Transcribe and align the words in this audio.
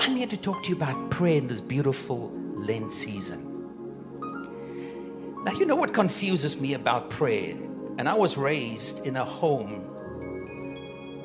I'm 0.00 0.16
here 0.16 0.28
to 0.28 0.36
talk 0.38 0.62
to 0.62 0.70
you 0.70 0.76
about 0.76 1.10
prayer 1.10 1.36
in 1.36 1.46
this 1.46 1.60
beautiful 1.60 2.30
Lent 2.54 2.90
season. 2.90 3.46
Now, 5.44 5.52
you 5.52 5.66
know 5.66 5.76
what 5.76 5.92
confuses 5.92 6.58
me 6.58 6.72
about 6.72 7.10
prayer? 7.10 7.54
And 7.98 8.08
I 8.08 8.14
was 8.14 8.38
raised 8.38 9.06
in 9.06 9.18
a 9.18 9.24
home 9.26 9.82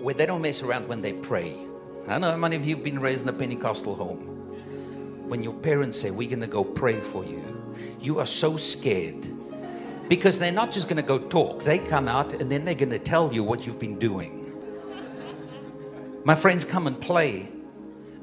where 0.04 0.14
they 0.14 0.26
don't 0.26 0.42
mess 0.42 0.62
around 0.62 0.90
when 0.90 1.02
they 1.02 1.14
pray. 1.14 1.56
I 2.06 2.10
don't 2.10 2.22
know 2.22 2.32
how 2.32 2.36
many 2.36 2.58
of 2.58 2.66
you 2.66 2.76
have 2.76 2.84
been 2.84 3.00
raised 3.00 3.24
in 3.24 3.30
a 3.30 3.34
Pentecostal 3.34 3.96
home. 3.96 5.30
When 5.30 5.42
your 5.42 5.54
parents 5.54 5.98
say, 5.98 6.12
We're 6.12 6.28
going 6.28 6.42
to 6.42 6.48
go 6.48 6.66
pray 6.66 7.00
for 7.00 7.24
you, 7.24 7.76
you 8.02 8.20
are 8.20 8.26
so 8.26 8.58
scared 8.58 9.26
because 10.10 10.38
they're 10.38 10.52
not 10.52 10.74
just 10.74 10.90
going 10.90 11.02
to 11.02 11.08
go 11.08 11.18
talk, 11.18 11.64
they 11.64 11.80
come 11.80 12.10
out 12.10 12.34
and 12.34 12.52
then 12.52 12.66
they're 12.66 12.76
going 12.76 12.90
to 12.90 13.00
tell 13.00 13.34
you 13.34 13.42
what 13.42 13.66
you've 13.66 13.80
been 13.80 14.00
doing. 14.00 14.42
My 16.26 16.36
friends 16.36 16.66
come 16.66 16.88
and 16.88 17.00
play 17.00 17.54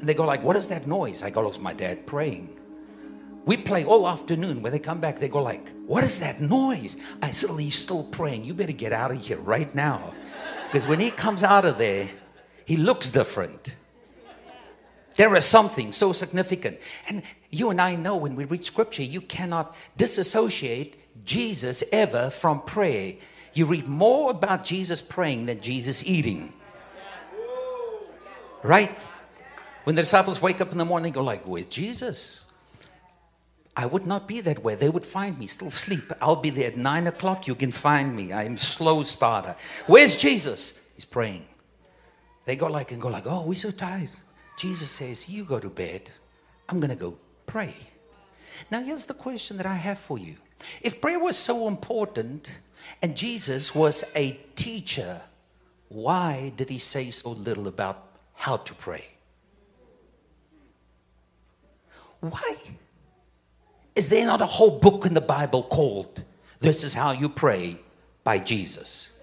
and 0.03 0.09
they 0.09 0.14
go 0.14 0.27
like, 0.27 0.43
"What 0.43 0.57
is 0.57 0.66
that 0.69 0.87
noise?" 0.87 1.23
I 1.23 1.30
go, 1.30 1.46
"It's 1.46 1.61
my 1.61 1.73
dad 1.73 2.07
praying." 2.07 2.58
We 3.46 3.57
play 3.57 3.85
all 3.85 4.08
afternoon. 4.08 4.63
When 4.63 4.72
they 4.72 4.81
come 4.81 5.00
back, 5.00 5.21
they 5.21 5.29
go 5.29 5.40
like, 5.40 5.71
"What 5.86 6.03
is 6.03 6.18
that 6.18 6.40
noise?" 6.40 6.96
I 7.22 7.31
said, 7.31 7.50
"He's 7.58 7.79
still 7.79 8.03
praying. 8.03 8.44
You 8.44 8.53
better 8.53 8.72
get 8.72 8.93
out 8.93 9.13
of 9.13 9.25
here 9.25 9.39
right 9.39 9.72
now." 9.75 10.13
Because 10.67 10.89
when 10.89 10.99
he 10.99 11.13
comes 11.13 11.44
out 11.44 11.64
of 11.64 11.79
there, 11.79 12.08
he 12.64 12.77
looks 12.77 13.08
different. 13.11 13.77
There 15.14 15.36
is 15.36 15.44
something 15.44 15.93
so 15.93 16.13
significant. 16.13 16.79
And 17.08 17.22
you 17.50 17.71
and 17.71 17.80
I 17.80 17.94
know 17.94 18.16
when 18.16 18.35
we 18.35 18.44
read 18.44 18.64
scripture, 18.64 19.03
you 19.05 19.21
cannot 19.21 19.77
disassociate 19.96 21.25
Jesus 21.25 21.85
ever 21.93 22.30
from 22.30 22.63
prayer. 22.63 23.14
You 23.55 23.66
read 23.66 23.86
more 23.86 24.30
about 24.30 24.64
Jesus 24.64 25.00
praying 25.03 25.46
than 25.46 25.61
Jesus 25.61 26.03
eating. 26.07 26.53
Right? 28.63 28.91
When 29.85 29.96
the 29.96 30.03
disciples 30.03 30.41
wake 30.41 30.61
up 30.61 30.72
in 30.72 30.79
the 30.79 30.85
morning, 30.85 31.13
they 31.13 31.14
go 31.14 31.25
like, 31.25 31.45
"Where's 31.45 31.67
Jesus?" 31.67 32.45
I 33.75 33.86
would 33.86 34.06
not 34.06 34.28
be 34.28 34.41
that 34.42 34.62
way. 34.62 34.75
They 34.75 34.91
would 34.91 35.06
find 35.06 35.38
me 35.38 35.47
still 35.47 35.69
asleep. 35.69 36.12
I'll 36.20 36.36
be 36.36 36.50
there 36.50 36.69
at 36.69 36.77
nine 36.77 37.06
o'clock. 37.06 37.47
You 37.47 37.55
can 37.55 37.72
find 37.72 38.14
me. 38.14 38.33
I'm 38.33 38.58
slow 38.58 39.03
starter. 39.03 39.56
Where's 39.86 40.16
Jesus? 40.16 40.78
He's 40.94 41.06
praying. 41.06 41.47
They 42.44 42.55
go 42.55 42.66
like 42.66 42.92
and 42.92 43.00
go 43.00 43.08
like, 43.08 43.27
"Oh, 43.27 43.42
we're 43.47 43.55
so 43.55 43.70
tired." 43.70 44.10
Jesus 44.58 44.91
says, 44.91 45.28
"You 45.28 45.44
go 45.44 45.58
to 45.58 45.70
bed. 45.70 46.10
I'm 46.69 46.80
gonna 46.80 46.97
go 46.97 47.16
pray." 47.47 47.75
Now 48.70 48.83
here's 48.83 49.06
the 49.06 49.14
question 49.14 49.56
that 49.56 49.66
I 49.66 49.75
have 49.75 49.98
for 49.98 50.19
you: 50.19 50.36
If 50.83 51.00
prayer 51.00 51.19
was 51.19 51.38
so 51.38 51.66
important, 51.66 52.48
and 53.00 53.16
Jesus 53.16 53.75
was 53.75 54.05
a 54.14 54.33
teacher, 54.55 55.22
why 55.88 56.53
did 56.56 56.69
he 56.69 56.78
say 56.78 57.10
so 57.10 57.30
little 57.30 57.66
about 57.66 58.06
how 58.34 58.58
to 58.58 58.75
pray? 58.75 59.11
Why? 62.23 62.56
Is 63.97 64.09
there 64.09 64.25
not 64.25 64.41
a 64.41 64.47
whole 64.47 64.78
book 64.78 65.05
in 65.06 65.15
the 65.15 65.20
Bible 65.20 65.65
called 65.65 66.23
This 66.61 66.84
is 66.84 66.95
How 66.95 67.11
You 67.11 67.28
Pray 67.28 67.77
by 68.23 68.39
Jesus? 68.39 69.20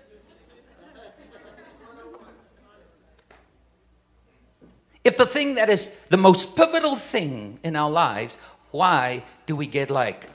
If 5.06 5.16
the 5.16 5.26
thing 5.26 5.56
that 5.56 5.70
is 5.70 6.02
the 6.10 6.18
most 6.18 6.58
pivotal 6.58 6.98
thing 6.98 7.60
in 7.64 7.78
our 7.78 7.90
lives, 7.90 8.38
why 8.72 9.24
do 9.46 9.56
we 9.56 9.66
get 9.66 9.90
like 9.90 10.30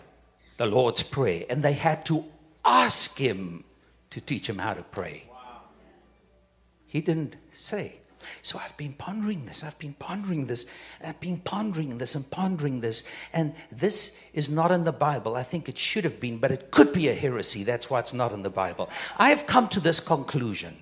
the 0.56 0.66
Lord's 0.66 1.02
Prayer? 1.02 1.44
And 1.50 1.62
they 1.62 1.74
had 1.74 2.06
to 2.06 2.24
ask 2.64 3.18
him 3.18 3.64
to 4.08 4.22
teach 4.22 4.48
him 4.48 4.58
how 4.58 4.72
to 4.72 4.82
pray. 4.82 5.24
He 6.86 7.02
didn't 7.02 7.36
say. 7.52 8.00
So 8.42 8.58
I've 8.58 8.76
been 8.76 8.92
pondering 8.92 9.46
this, 9.46 9.64
I've 9.64 9.78
been 9.78 9.94
pondering 9.94 10.46
this, 10.46 10.70
I've 11.04 11.20
been 11.20 11.38
pondering 11.38 11.98
this 11.98 12.14
and 12.14 12.30
pondering 12.30 12.80
this. 12.80 13.08
And 13.32 13.54
this 13.70 14.22
is 14.34 14.50
not 14.50 14.70
in 14.70 14.84
the 14.84 14.92
Bible. 14.92 15.36
I 15.36 15.42
think 15.42 15.68
it 15.68 15.78
should 15.78 16.04
have 16.04 16.20
been, 16.20 16.38
but 16.38 16.50
it 16.50 16.70
could 16.70 16.92
be 16.92 17.08
a 17.08 17.14
heresy. 17.14 17.64
That's 17.64 17.90
why 17.90 18.00
it's 18.00 18.14
not 18.14 18.32
in 18.32 18.42
the 18.42 18.50
Bible. 18.50 18.90
I 19.18 19.30
have 19.30 19.46
come 19.46 19.68
to 19.68 19.80
this 19.80 20.00
conclusion 20.00 20.76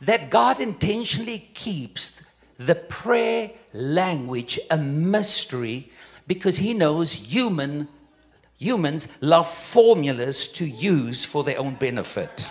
that 0.00 0.30
God 0.30 0.60
intentionally 0.60 1.50
keeps 1.54 2.24
the 2.58 2.74
prayer 2.74 3.50
language 3.72 4.58
a 4.70 4.76
mystery 4.76 5.90
because 6.26 6.58
he 6.58 6.74
knows 6.74 7.12
human 7.12 7.88
humans 8.58 9.08
love 9.20 9.48
formulas 9.48 10.52
to 10.52 10.66
use 10.66 11.24
for 11.24 11.44
their 11.44 11.58
own 11.58 11.74
benefit. 11.76 12.50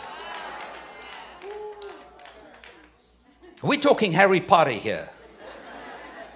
We're 3.63 3.79
talking 3.79 4.11
Harry 4.11 4.39
Potter 4.39 4.71
here. 4.71 5.09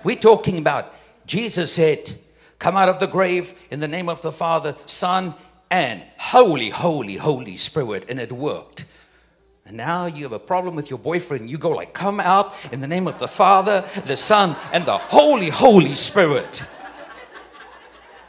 We're 0.03 0.15
talking 0.15 0.57
about 0.57 0.93
Jesus 1.27 1.71
said, 1.71 2.15
Come 2.57 2.75
out 2.75 2.89
of 2.89 2.99
the 2.99 3.07
grave 3.07 3.53
in 3.69 3.79
the 3.79 3.87
name 3.87 4.09
of 4.09 4.21
the 4.21 4.31
Father, 4.31 4.75
Son, 4.85 5.35
and 5.69 6.01
Holy, 6.17 6.69
Holy, 6.69 7.15
Holy 7.17 7.57
Spirit. 7.57 8.05
And 8.09 8.19
it 8.19 8.31
worked. 8.31 8.85
And 9.65 9.77
now 9.77 10.07
you 10.07 10.23
have 10.23 10.31
a 10.31 10.39
problem 10.39 10.75
with 10.75 10.89
your 10.89 10.97
boyfriend. 10.99 11.49
You 11.49 11.59
go 11.59 11.69
like, 11.69 11.93
Come 11.93 12.19
out 12.19 12.55
in 12.71 12.81
the 12.81 12.87
name 12.87 13.07
of 13.07 13.19
the 13.19 13.27
Father, 13.27 13.87
the 14.07 14.15
Son, 14.15 14.55
and 14.73 14.83
the 14.85 14.97
Holy, 14.97 15.49
Holy 15.49 15.93
Spirit. 15.93 16.63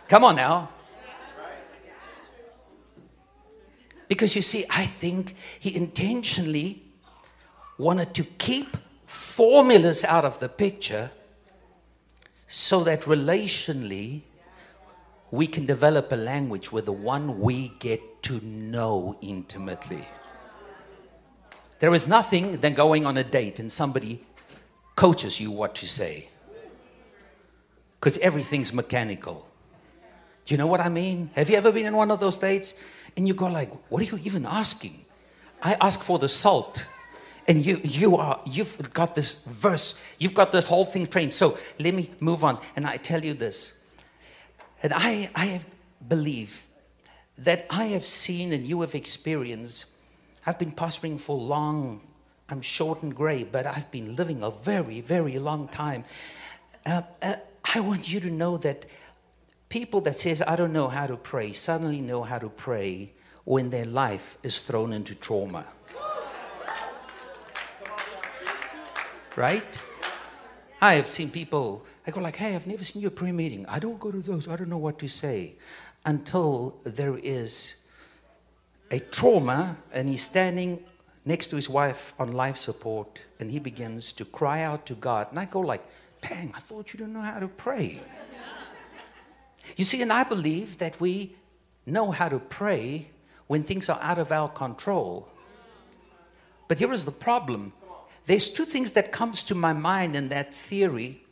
Come 0.08 0.24
on 0.24 0.36
now. 0.36 0.68
Because 4.06 4.36
you 4.36 4.42
see, 4.42 4.66
I 4.68 4.84
think 4.84 5.34
he 5.58 5.74
intentionally 5.74 6.81
wanted 7.82 8.14
to 8.14 8.22
keep 8.22 8.76
formulas 9.06 10.04
out 10.04 10.24
of 10.24 10.38
the 10.38 10.48
picture 10.48 11.10
so 12.46 12.84
that 12.84 13.02
relationally 13.02 14.20
we 15.32 15.46
can 15.46 15.66
develop 15.66 16.12
a 16.12 16.16
language 16.16 16.70
with 16.70 16.84
the 16.84 16.92
one 16.92 17.40
we 17.40 17.72
get 17.80 18.22
to 18.22 18.40
know 18.44 19.18
intimately. 19.20 20.06
There 21.80 21.92
is 21.92 22.06
nothing 22.06 22.58
than 22.58 22.74
going 22.74 23.04
on 23.04 23.16
a 23.16 23.24
date 23.24 23.58
and 23.58 23.72
somebody 23.72 24.24
coaches 24.94 25.40
you 25.40 25.50
what 25.50 25.74
to 25.76 25.88
say. 25.88 26.28
Because 27.98 28.16
everything's 28.18 28.72
mechanical. 28.72 29.48
Do 30.44 30.54
you 30.54 30.58
know 30.58 30.68
what 30.68 30.80
I 30.80 30.88
mean? 30.88 31.30
Have 31.34 31.50
you 31.50 31.56
ever 31.56 31.72
been 31.72 31.86
in 31.86 31.96
one 31.96 32.12
of 32.12 32.20
those 32.20 32.38
dates 32.38 32.78
and 33.16 33.26
you 33.26 33.34
go 33.34 33.46
like, 33.46 33.72
what 33.90 34.02
are 34.02 34.04
you 34.04 34.20
even 34.22 34.46
asking? 34.46 35.04
I 35.60 35.76
ask 35.80 36.00
for 36.00 36.18
the 36.20 36.28
salt 36.28 36.84
and 37.48 37.64
you 37.64 37.80
you 37.82 38.16
are 38.16 38.40
you've 38.46 38.92
got 38.92 39.14
this 39.14 39.46
verse 39.46 40.02
you've 40.18 40.34
got 40.34 40.52
this 40.52 40.66
whole 40.66 40.84
thing 40.84 41.06
trained. 41.06 41.34
So 41.34 41.58
let 41.78 41.94
me 41.94 42.10
move 42.20 42.44
on. 42.44 42.58
And 42.76 42.86
i 42.86 42.96
tell 42.96 43.24
you 43.24 43.34
this 43.34 43.82
and 44.82 44.92
i 44.94 45.30
i 45.34 45.60
believe 46.06 46.66
that 47.38 47.66
i 47.70 47.86
have 47.86 48.04
seen 48.04 48.52
and 48.52 48.66
you 48.66 48.80
have 48.80 48.94
experienced 48.94 49.86
i've 50.46 50.58
been 50.58 50.72
pastoring 50.72 51.18
for 51.20 51.36
long 51.36 52.00
i'm 52.48 52.60
short 52.60 53.02
and 53.02 53.14
gray 53.14 53.44
but 53.44 53.66
i've 53.66 53.90
been 53.90 54.16
living 54.16 54.42
a 54.42 54.50
very 54.50 55.00
very 55.00 55.38
long 55.38 55.68
time. 55.68 56.04
Uh, 56.84 57.02
uh, 57.22 57.36
i 57.74 57.80
want 57.80 58.12
you 58.12 58.20
to 58.20 58.30
know 58.30 58.56
that 58.56 58.86
people 59.68 60.00
that 60.00 60.18
says 60.18 60.42
i 60.42 60.56
don't 60.56 60.72
know 60.72 60.88
how 60.88 61.06
to 61.06 61.16
pray 61.16 61.52
suddenly 61.52 62.00
know 62.00 62.22
how 62.22 62.38
to 62.38 62.48
pray 62.48 63.12
when 63.44 63.70
their 63.70 63.84
life 63.84 64.38
is 64.42 64.60
thrown 64.60 64.92
into 64.92 65.14
trauma 65.14 65.64
right? 69.36 69.78
I 70.80 70.94
have 70.94 71.06
seen 71.06 71.30
people, 71.30 71.84
I 72.06 72.10
go 72.10 72.20
like, 72.20 72.36
hey, 72.36 72.54
I've 72.54 72.66
never 72.66 72.82
seen 72.82 73.02
your 73.02 73.12
prayer 73.12 73.32
meeting. 73.32 73.64
I 73.66 73.78
don't 73.78 74.00
go 74.00 74.10
to 74.10 74.18
those. 74.18 74.48
I 74.48 74.56
don't 74.56 74.68
know 74.68 74.78
what 74.78 74.98
to 74.98 75.08
say. 75.08 75.54
Until 76.04 76.80
there 76.82 77.16
is 77.22 77.76
a 78.90 78.98
trauma 78.98 79.76
and 79.92 80.08
he's 80.08 80.22
standing 80.22 80.82
next 81.24 81.46
to 81.48 81.56
his 81.56 81.68
wife 81.70 82.12
on 82.18 82.32
life 82.32 82.56
support 82.56 83.20
and 83.38 83.50
he 83.50 83.60
begins 83.60 84.12
to 84.14 84.24
cry 84.24 84.62
out 84.62 84.84
to 84.86 84.94
God. 84.94 85.28
And 85.30 85.38
I 85.38 85.44
go 85.44 85.60
like, 85.60 85.84
dang, 86.20 86.52
I 86.54 86.60
thought 86.60 86.92
you 86.92 86.98
didn't 86.98 87.12
know 87.12 87.20
how 87.20 87.38
to 87.38 87.48
pray. 87.48 88.00
You 89.76 89.84
see, 89.84 90.02
and 90.02 90.12
I 90.12 90.24
believe 90.24 90.78
that 90.78 91.00
we 91.00 91.36
know 91.86 92.10
how 92.10 92.28
to 92.28 92.38
pray 92.38 93.08
when 93.46 93.62
things 93.62 93.88
are 93.88 93.98
out 94.02 94.18
of 94.18 94.32
our 94.32 94.48
control. 94.48 95.28
But 96.68 96.78
here 96.78 96.92
is 96.92 97.04
the 97.04 97.12
problem 97.12 97.72
there's 98.26 98.50
two 98.50 98.64
things 98.64 98.92
that 98.92 99.12
comes 99.12 99.42
to 99.44 99.54
my 99.54 99.72
mind 99.72 100.16
in 100.16 100.28
that 100.28 100.54
theory 100.54 101.22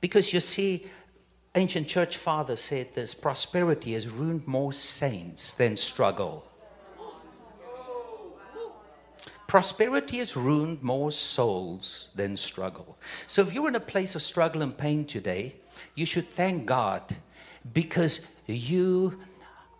because 0.00 0.32
you 0.32 0.40
see 0.40 0.86
ancient 1.54 1.88
church 1.88 2.16
fathers 2.16 2.60
said 2.60 2.94
this 2.94 3.14
prosperity 3.14 3.94
has 3.94 4.08
ruined 4.08 4.46
more 4.46 4.72
saints 4.72 5.54
than 5.54 5.76
struggle. 5.76 6.44
Prosperity 9.46 10.18
has 10.18 10.36
ruined 10.36 10.82
more 10.82 11.12
souls 11.12 12.10
than 12.14 12.36
struggle. 12.36 12.98
So 13.26 13.42
if 13.42 13.54
you're 13.54 13.68
in 13.68 13.76
a 13.76 13.80
place 13.80 14.14
of 14.14 14.22
struggle 14.22 14.60
and 14.60 14.76
pain 14.76 15.04
today 15.04 15.56
you 15.94 16.06
should 16.06 16.26
thank 16.26 16.66
god 16.66 17.16
because 17.72 18.40
you 18.46 19.18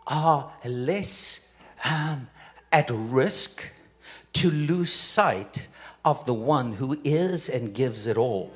are 0.06 0.52
less 0.64 1.54
um, 1.84 2.28
at 2.72 2.90
risk 2.90 3.70
to 4.32 4.50
lose 4.50 4.92
sight 4.92 5.66
of 6.06 6.24
the 6.24 6.32
one 6.32 6.72
who 6.72 6.98
is 7.04 7.50
and 7.50 7.74
gives 7.74 8.06
it 8.06 8.16
all. 8.16 8.50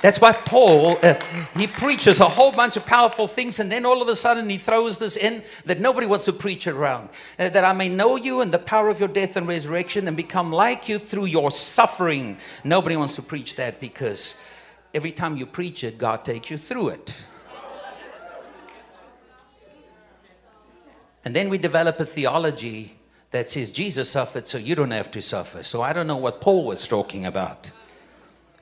That's 0.00 0.20
why 0.20 0.32
Paul, 0.32 0.98
uh, 1.00 1.14
he 1.56 1.68
preaches 1.68 2.18
a 2.18 2.24
whole 2.24 2.50
bunch 2.50 2.76
of 2.76 2.84
powerful 2.84 3.28
things, 3.28 3.60
and 3.60 3.70
then 3.70 3.86
all 3.86 4.02
of 4.02 4.08
a 4.08 4.16
sudden 4.16 4.48
he 4.48 4.58
throws 4.58 4.98
this 4.98 5.16
in 5.16 5.44
that 5.66 5.78
nobody 5.78 6.08
wants 6.08 6.24
to 6.24 6.32
preach 6.32 6.66
around. 6.66 7.10
Uh, 7.38 7.50
that 7.50 7.64
I 7.64 7.72
may 7.72 7.88
know 7.88 8.16
you 8.16 8.40
and 8.40 8.50
the 8.50 8.58
power 8.58 8.88
of 8.88 8.98
your 8.98 9.08
death 9.08 9.36
and 9.36 9.46
resurrection 9.46 10.08
and 10.08 10.16
become 10.16 10.50
like 10.50 10.88
you 10.88 10.98
through 10.98 11.26
your 11.26 11.52
suffering. 11.52 12.38
Nobody 12.64 12.96
wants 12.96 13.14
to 13.14 13.22
preach 13.22 13.54
that 13.56 13.78
because 13.78 14.40
every 14.92 15.12
time 15.12 15.36
you 15.36 15.46
preach 15.46 15.84
it, 15.84 15.98
God 15.98 16.24
takes 16.24 16.50
you 16.50 16.58
through 16.58 16.88
it. 16.88 17.14
And 21.24 21.36
then 21.36 21.48
we 21.48 21.58
develop 21.58 22.00
a 22.00 22.04
theology 22.04 22.96
that 23.32 23.50
says 23.50 23.72
Jesus 23.72 24.10
suffered, 24.10 24.46
so 24.46 24.58
you 24.58 24.74
don't 24.74 24.90
have 24.90 25.10
to 25.10 25.22
suffer. 25.22 25.62
So 25.62 25.82
I 25.82 25.92
don't 25.92 26.06
know 26.06 26.16
what 26.16 26.40
Paul 26.40 26.64
was 26.64 26.86
talking 26.86 27.26
about. 27.26 27.70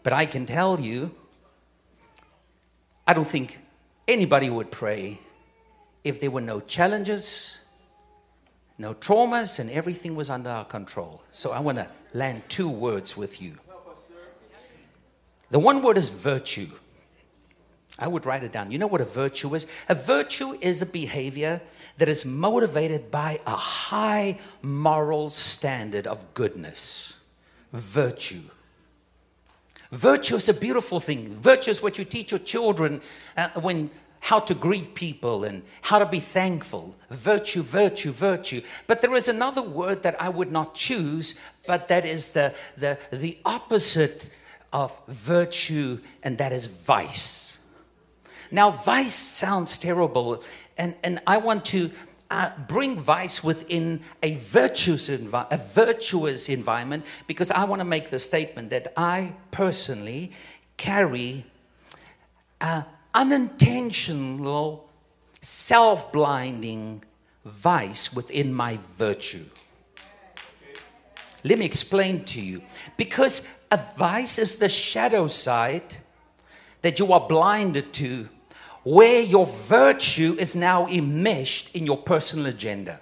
But 0.02 0.12
I 0.12 0.26
can 0.26 0.46
tell 0.46 0.80
you 0.80 1.14
I 3.10 3.12
don't 3.12 3.26
think 3.26 3.58
anybody 4.06 4.48
would 4.48 4.70
pray 4.70 5.18
if 6.04 6.20
there 6.20 6.30
were 6.30 6.40
no 6.40 6.60
challenges, 6.60 7.64
no 8.78 8.94
traumas, 8.94 9.58
and 9.58 9.68
everything 9.68 10.14
was 10.14 10.30
under 10.30 10.48
our 10.48 10.64
control. 10.64 11.20
So 11.32 11.50
I 11.50 11.58
want 11.58 11.78
to 11.78 11.88
land 12.14 12.44
two 12.48 12.68
words 12.68 13.16
with 13.16 13.42
you. 13.42 13.58
The 15.48 15.58
one 15.58 15.82
word 15.82 15.98
is 15.98 16.08
virtue. 16.10 16.68
I 17.98 18.08
would 18.08 18.24
write 18.26 18.44
it 18.44 18.52
down. 18.52 18.70
You 18.70 18.78
know 18.78 18.86
what 18.86 19.00
a 19.00 19.04
virtue 19.04 19.54
is? 19.54 19.66
A 19.88 19.94
virtue 19.94 20.56
is 20.60 20.80
a 20.80 20.86
behavior 20.86 21.60
that 21.98 22.08
is 22.08 22.24
motivated 22.24 23.10
by 23.10 23.40
a 23.46 23.56
high 23.56 24.38
moral 24.62 25.28
standard 25.28 26.06
of 26.06 26.32
goodness. 26.34 27.18
Virtue. 27.72 28.42
Virtue 29.92 30.36
is 30.36 30.48
a 30.48 30.54
beautiful 30.54 31.00
thing. 31.00 31.36
Virtue 31.40 31.70
is 31.70 31.82
what 31.82 31.98
you 31.98 32.04
teach 32.04 32.30
your 32.30 32.40
children 32.40 33.00
uh, 33.36 33.48
when 33.60 33.90
how 34.20 34.38
to 34.38 34.54
greet 34.54 34.94
people 34.94 35.44
and 35.44 35.62
how 35.82 35.98
to 35.98 36.06
be 36.06 36.20
thankful. 36.20 36.94
Virtue, 37.10 37.62
virtue, 37.62 38.12
virtue. 38.12 38.60
But 38.86 39.00
there 39.00 39.14
is 39.14 39.28
another 39.28 39.62
word 39.62 40.02
that 40.02 40.20
I 40.20 40.28
would 40.28 40.52
not 40.52 40.74
choose, 40.74 41.40
but 41.66 41.88
that 41.88 42.04
is 42.04 42.32
the, 42.32 42.54
the, 42.76 42.98
the 43.10 43.38
opposite 43.44 44.30
of 44.72 44.96
virtue, 45.08 45.98
and 46.22 46.38
that 46.38 46.52
is 46.52 46.66
vice. 46.66 47.49
Now, 48.50 48.70
vice 48.70 49.14
sounds 49.14 49.78
terrible, 49.78 50.42
and, 50.76 50.94
and 51.02 51.20
I 51.26 51.36
want 51.36 51.64
to 51.66 51.90
uh, 52.30 52.50
bring 52.68 52.98
vice 52.98 53.42
within 53.42 54.00
a 54.22 54.36
virtuous, 54.36 55.08
envi- 55.08 55.46
a 55.50 55.58
virtuous 55.58 56.48
environment 56.48 57.04
because 57.26 57.50
I 57.50 57.64
want 57.64 57.80
to 57.80 57.84
make 57.84 58.10
the 58.10 58.18
statement 58.18 58.70
that 58.70 58.92
I 58.96 59.32
personally 59.50 60.32
carry 60.76 61.44
an 62.60 62.84
unintentional, 63.14 64.88
self 65.42 66.12
blinding 66.12 67.02
vice 67.44 68.14
within 68.14 68.52
my 68.52 68.78
virtue. 68.96 69.44
Let 71.42 71.58
me 71.58 71.64
explain 71.64 72.24
to 72.26 72.40
you. 72.40 72.62
Because 72.96 73.64
a 73.70 73.80
vice 73.96 74.38
is 74.38 74.56
the 74.56 74.68
shadow 74.68 75.26
side 75.26 75.96
that 76.82 76.98
you 76.98 77.12
are 77.12 77.20
blinded 77.20 77.92
to 77.94 78.28
where 78.82 79.20
your 79.20 79.46
virtue 79.46 80.36
is 80.38 80.56
now 80.56 80.86
enmeshed 80.86 81.74
in 81.74 81.84
your 81.84 81.98
personal 81.98 82.46
agenda. 82.46 82.98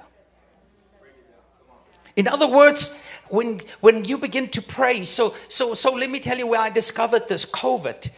In 2.17 2.27
other 2.27 2.49
words, 2.49 3.05
when, 3.29 3.61
when 3.81 4.05
you 4.05 4.19
begin 4.19 4.49
to 4.49 4.63
pray, 4.63 5.05
so, 5.05 5.35
so, 5.49 5.75
so 5.75 5.95
let 5.95 6.11
me 6.11 6.19
tell 6.19 6.37
you 6.37 6.47
where 6.47 6.61
I 6.61 6.71
discovered 6.71 7.29
this 7.29 7.49
COVID. 7.51 8.11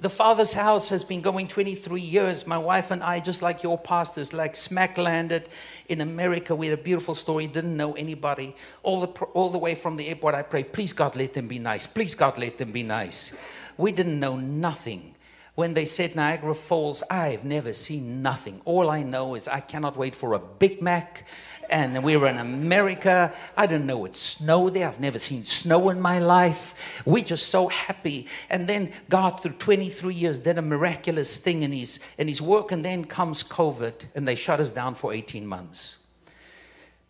The 0.00 0.10
Father's 0.10 0.52
house 0.52 0.90
has 0.90 1.02
been 1.02 1.20
going 1.20 1.48
23 1.48 2.00
years. 2.00 2.46
My 2.46 2.58
wife 2.58 2.92
and 2.92 3.02
I, 3.02 3.18
just 3.18 3.42
like 3.42 3.64
your 3.64 3.76
pastors, 3.76 4.32
like 4.32 4.54
smack 4.54 4.96
landed 4.96 5.48
in 5.88 6.00
America. 6.00 6.54
We 6.54 6.68
had 6.68 6.78
a 6.78 6.82
beautiful 6.82 7.16
story, 7.16 7.48
didn't 7.48 7.76
know 7.76 7.94
anybody. 7.94 8.54
All 8.84 9.00
the, 9.00 9.08
all 9.08 9.50
the 9.50 9.58
way 9.58 9.74
from 9.74 9.96
the 9.96 10.06
airport, 10.06 10.36
I 10.36 10.42
prayed, 10.42 10.72
please 10.72 10.92
God, 10.92 11.16
let 11.16 11.34
them 11.34 11.48
be 11.48 11.58
nice. 11.58 11.88
Please 11.88 12.14
God, 12.14 12.38
let 12.38 12.58
them 12.58 12.70
be 12.70 12.84
nice. 12.84 13.36
We 13.76 13.90
didn't 13.90 14.20
know 14.20 14.36
nothing 14.36 15.16
when 15.58 15.74
they 15.74 15.84
said 15.84 16.14
Niagara 16.14 16.54
Falls, 16.54 17.02
I've 17.10 17.44
never 17.44 17.72
seen 17.72 18.22
nothing. 18.22 18.60
All 18.64 18.88
I 18.88 19.02
know 19.02 19.34
is 19.34 19.48
I 19.48 19.58
cannot 19.58 19.96
wait 19.96 20.14
for 20.14 20.34
a 20.34 20.38
Big 20.38 20.80
Mac. 20.80 21.26
And 21.68 22.04
we 22.04 22.16
were 22.16 22.28
in 22.28 22.38
America. 22.38 23.34
I 23.56 23.66
didn't 23.66 23.86
know 23.86 24.04
it 24.04 24.14
snowed 24.14 24.74
there. 24.74 24.86
I've 24.86 25.00
never 25.00 25.18
seen 25.18 25.42
snow 25.42 25.88
in 25.88 26.00
my 26.00 26.20
life. 26.20 27.02
We're 27.04 27.24
just 27.24 27.48
so 27.48 27.66
happy. 27.66 28.28
And 28.48 28.68
then 28.68 28.92
God, 29.08 29.40
through 29.40 29.54
23 29.54 30.14
years, 30.14 30.38
did 30.38 30.58
a 30.58 30.62
miraculous 30.62 31.38
thing 31.38 31.64
in 31.64 31.72
his, 31.72 31.98
in 32.18 32.28
his 32.28 32.40
work. 32.40 32.70
And 32.70 32.84
then 32.84 33.04
comes 33.04 33.42
COVID, 33.42 34.04
and 34.14 34.28
they 34.28 34.36
shut 34.36 34.60
us 34.60 34.70
down 34.70 34.94
for 34.94 35.12
18 35.12 35.44
months. 35.44 36.06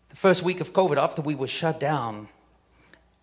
The 0.09 0.15
first 0.15 0.41
week 0.41 0.59
of 0.59 0.73
COVID, 0.73 0.97
after 0.97 1.21
we 1.21 1.35
were 1.35 1.47
shut 1.47 1.79
down, 1.79 2.29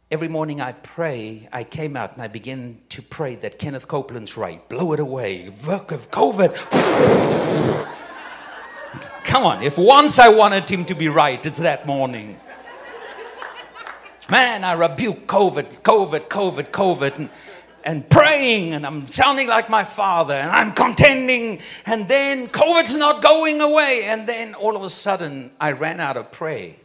Every 0.08 0.28
morning 0.28 0.60
I 0.60 0.70
pray, 0.70 1.48
I 1.52 1.64
came 1.64 1.96
out 1.96 2.12
and 2.12 2.22
I 2.22 2.28
began 2.28 2.78
to 2.90 3.02
pray 3.02 3.34
that 3.36 3.58
Kenneth 3.58 3.88
Copeland's 3.88 4.36
right. 4.36 4.66
Blow 4.68 4.92
it 4.92 5.00
away. 5.00 5.50
Work 5.66 5.90
of 5.90 6.12
COVID. 6.12 6.54
Come 9.24 9.44
on, 9.44 9.64
if 9.64 9.76
once 9.76 10.20
I 10.20 10.28
wanted 10.28 10.70
him 10.70 10.84
to 10.84 10.94
be 10.94 11.08
right, 11.08 11.44
it's 11.44 11.58
that 11.58 11.88
morning. 11.88 12.38
Man, 14.30 14.62
I 14.62 14.74
rebuke 14.74 15.26
COVID, 15.26 15.80
COVID, 15.80 16.28
COVID, 16.28 16.70
COVID, 16.70 17.16
and, 17.16 17.28
and 17.82 18.08
praying, 18.08 18.74
and 18.74 18.86
I'm 18.86 19.08
sounding 19.08 19.48
like 19.48 19.68
my 19.68 19.82
father, 19.82 20.34
and 20.34 20.52
I'm 20.52 20.72
contending, 20.72 21.58
and 21.84 22.06
then 22.06 22.46
COVID's 22.46 22.94
not 22.94 23.24
going 23.24 23.60
away, 23.60 24.04
and 24.04 24.28
then 24.28 24.54
all 24.54 24.76
of 24.76 24.84
a 24.84 24.90
sudden 24.90 25.50
I 25.60 25.72
ran 25.72 25.98
out 25.98 26.16
of 26.16 26.30
pray. 26.30 26.78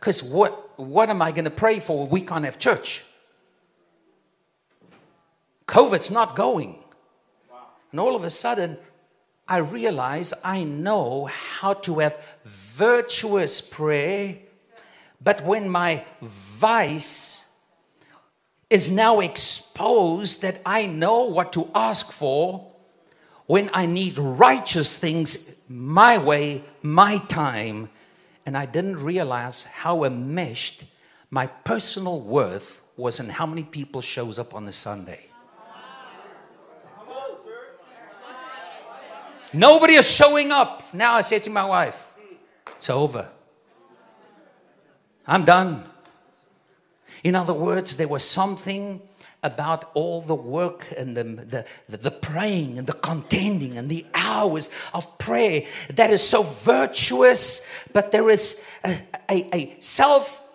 Because 0.00 0.22
what 0.22 0.78
what 0.80 1.10
am 1.10 1.20
I 1.20 1.30
going 1.30 1.44
to 1.44 1.50
pray 1.50 1.78
for? 1.78 2.06
We 2.06 2.22
can't 2.22 2.46
have 2.46 2.58
church. 2.58 3.04
COVID's 5.66 6.10
not 6.10 6.34
going. 6.34 6.78
And 7.92 8.00
all 8.00 8.16
of 8.16 8.24
a 8.24 8.30
sudden, 8.30 8.78
I 9.46 9.58
realize 9.58 10.32
I 10.42 10.64
know 10.64 11.26
how 11.26 11.74
to 11.74 11.98
have 11.98 12.16
virtuous 12.44 13.60
prayer, 13.60 14.36
but 15.20 15.44
when 15.44 15.68
my 15.68 16.04
vice 16.22 17.52
is 18.70 18.90
now 18.90 19.20
exposed, 19.20 20.42
that 20.42 20.60
I 20.64 20.86
know 20.86 21.24
what 21.24 21.52
to 21.54 21.68
ask 21.74 22.12
for 22.12 22.72
when 23.46 23.68
I 23.74 23.86
need 23.86 24.16
righteous 24.16 24.98
things 24.98 25.60
my 25.68 26.16
way, 26.18 26.64
my 26.82 27.18
time, 27.18 27.90
and 28.46 28.56
I 28.56 28.66
didn't 28.66 28.96
realize 28.96 29.64
how 29.64 30.04
enmeshed 30.04 30.84
my 31.30 31.46
personal 31.46 32.20
worth 32.20 32.82
was 32.96 33.20
in 33.20 33.28
how 33.28 33.46
many 33.46 33.62
people 33.62 34.00
shows 34.00 34.38
up 34.38 34.54
on 34.54 34.64
the 34.66 34.72
Sunday. 34.72 35.26
Nobody 39.52 39.94
is 39.94 40.08
showing 40.08 40.52
up. 40.52 40.94
Now 40.94 41.14
I 41.14 41.22
say 41.22 41.38
to 41.40 41.50
my 41.50 41.64
wife, 41.64 42.06
it's 42.76 42.88
over. 42.88 43.28
I'm 45.26 45.44
done. 45.44 45.84
In 47.22 47.34
other 47.34 47.52
words, 47.52 47.96
there 47.96 48.08
was 48.08 48.24
something 48.24 49.00
about 49.42 49.90
all 49.94 50.20
the 50.20 50.34
work 50.34 50.86
and 50.96 51.16
the, 51.16 51.24
the, 51.88 51.96
the, 51.96 52.10
praying 52.10 52.78
and 52.78 52.86
the 52.86 52.92
contending 52.92 53.78
and 53.78 53.88
the 53.88 54.04
hours 54.14 54.70
of 54.92 55.18
prayer 55.18 55.62
that 55.94 56.10
is 56.10 56.22
so 56.22 56.42
virtuous, 56.42 57.66
but 57.92 58.12
there 58.12 58.28
is 58.28 58.66
a, 58.84 58.98
a, 59.30 59.56
a 59.56 59.76
self 59.80 60.46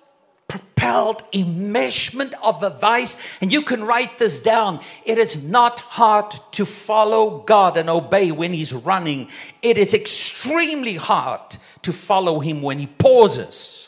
propelled 0.47 1.23
enmeshment 1.31 2.33
of 2.43 2.61
a 2.61 2.69
vice. 2.69 3.21
And 3.41 3.51
you 3.51 3.63
can 3.63 3.83
write 3.83 4.19
this 4.19 4.41
down. 4.41 4.79
It 5.03 5.17
is 5.17 5.49
not 5.49 5.79
hard 5.79 6.35
to 6.51 6.65
follow 6.65 7.39
God 7.39 7.77
and 7.77 7.89
obey 7.89 8.31
when 8.31 8.53
He's 8.53 8.73
running, 8.73 9.29
it 9.61 9.77
is 9.77 9.93
extremely 9.93 10.95
hard 10.95 11.57
to 11.81 11.91
follow 11.91 12.39
Him 12.39 12.61
when 12.61 12.79
He 12.79 12.87
pauses. 12.87 13.84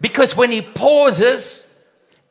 Because 0.00 0.36
when 0.36 0.50
he 0.50 0.62
pauses, 0.62 1.82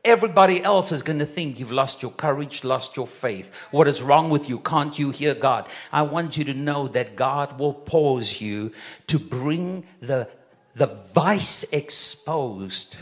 everybody 0.06 0.64
else 0.64 0.92
is 0.92 1.02
going 1.02 1.20
to 1.20 1.26
think 1.26 1.60
you've 1.60 1.72
lost 1.72 2.02
your 2.02 2.12
courage, 2.12 2.64
lost 2.64 2.96
your 2.96 3.08
faith. 3.08 3.54
What 3.72 3.88
is 3.88 4.02
wrong 4.02 4.30
with 4.30 4.48
you? 4.48 4.60
Can't 4.60 4.98
you 4.98 5.12
hear 5.12 5.36
God? 5.36 5.68
I 5.92 6.04
want 6.04 6.38
you 6.38 6.46
to 6.46 6.54
know 6.54 6.88
that 6.90 7.16
God 7.16 7.60
will 7.60 7.74
pause 7.74 8.42
you 8.42 8.72
to 9.08 9.20
bring 9.20 9.86
the, 10.00 10.30
the 10.76 10.88
vice 10.88 11.72
exposed 11.74 12.98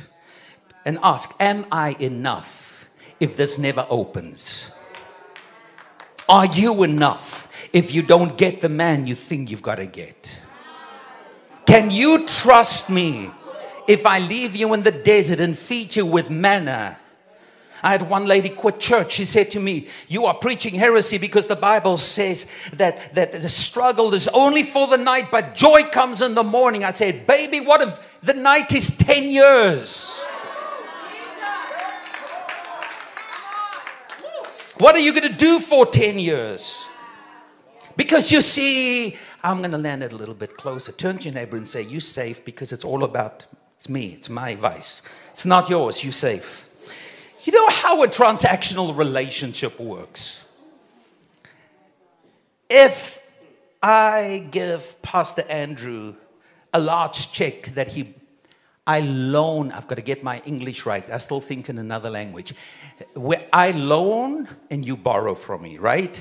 and 0.84 0.98
ask, 1.04 1.36
Am 1.40 1.66
I 1.72 1.96
enough 2.00 2.90
if 3.20 3.38
this 3.38 3.60
never 3.60 3.86
opens? 3.90 4.74
Are 6.28 6.48
you 6.48 6.84
enough 6.84 7.52
if 7.72 7.94
you 7.94 8.02
don't 8.02 8.36
get 8.36 8.62
the 8.62 8.70
man 8.70 9.06
you 9.06 9.14
think 9.14 9.52
you've 9.52 9.62
got 9.62 9.76
to 9.76 9.86
get? 9.86 10.42
Can 11.68 11.92
you 11.92 12.26
trust 12.26 12.90
me? 12.90 13.30
If 13.88 14.06
I 14.06 14.20
leave 14.20 14.56
you 14.56 14.74
in 14.74 14.84
the 14.84 14.92
desert 14.92 15.40
and 15.40 15.58
feed 15.58 15.96
you 15.96 16.06
with 16.06 16.30
manna, 16.30 16.98
I 17.84 17.92
had 17.92 18.10
one 18.10 18.26
lady 18.26 18.50
quit 18.50 18.80
church. 18.80 19.14
She 19.14 19.26
said 19.26 19.52
to 19.52 19.60
me, 19.60 19.88
You 20.08 20.26
are 20.26 20.34
preaching 20.34 20.74
heresy 20.74 21.18
because 21.18 21.48
the 21.48 21.56
Bible 21.56 21.98
says 21.98 22.52
that, 22.74 23.14
that 23.14 23.32
the 23.32 23.50
struggle 23.50 24.14
is 24.14 24.28
only 24.30 24.64
for 24.64 24.88
the 24.88 24.98
night, 24.98 25.30
but 25.30 25.54
joy 25.54 25.84
comes 25.84 26.22
in 26.22 26.34
the 26.34 26.44
morning. 26.44 26.84
I 26.84 26.92
said, 26.92 27.28
Baby, 27.28 27.60
what 27.60 27.82
if 27.82 28.20
the 28.24 28.34
night 28.34 28.74
is 28.74 28.98
10 28.98 29.30
years? 29.30 30.20
What 34.78 34.96
are 34.96 35.00
you 35.00 35.14
going 35.14 35.32
to 35.32 35.38
do 35.38 35.60
for 35.60 35.86
10 35.86 36.20
years? 36.20 36.86
Because 37.96 38.32
you 38.32 38.42
see, 38.42 39.16
I'm 39.44 39.60
going 39.60 39.72
to 39.72 39.78
land 39.78 40.04
it 40.04 40.12
a 40.12 40.16
little 40.16 40.36
bit 40.36 40.58
closer. 40.58 40.92
Turn 40.92 41.18
to 41.20 41.26
your 41.26 41.34
neighbor 41.34 41.56
and 41.56 41.68
say, 41.68 41.84
You 41.84 42.00
safe 42.00 42.44
because 42.44 42.72
it's 42.72 42.84
all 42.84 43.04
about, 43.04 43.46
it's 43.86 43.90
me, 43.92 44.14
it's 44.16 44.32
my 44.32 44.56
vice. 44.56 45.04
It's 45.30 45.46
not 45.46 45.70
yours, 45.70 46.04
you're 46.04 46.12
safe. 46.12 46.68
You 47.44 47.54
know 47.54 47.70
how 47.70 48.02
a 48.02 48.08
transactional 48.08 48.98
relationship 48.98 49.80
works? 49.80 50.52
If 52.68 53.24
I 53.84 54.48
give 54.50 55.00
Pastor 55.04 55.44
Andrew 55.48 56.16
a 56.74 56.80
large 56.80 57.32
check 57.32 57.66
that 57.76 57.90
he, 57.90 58.16
I 58.88 59.02
loan, 59.02 59.72
I've 59.72 59.88
got 59.88 59.96
to 59.96 60.02
get 60.02 60.24
my 60.24 60.42
English 60.46 60.88
right. 60.88 61.08
I 61.08 61.20
still 61.20 61.40
think 61.42 61.70
in 61.70 61.78
another 61.78 62.10
language. 62.10 62.56
Where 63.14 63.46
I 63.54 63.70
loan 63.70 64.50
and 64.72 64.84
you 64.84 64.98
borrow 64.98 65.36
from 65.36 65.62
me, 65.62 65.78
right? 65.78 66.20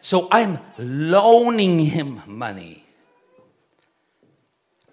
So 0.00 0.28
I'm 0.30 0.60
loaning 0.78 1.80
him 1.80 2.22
money. 2.28 2.84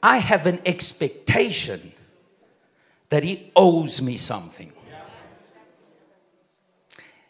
I 0.01 0.17
have 0.17 0.47
an 0.47 0.59
expectation 0.65 1.93
that 3.09 3.23
he 3.23 3.51
owes 3.55 4.01
me 4.01 4.17
something. 4.17 4.71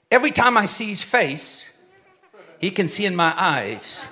Every 0.10 0.32
time 0.32 0.58
I 0.58 0.66
see 0.66 0.88
his 0.88 1.04
face, 1.04 1.78
he 2.60 2.72
can 2.72 2.88
see 2.88 3.06
in 3.06 3.16
my 3.16 3.34
eyes. 3.38 4.08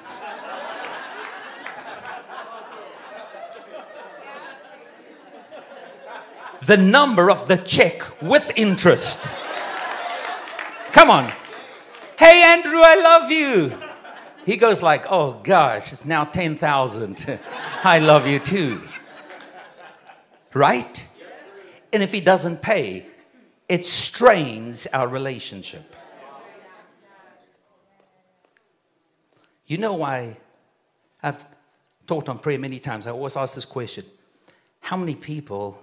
The 6.66 6.78
number 6.78 7.30
of 7.30 7.48
the 7.48 7.58
check 7.58 8.04
with 8.22 8.52
interest. 8.56 9.30
Come 10.92 11.10
on. 11.10 11.32
Hey, 12.18 12.42
Andrew, 12.44 12.80
I 12.80 12.96
love 12.96 13.32
you. 13.32 13.78
He 14.46 14.58
goes 14.58 14.82
like, 14.82 15.06
oh 15.12 15.40
gosh, 15.44 15.94
it's 15.94 16.06
now 16.06 16.24
10,000. 16.24 17.40
I 17.84 18.00
love 18.00 18.28
you 18.28 18.40
too. 18.40 18.82
Right? 20.54 21.08
And 21.96 22.04
if 22.04 22.12
he 22.12 22.20
doesn't 22.20 22.62
pay, 22.62 23.06
it 23.70 23.86
strains 23.86 24.86
our 24.88 25.08
relationship. 25.08 25.96
You 29.66 29.78
know 29.78 29.94
why 29.94 30.36
I've 31.24 31.46
talked 32.06 32.28
on 32.28 32.38
prayer 32.40 32.60
many 32.60 32.80
times. 32.80 33.08
I 33.08 33.12
always 33.12 33.38
ask 33.38 33.56
this 33.56 33.64
question 33.64 34.04
How 34.82 34.98
many 34.98 35.16
people 35.16 35.82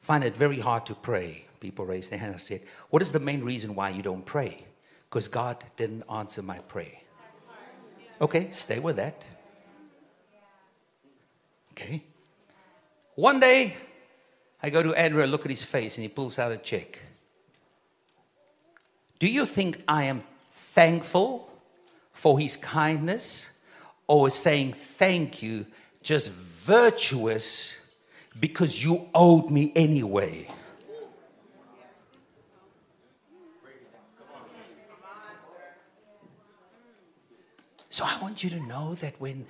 find 0.00 0.22
it 0.22 0.36
very 0.36 0.60
hard 0.60 0.86
to 0.86 0.94
pray? 0.94 1.44
People 1.58 1.84
raise 1.84 2.08
their 2.08 2.20
hand 2.20 2.30
and 2.30 2.40
said, 2.40 2.60
What 2.90 3.02
is 3.02 3.10
the 3.10 3.18
main 3.18 3.42
reason 3.42 3.74
why 3.74 3.90
you 3.90 4.02
don't 4.02 4.24
pray? 4.24 4.64
Because 5.10 5.26
God 5.26 5.56
didn't 5.76 6.04
answer 6.08 6.40
my 6.40 6.60
prayer. 6.60 6.98
Okay, 8.20 8.46
stay 8.52 8.78
with 8.78 8.94
that. 8.94 9.24
Okay. 11.72 12.04
One 13.16 13.40
day, 13.40 13.74
I 14.62 14.70
go 14.70 14.82
to 14.82 14.94
Andrew, 14.94 15.22
I 15.22 15.26
look 15.26 15.44
at 15.44 15.50
his 15.50 15.64
face, 15.64 15.96
and 15.96 16.02
he 16.02 16.08
pulls 16.08 16.38
out 16.38 16.52
a 16.52 16.56
check. 16.56 17.00
Do 19.18 19.26
you 19.26 19.44
think 19.44 19.82
I 19.88 20.04
am 20.04 20.22
thankful 20.52 21.50
for 22.12 22.38
his 22.38 22.56
kindness 22.56 23.60
or 24.06 24.30
saying 24.30 24.74
thank 24.74 25.42
you 25.42 25.66
just 26.02 26.32
virtuous 26.32 27.90
because 28.38 28.82
you 28.84 29.08
owed 29.14 29.50
me 29.50 29.72
anyway? 29.74 30.46
So 37.90 38.04
I 38.04 38.18
want 38.22 38.42
you 38.42 38.50
to 38.50 38.60
know 38.60 38.94
that 38.96 39.20
when 39.20 39.44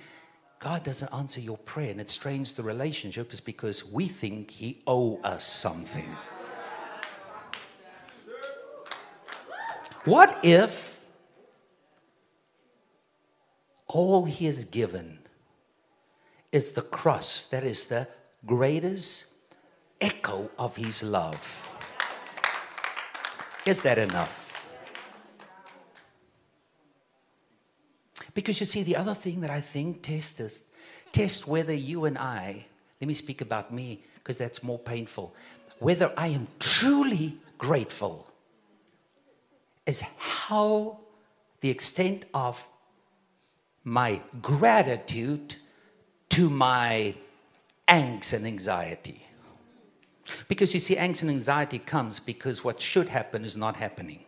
God 0.63 0.85
doesn't 0.85 1.13
answer 1.13 1.41
your 1.41 1.57
prayer 1.57 1.91
and 1.91 1.99
it 1.99 2.09
strains 2.09 2.53
the 2.53 2.63
relationship 2.63 3.33
is 3.33 3.41
because 3.41 3.91
we 3.91 4.07
think 4.07 4.49
He 4.49 4.81
owe 4.87 5.19
us 5.21 5.45
something. 5.45 6.09
What 10.05 10.39
if 10.41 10.97
all 13.87 14.23
He 14.23 14.45
has 14.45 14.63
given 14.63 15.19
is 16.53 16.71
the 16.71 16.81
cross 16.81 17.47
that 17.47 17.65
is 17.65 17.89
the 17.89 18.07
greatest 18.45 19.33
echo 19.99 20.49
of 20.57 20.77
His 20.77 21.03
love? 21.03 21.71
Is 23.65 23.81
that 23.81 23.97
enough? 23.97 24.42
Because 28.33 28.59
you 28.59 28.65
see, 28.65 28.83
the 28.83 28.95
other 28.95 29.13
thing 29.13 29.41
that 29.41 29.49
I 29.49 29.61
think 29.61 30.01
tests 30.01 30.39
is 30.39 30.63
test 31.11 31.47
whether 31.47 31.73
you 31.73 32.05
and 32.05 32.17
I, 32.17 32.65
let 32.99 33.07
me 33.07 33.13
speak 33.13 33.41
about 33.41 33.71
me 33.71 34.03
because 34.15 34.37
that's 34.37 34.63
more 34.63 34.79
painful, 34.79 35.35
whether 35.79 36.11
I 36.17 36.27
am 36.27 36.47
truly 36.59 37.37
grateful 37.57 38.31
is 39.85 40.01
how 40.17 40.99
the 41.61 41.69
extent 41.69 42.25
of 42.33 42.65
my 43.83 44.21
gratitude 44.41 45.55
to 46.29 46.49
my 46.49 47.13
angst 47.87 48.33
and 48.33 48.47
anxiety. 48.47 49.25
Because 50.47 50.73
you 50.73 50.79
see, 50.79 50.95
angst 50.95 51.21
and 51.21 51.29
anxiety 51.29 51.79
comes 51.79 52.19
because 52.19 52.63
what 52.63 52.81
should 52.81 53.09
happen 53.09 53.43
is 53.43 53.57
not 53.57 53.75
happening 53.75 54.23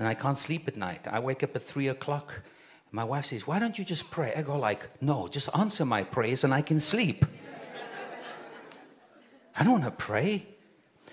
and 0.00 0.08
I 0.08 0.14
can't 0.14 0.36
sleep 0.38 0.66
at 0.66 0.76
night. 0.76 1.06
I 1.08 1.20
wake 1.20 1.42
up 1.42 1.54
at 1.54 1.62
three 1.62 1.88
o'clock. 1.88 2.42
My 2.90 3.04
wife 3.04 3.26
says, 3.26 3.46
Why 3.46 3.58
don't 3.60 3.78
you 3.78 3.84
just 3.84 4.10
pray? 4.10 4.32
I 4.34 4.42
go 4.42 4.58
like, 4.58 4.88
No, 5.00 5.28
just 5.28 5.56
answer 5.56 5.84
my 5.84 6.02
prayers 6.02 6.42
and 6.42 6.52
I 6.52 6.62
can 6.62 6.80
sleep. 6.80 7.24
I 9.56 9.62
don't 9.62 9.80
want 9.80 9.84
to 9.84 9.90
pray 9.90 10.46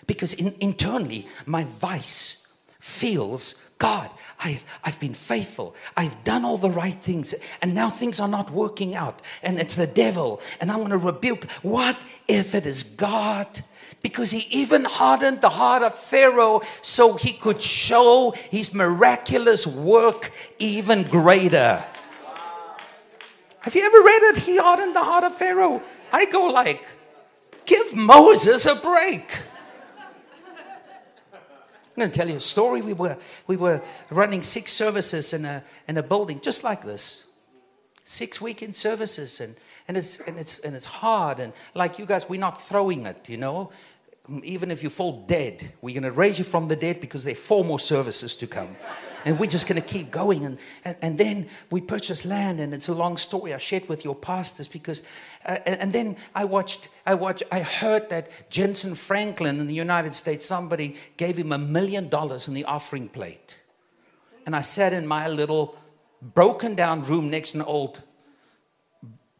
because 0.08 0.34
in, 0.34 0.56
internally 0.62 1.28
my 1.46 1.66
vice 1.66 2.54
feels 2.80 3.67
God, 3.78 4.10
I've, 4.44 4.64
I've 4.84 5.00
been 5.00 5.14
faithful. 5.14 5.76
I've 5.96 6.24
done 6.24 6.46
all 6.46 6.58
the 6.58 6.70
right 6.70 6.96
things, 6.96 7.36
and 7.62 7.76
now 7.76 7.90
things 7.90 8.20
are 8.20 8.28
not 8.28 8.52
working 8.52 8.96
out, 8.96 9.22
and 9.44 9.60
it's 9.60 9.76
the 9.76 9.88
devil, 9.88 10.42
and 10.60 10.72
I'm 10.72 10.80
going 10.80 10.90
to 10.90 10.98
rebuke. 10.98 11.46
What 11.62 11.98
if 12.28 12.56
it 12.56 12.66
is 12.66 12.84
God 12.84 13.64
because 14.02 14.32
he 14.32 14.48
even 14.58 14.86
hardened 14.86 15.42
the 15.42 15.50
heart 15.50 15.84
of 15.84 15.94
Pharaoh 15.94 16.62
so 16.82 17.16
he 17.16 17.34
could 17.34 17.62
show 17.62 18.34
his 18.50 18.74
miraculous 18.74 19.66
work 19.66 20.32
even 20.60 21.04
greater. 21.04 21.84
Have 23.60 23.76
you 23.76 23.84
ever 23.84 24.02
read 24.02 24.24
it? 24.24 24.38
He 24.38 24.58
hardened 24.58 24.96
the 24.96 25.04
heart 25.04 25.24
of 25.24 25.36
Pharaoh. 25.36 25.82
I 26.14 26.26
go 26.26 26.46
like, 26.46 26.86
give 27.66 27.96
Moses 27.96 28.66
a 28.66 28.76
break. 28.76 29.30
I'm 31.98 32.02
going 32.02 32.12
to 32.12 32.18
tell 32.18 32.30
you 32.30 32.36
a 32.36 32.40
story. 32.40 32.82
We 32.82 32.94
were, 32.94 33.18
we 33.48 33.58
were 33.58 33.82
running 34.12 34.44
six 34.44 34.72
services 34.72 35.34
in 35.34 35.46
a, 35.46 35.64
in 35.88 35.98
a 35.98 36.04
building 36.04 36.40
just 36.40 36.64
like 36.64 36.84
this. 36.84 37.28
Six 38.06 38.40
weekend 38.40 38.76
services. 38.76 39.42
And 39.42 39.56
and 39.88 39.98
it's 39.98 40.20
and 40.22 40.38
it's 40.38 40.60
and 40.60 40.76
it's 40.76 40.86
hard 40.86 41.40
and 41.40 41.54
like 41.74 42.00
you 42.00 42.06
guys 42.06 42.30
we're 42.30 42.40
not 42.40 42.62
throwing 42.62 43.06
it 43.06 43.30
you 43.30 43.38
know 43.38 43.72
even 44.44 44.72
if 44.72 44.84
you 44.84 44.90
fall 44.90 45.26
dead 45.28 45.74
we're 45.82 45.94
going 45.94 46.04
to 46.04 46.12
raise 46.12 46.38
you 46.38 46.46
from 46.46 46.68
the 46.68 46.76
dead 46.76 47.00
because 47.00 47.24
there 47.24 47.34
are 47.34 47.36
four 47.36 47.64
more 47.64 47.80
services 47.80 48.36
to 48.36 48.48
come 48.48 48.76
and 49.26 49.40
we're 49.40 49.50
just 49.50 49.68
going 49.68 49.82
to 49.82 49.88
keep 49.88 50.12
going 50.12 50.46
and, 50.46 50.58
and, 50.86 50.98
and 51.02 51.18
then 51.18 51.48
we 51.72 51.82
purchased 51.82 52.26
land 52.26 52.60
and 52.60 52.74
it's 52.74 52.88
a 52.88 52.94
long 52.94 53.18
story 53.18 53.54
i 53.54 53.58
shared 53.58 53.88
with 53.90 54.04
your 54.04 54.16
pastors 54.16 54.68
because 54.68 55.06
uh, 55.46 55.58
and, 55.66 55.94
then 55.94 56.16
i 56.36 56.44
watched 56.44 56.88
i 57.06 57.14
watched 57.14 57.44
i 57.52 57.60
heard 57.60 58.10
that 58.10 58.30
jentezen 58.50 58.96
franklin 58.96 59.60
in 59.60 59.68
the 59.68 59.76
united 59.76 60.14
states 60.14 60.46
somebody 60.46 60.96
gave 61.18 61.38
him 61.38 61.52
a 61.52 61.58
million 61.58 62.10
dollars 62.10 62.48
in 62.48 62.54
the 62.54 62.66
offering 62.66 63.08
plate 63.08 63.58
and 64.46 64.56
i 64.56 64.62
sat 64.62 64.94
in 64.94 65.06
my 65.06 65.28
little 65.28 65.76
broken 66.22 66.76
down 66.76 67.04
room 67.04 67.30
next 67.30 67.52
to 67.52 67.60
an 67.60 67.64
old 67.64 68.02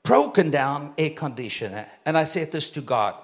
broken 0.08 0.50
down 0.50 0.94
air 0.98 1.10
conditioner. 1.10 1.86
And 2.06 2.18
I 2.18 2.24
said 2.24 2.52
this 2.52 2.72
to 2.72 2.82
God 2.82 3.16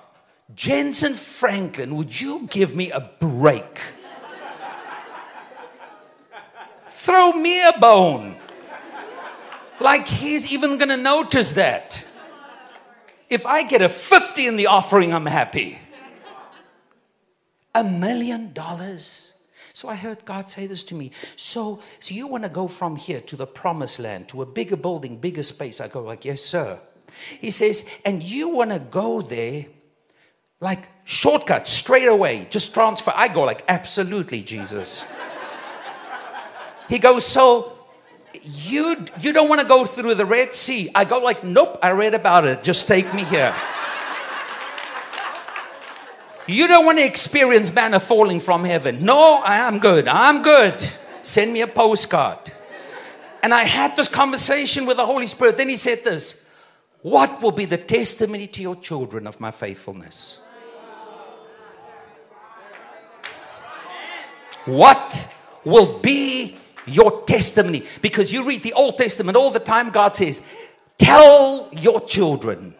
Jentezen 0.53 1.13
Franklin, 1.13 1.95
would 1.95 2.19
you 2.19 2.47
give 2.51 2.75
me 2.75 2.91
a 2.91 2.99
break? 3.19 3.81
Throw 7.03 7.33
me 7.33 7.61
a 7.61 7.73
bone. 7.77 8.37
Like 9.81 10.07
he's 10.07 10.49
even 10.53 10.77
gonna 10.77 10.95
notice 10.95 11.51
that. 11.51 12.07
If 13.29 13.45
I 13.45 13.63
get 13.63 13.81
a 13.81 13.89
50 13.89 14.47
in 14.47 14.55
the 14.55 14.67
offering, 14.67 15.13
I'm 15.13 15.25
happy. 15.25 15.79
A 17.75 17.83
million 17.83 18.53
dollars. 18.53 19.35
So 19.73 19.89
I 19.89 19.95
heard 19.95 20.23
God 20.23 20.47
say 20.47 20.65
this 20.65 20.85
to 20.85 20.95
me. 20.95 21.11
So, 21.35 21.81
so 21.99 22.15
you 22.15 22.25
want 22.25 22.43
to 22.43 22.49
go 22.49 22.69
from 22.69 22.95
here 22.95 23.19
to 23.19 23.35
the 23.35 23.47
promised 23.47 23.99
land, 23.99 24.29
to 24.29 24.41
a 24.41 24.45
bigger 24.45 24.77
building, 24.77 25.17
bigger 25.17 25.43
space? 25.43 25.81
I 25.81 25.89
go 25.89 26.03
like, 26.03 26.23
yes, 26.23 26.41
sir. 26.41 26.79
He 27.41 27.49
says, 27.49 27.89
and 28.05 28.23
you 28.23 28.47
want 28.47 28.71
to 28.71 28.79
go 28.79 29.21
there 29.21 29.65
like 30.61 30.87
shortcut, 31.03 31.67
straight 31.67 32.07
away, 32.07 32.47
just 32.49 32.73
transfer. 32.73 33.11
I 33.13 33.27
go 33.27 33.41
like, 33.41 33.65
absolutely, 33.67 34.41
Jesus. 34.41 35.05
He 36.93 36.99
goes, 36.99 37.25
so 37.25 37.73
you 38.43 39.03
you 39.19 39.33
don't 39.33 39.49
want 39.49 39.59
to 39.61 39.67
go 39.67 39.83
through 39.83 40.13
the 40.13 40.27
Red 40.27 40.53
Sea. 40.53 40.91
I 40.93 41.05
go 41.05 41.17
like, 41.17 41.43
nope, 41.43 41.79
I 41.81 41.89
read 41.89 42.13
about 42.13 42.45
it. 42.45 42.63
Just 42.63 42.87
take 42.87 43.11
me 43.15 43.23
here. 43.23 43.51
You 46.45 46.67
don't 46.67 46.85
want 46.85 46.99
to 46.99 47.03
experience 47.03 47.73
manna 47.73 47.99
falling 47.99 48.39
from 48.39 48.63
heaven. 48.63 49.03
No, 49.03 49.41
I 49.43 49.67
am 49.67 49.79
good. 49.79 50.07
I'm 50.07 50.43
good. 50.43 50.75
Send 51.23 51.51
me 51.51 51.61
a 51.61 51.67
postcard. 51.67 52.53
And 53.41 53.55
I 53.55 53.63
had 53.63 53.95
this 53.95 54.07
conversation 54.07 54.85
with 54.85 54.97
the 54.97 55.05
Holy 55.07 55.25
Spirit. 55.25 55.57
Then 55.57 55.69
he 55.69 55.77
said 55.77 56.03
this 56.03 56.47
What 57.01 57.41
will 57.41 57.53
be 57.53 57.65
the 57.65 57.79
testimony 57.79 58.45
to 58.45 58.61
your 58.61 58.75
children 58.75 59.25
of 59.25 59.39
my 59.39 59.49
faithfulness? 59.49 60.41
What 64.65 65.35
will 65.65 65.97
be 65.97 66.59
your 66.85 67.23
testimony? 67.23 67.85
Because 68.01 68.31
you 68.31 68.43
read 68.43 68.63
the 68.63 68.73
Old 68.73 68.97
Testament 68.97 69.37
all 69.37 69.51
the 69.51 69.59
time, 69.59 69.89
God 69.89 70.15
says, 70.15 70.45
Tell 70.97 71.69
your 71.71 72.01
children. 72.01 72.75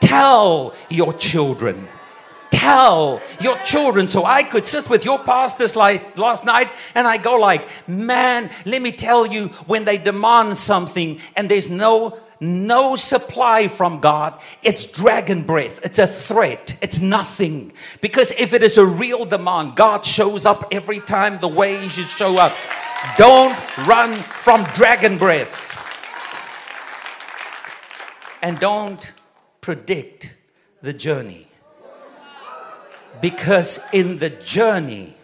Tell 0.00 0.74
your 0.88 1.12
children 1.14 1.88
tell 2.60 3.22
your 3.40 3.56
children. 3.58 4.06
So 4.06 4.24
I 4.24 4.42
could 4.42 4.66
sit 4.66 4.90
with 4.90 5.04
your 5.04 5.18
pastors 5.18 5.76
like 5.76 6.18
last 6.18 6.44
night 6.44 6.68
and 6.94 7.06
I 7.06 7.16
go 7.16 7.36
like, 7.36 7.66
man, 7.88 8.50
let 8.66 8.82
me 8.82 8.92
tell 8.92 9.24
you, 9.26 9.48
when 9.66 9.84
they 9.84 9.96
demand 9.96 10.58
something 10.58 11.20
and 11.36 11.48
there's 11.48 11.70
no 11.70 12.18
no 12.42 12.96
supply 12.96 13.68
from 13.68 14.00
God, 14.00 14.40
it's 14.62 14.86
dragon 14.86 15.42
breath. 15.42 15.84
It's 15.84 15.98
a 15.98 16.06
threat. 16.06 16.78
It's 16.80 16.98
nothing. 16.98 17.70
Because 18.00 18.32
if 18.32 18.54
it 18.54 18.62
is 18.62 18.78
a 18.78 18.86
real 18.86 19.26
demand, 19.26 19.76
God 19.76 20.06
shows 20.06 20.46
up 20.46 20.68
every 20.72 21.00
time 21.00 21.36
the 21.36 21.48
way 21.48 21.76
He 21.76 21.90
should 21.90 22.06
show 22.06 22.38
up. 22.38 22.54
Don't 23.16 23.56
run 23.86 24.16
from 24.16 24.64
dragon 24.74 25.16
breath. 25.16 25.68
And 28.42 28.58
don't 28.58 29.12
predict 29.60 30.34
the 30.82 30.92
journey. 30.92 31.46
Because 33.20 33.86
in 33.92 34.18
the 34.18 34.30
journey 34.30 35.14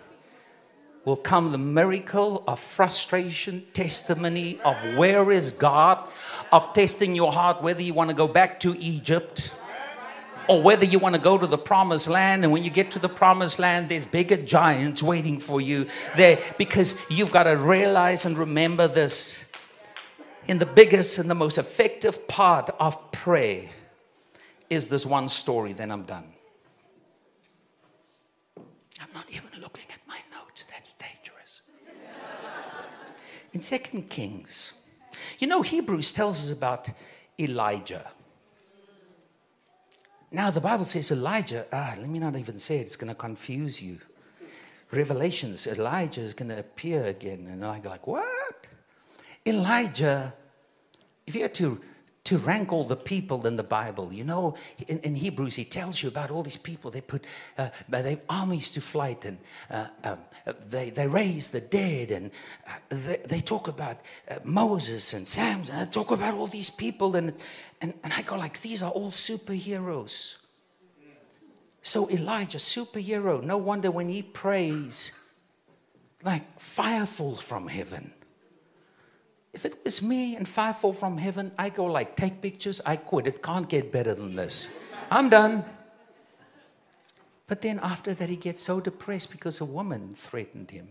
will 1.05 1.17
come 1.17 1.53
the 1.53 1.59
miracle 1.59 2.43
of 2.47 2.59
frustration, 2.61 3.65
testimony 3.73 4.61
of 4.65 4.77
where 4.97 5.31
is 5.31 5.53
God, 5.53 6.07
of 6.53 6.73
testing 6.75 7.15
your 7.15 7.33
heart, 7.33 7.63
whether 7.63 7.83
you 7.83 7.95
want 7.95 8.11
to 8.11 8.17
go 8.17 8.29
back 8.29 8.59
to 8.61 8.77
Egypt 8.79 9.55
or 10.49 10.63
whether 10.63 10.85
you 10.85 10.99
want 10.99 11.15
to 11.15 11.21
go 11.21 11.37
to 11.37 11.47
the 11.47 11.59
promised 11.59 12.09
land 12.09 12.45
and 12.45 12.53
when 12.53 12.63
you 12.63 12.71
get 12.71 12.91
to 12.91 12.99
the 12.99 13.09
promised 13.09 13.59
land 13.59 13.89
there's 13.89 14.07
bigger 14.07 14.37
giants 14.37 15.03
waiting 15.03 15.41
for 15.41 15.61
you 15.61 15.87
there 16.17 16.39
because 16.59 17.05
you've 17.11 17.33
got 17.33 17.45
to 17.45 17.57
realize 17.57 18.25
and 18.25 18.39
remember 18.39 18.87
this 18.89 19.45
in 20.47 20.59
the 20.59 20.67
biggest 20.67 21.19
and 21.19 21.29
the 21.29 21.35
most 21.35 21.59
effective 21.59 22.29
part 22.29 22.71
of 22.79 23.11
prayer 23.13 23.63
is 24.71 24.89
this 24.89 25.05
one 25.07 25.29
story 25.29 25.73
then 25.73 25.91
i'm 25.91 26.03
done 26.03 26.25
I'm 29.01 29.09
not 29.13 29.27
even 29.31 29.61
looking 29.61 29.85
at 29.91 30.01
my 30.09 30.19
notes. 30.33 30.65
That's 30.65 30.95
dangerous. 30.95 31.63
In 33.53 33.61
Second 33.61 34.09
Kings, 34.09 34.81
you 35.39 35.47
know, 35.47 35.63
Hebrews 35.63 36.13
tells 36.13 36.51
us 36.51 36.57
about 36.57 36.89
Elijah. 37.39 38.07
Now, 40.31 40.51
the 40.51 40.61
Bible 40.61 40.85
says 40.85 41.11
Elijah, 41.13 41.67
ah, 41.73 41.95
let 41.99 42.09
me 42.09 42.19
not 42.19 42.37
even 42.37 42.59
say 42.59 42.79
it, 42.79 42.83
it's 42.83 42.97
going 42.97 43.09
to 43.09 43.15
confuse 43.15 43.81
you. 43.81 43.99
Revelations, 44.91 45.67
Elijah 45.67 46.21
is 46.21 46.35
going 46.35 46.49
to 46.49 46.59
appear 46.59 47.05
again. 47.05 47.47
And 47.51 47.65
I 47.65 47.79
go 47.79 47.91
like, 47.91 48.07
what? 48.07 48.67
Elijah, 49.45 50.35
if 51.27 51.35
you 51.35 51.43
had 51.43 51.55
to 51.55 51.81
to 52.27 52.39
rank 52.39 52.73
all 52.73 52.85
the 52.85 52.97
people 52.97 53.47
in 53.47 53.57
the 53.57 53.63
Bible. 53.63 54.13
You 54.13 54.25
know, 54.25 54.57
in, 54.89 54.99
in 55.01 55.15
Hebrews, 55.15 55.55
he 55.55 55.65
tells 55.65 56.03
you 56.03 56.09
about 56.09 56.31
all 56.31 56.43
these 56.43 56.57
people. 56.57 56.91
They 56.91 57.01
put 57.01 57.25
uh, 57.57 57.69
they 57.89 58.21
armies 58.29 58.71
to 58.73 58.81
flight 58.81 59.25
and 59.25 59.39
uh, 59.71 59.87
um, 60.05 60.19
they, 60.69 60.91
they 60.91 61.07
raise 61.07 61.51
the 61.51 61.61
dead 61.61 62.11
and 62.11 62.31
uh, 62.67 62.73
they, 62.89 63.21
they, 63.29 63.41
talk 63.41 63.69
about 63.69 63.97
uh, 64.29 64.37
Moses 64.45 65.15
and 65.15 65.27
Samson. 65.27 65.77
and 65.77 65.93
talk 65.93 66.11
about 66.11 66.35
all 66.35 66.49
these 66.49 66.71
people. 66.71 67.15
And, 67.15 67.33
and, 67.81 67.95
and 68.03 68.13
I 68.13 68.23
go 68.23 68.37
like, 68.37 68.61
these 68.61 68.83
are 68.83 68.91
all 68.91 69.11
superheroes. 69.11 70.37
So 71.83 72.11
Elijah, 72.11 72.59
superhero. 72.59 73.41
No 73.41 73.57
wonder 73.57 73.93
when 73.93 74.09
he 74.09 74.23
prays, 74.23 75.17
like 76.25 76.61
fire 76.61 77.07
falls 77.07 77.41
from 77.41 77.69
heaven. 77.69 78.13
If 79.57 79.65
it 79.65 79.83
was 79.85 80.03
me 80.03 80.37
and 80.37 80.47
fire 80.47 80.75
fall 80.75 80.93
from 80.93 81.17
heaven, 81.17 81.51
I 81.59 81.71
go 81.71 81.87
like, 81.87 82.15
take 82.15 82.43
pictures, 82.43 82.83
I 82.85 82.97
quit. 82.97 83.27
It 83.27 83.43
can't 83.43 83.67
get 83.67 83.91
better 83.91 84.15
than 84.15 84.37
this. 84.37 84.77
I'm 85.11 85.31
done. 85.31 85.65
But 87.47 87.63
then 87.63 87.81
after 87.83 88.13
that, 88.13 88.29
he 88.29 88.37
gets 88.37 88.61
so 88.61 88.81
depressed 88.81 89.31
because 89.31 89.63
a 89.63 89.65
woman 89.65 90.15
threatened 90.15 90.73
him. 90.73 90.89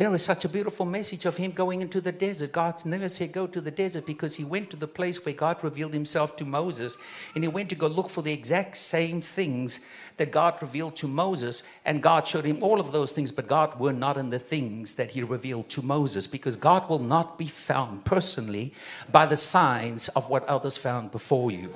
There 0.00 0.10
was 0.10 0.24
such 0.24 0.46
a 0.46 0.48
beautiful 0.48 0.86
message 0.86 1.26
of 1.26 1.36
him 1.36 1.50
going 1.50 1.82
into 1.82 2.00
the 2.00 2.10
desert. 2.10 2.52
God 2.52 2.82
never 2.86 3.06
said 3.10 3.32
go 3.32 3.46
to 3.46 3.60
the 3.60 3.70
desert 3.70 4.06
because 4.06 4.34
he 4.34 4.44
went 4.44 4.70
to 4.70 4.76
the 4.78 4.88
place 4.88 5.22
where 5.26 5.34
God 5.34 5.62
revealed 5.62 5.92
himself 5.92 6.38
to 6.38 6.46
Moses 6.46 6.96
and 7.34 7.44
he 7.44 7.48
went 7.48 7.68
to 7.68 7.74
go 7.74 7.86
look 7.86 8.08
for 8.08 8.22
the 8.22 8.32
exact 8.32 8.78
same 8.78 9.20
things 9.20 9.84
that 10.16 10.32
God 10.32 10.54
revealed 10.62 10.96
to 10.96 11.06
Moses. 11.06 11.68
And 11.84 12.02
God 12.02 12.26
showed 12.26 12.46
him 12.46 12.62
all 12.62 12.80
of 12.80 12.92
those 12.92 13.12
things, 13.12 13.30
but 13.30 13.46
God 13.46 13.78
were 13.78 13.92
not 13.92 14.16
in 14.16 14.30
the 14.30 14.38
things 14.38 14.94
that 14.94 15.10
he 15.10 15.22
revealed 15.22 15.68
to 15.68 15.82
Moses 15.82 16.26
because 16.26 16.56
God 16.56 16.88
will 16.88 16.98
not 16.98 17.36
be 17.36 17.48
found 17.48 18.06
personally 18.06 18.72
by 19.12 19.26
the 19.26 19.36
signs 19.36 20.08
of 20.08 20.30
what 20.30 20.48
others 20.48 20.78
found 20.78 21.12
before 21.12 21.50
you. 21.50 21.74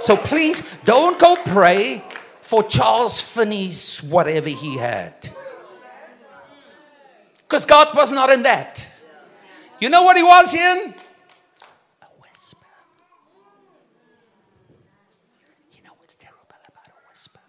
So 0.00 0.14
please 0.14 0.76
don't 0.84 1.18
go 1.18 1.36
pray 1.46 2.04
for 2.42 2.62
Charles 2.64 3.20
Finney's 3.20 4.02
whatever 4.02 4.48
he 4.48 4.76
had. 4.76 5.14
Because 7.38 7.64
God 7.66 7.94
was 7.94 8.10
not 8.12 8.30
in 8.30 8.42
that. 8.42 8.88
You 9.80 9.88
know 9.88 10.02
what 10.04 10.16
he 10.16 10.22
was 10.22 10.54
in? 10.54 10.94
A 12.02 12.06
whisper. 12.20 12.66
You 15.72 15.82
know 15.84 15.92
what's 15.98 16.16
terrible 16.16 16.42
about 16.48 16.88
a 16.88 16.98
whisper? 17.10 17.40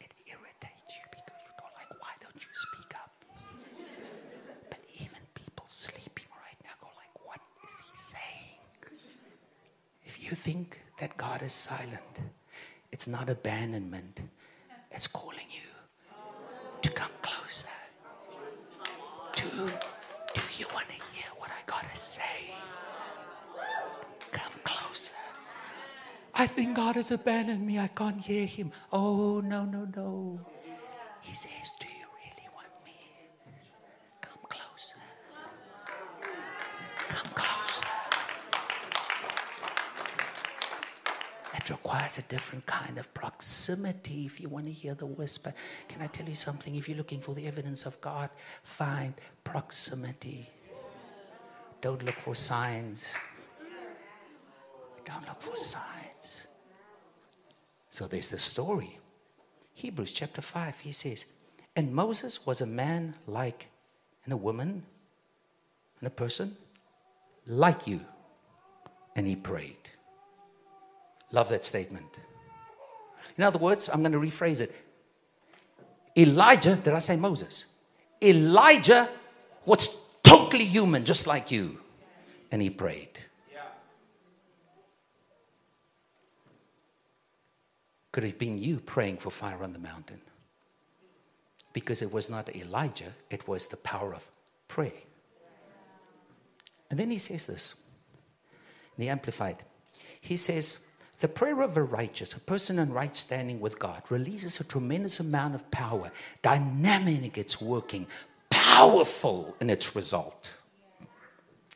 It 0.00 0.12
irritates 0.26 0.92
you 0.96 1.04
because 1.10 1.40
you 1.44 1.52
go 1.58 1.66
like, 1.74 1.90
why 2.00 2.14
don't 2.20 2.34
you 2.36 2.52
speak 2.54 2.94
up? 2.94 3.24
But 4.70 4.78
even 4.94 5.18
people 5.34 5.64
sleeping 5.68 6.26
right 6.30 6.58
now 6.64 6.74
go 6.80 6.88
like, 6.96 7.26
what 7.26 7.40
is 7.64 7.80
he 7.80 7.96
saying? 7.96 9.00
If 10.04 10.22
you 10.22 10.30
think 10.36 10.80
that 10.98 11.16
God 11.16 11.42
is 11.42 11.52
silent, 11.52 12.20
it's 12.92 13.08
not 13.08 13.28
abandonment, 13.28 14.20
it's 14.92 15.06
calling 15.08 15.48
you 15.50 15.68
to 16.82 16.90
come 16.90 17.10
closer. 17.20 17.68
To, 19.34 19.44
do 19.44 20.40
you 20.58 20.66
want 20.72 20.88
to 20.88 20.94
hear 21.12 21.28
what 21.36 21.50
I 21.50 21.60
got 21.66 21.84
to 21.90 21.96
say? 21.96 22.54
Come 24.30 24.52
closer. 24.64 25.12
I 26.34 26.46
think 26.46 26.74
God 26.76 26.95
has 27.08 27.20
abandoned 27.20 27.64
me. 27.64 27.78
I 27.78 27.86
can't 27.88 28.20
hear 28.20 28.46
him. 28.46 28.72
Oh, 28.92 29.40
no, 29.44 29.64
no, 29.64 29.86
no. 29.94 30.40
He 31.20 31.34
says, 31.34 31.70
Do 31.78 31.86
you 31.86 32.06
really 32.18 32.48
want 32.54 32.72
me? 32.84 32.98
Come 34.20 34.42
closer. 34.48 34.98
Come 37.08 37.30
closer. 37.34 37.86
It 41.54 41.70
requires 41.70 42.18
a 42.18 42.22
different 42.22 42.66
kind 42.66 42.98
of 42.98 43.12
proximity 43.14 44.26
if 44.26 44.40
you 44.40 44.48
want 44.48 44.66
to 44.66 44.72
hear 44.72 44.94
the 44.94 45.06
whisper. 45.06 45.54
Can 45.88 46.02
I 46.02 46.08
tell 46.08 46.28
you 46.28 46.34
something? 46.34 46.74
If 46.74 46.88
you're 46.88 46.98
looking 46.98 47.20
for 47.20 47.34
the 47.34 47.46
evidence 47.46 47.86
of 47.86 48.00
God, 48.00 48.30
find 48.64 49.14
proximity. 49.44 50.50
Don't 51.80 52.04
look 52.04 52.16
for 52.16 52.34
signs. 52.34 53.14
Don't 55.04 55.26
look 55.28 55.40
for 55.40 55.56
signs. 55.56 56.05
So 57.96 58.06
there's 58.06 58.28
the 58.28 58.36
story. 58.36 58.98
Hebrews 59.72 60.12
chapter 60.12 60.42
5, 60.42 60.80
he 60.80 60.92
says, 60.92 61.24
And 61.74 61.94
Moses 61.94 62.44
was 62.44 62.60
a 62.60 62.66
man 62.66 63.14
like, 63.26 63.68
and 64.24 64.34
a 64.34 64.36
woman, 64.36 64.82
and 65.98 66.06
a 66.06 66.10
person 66.10 66.54
like 67.46 67.86
you. 67.86 68.00
And 69.14 69.26
he 69.26 69.34
prayed. 69.34 69.88
Love 71.32 71.48
that 71.48 71.64
statement. 71.64 72.20
In 73.38 73.44
other 73.44 73.58
words, 73.58 73.88
I'm 73.88 74.02
going 74.02 74.12
to 74.12 74.18
rephrase 74.18 74.60
it. 74.60 74.74
Elijah, 76.18 76.76
did 76.76 76.92
I 76.92 76.98
say 76.98 77.16
Moses? 77.16 77.78
Elijah 78.20 79.08
was 79.64 79.96
totally 80.22 80.66
human, 80.66 81.02
just 81.02 81.26
like 81.26 81.50
you. 81.50 81.80
And 82.52 82.60
he 82.60 82.68
prayed. 82.68 83.18
Could 88.16 88.24
have 88.24 88.38
been 88.38 88.56
you 88.56 88.80
praying 88.80 89.18
for 89.18 89.30
fire 89.30 89.62
on 89.62 89.74
the 89.74 89.78
mountain. 89.78 90.22
Because 91.74 92.00
it 92.00 92.10
was 92.10 92.30
not 92.30 92.56
Elijah, 92.56 93.12
it 93.28 93.46
was 93.46 93.66
the 93.66 93.76
power 93.76 94.14
of 94.14 94.26
prayer. 94.68 95.02
And 96.88 96.98
then 96.98 97.10
he 97.10 97.18
says 97.18 97.46
this 97.46 97.86
in 98.96 99.02
the 99.04 99.10
Amplified. 99.10 99.64
He 100.18 100.38
says, 100.38 100.86
the 101.20 101.28
prayer 101.28 101.60
of 101.60 101.76
a 101.76 101.82
righteous, 101.82 102.32
a 102.32 102.40
person 102.40 102.78
in 102.78 102.90
right 102.90 103.14
standing 103.14 103.60
with 103.60 103.78
God, 103.78 104.02
releases 104.08 104.60
a 104.60 104.64
tremendous 104.64 105.20
amount 105.20 105.54
of 105.54 105.70
power, 105.70 106.10
dynamic 106.40 107.36
its 107.36 107.60
working, 107.60 108.06
powerful 108.48 109.54
in 109.60 109.68
its 109.68 109.94
result. 109.94 110.54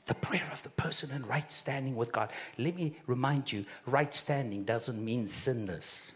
The 0.06 0.14
prayer 0.14 0.48
of 0.50 0.62
the 0.62 0.70
person 0.70 1.14
in 1.14 1.26
right 1.26 1.52
standing 1.52 1.96
with 1.96 2.12
God. 2.12 2.30
Let 2.56 2.76
me 2.76 2.96
remind 3.06 3.52
you 3.52 3.66
right 3.84 4.14
standing 4.14 4.64
doesn't 4.64 5.04
mean 5.04 5.26
sinless. 5.26 6.14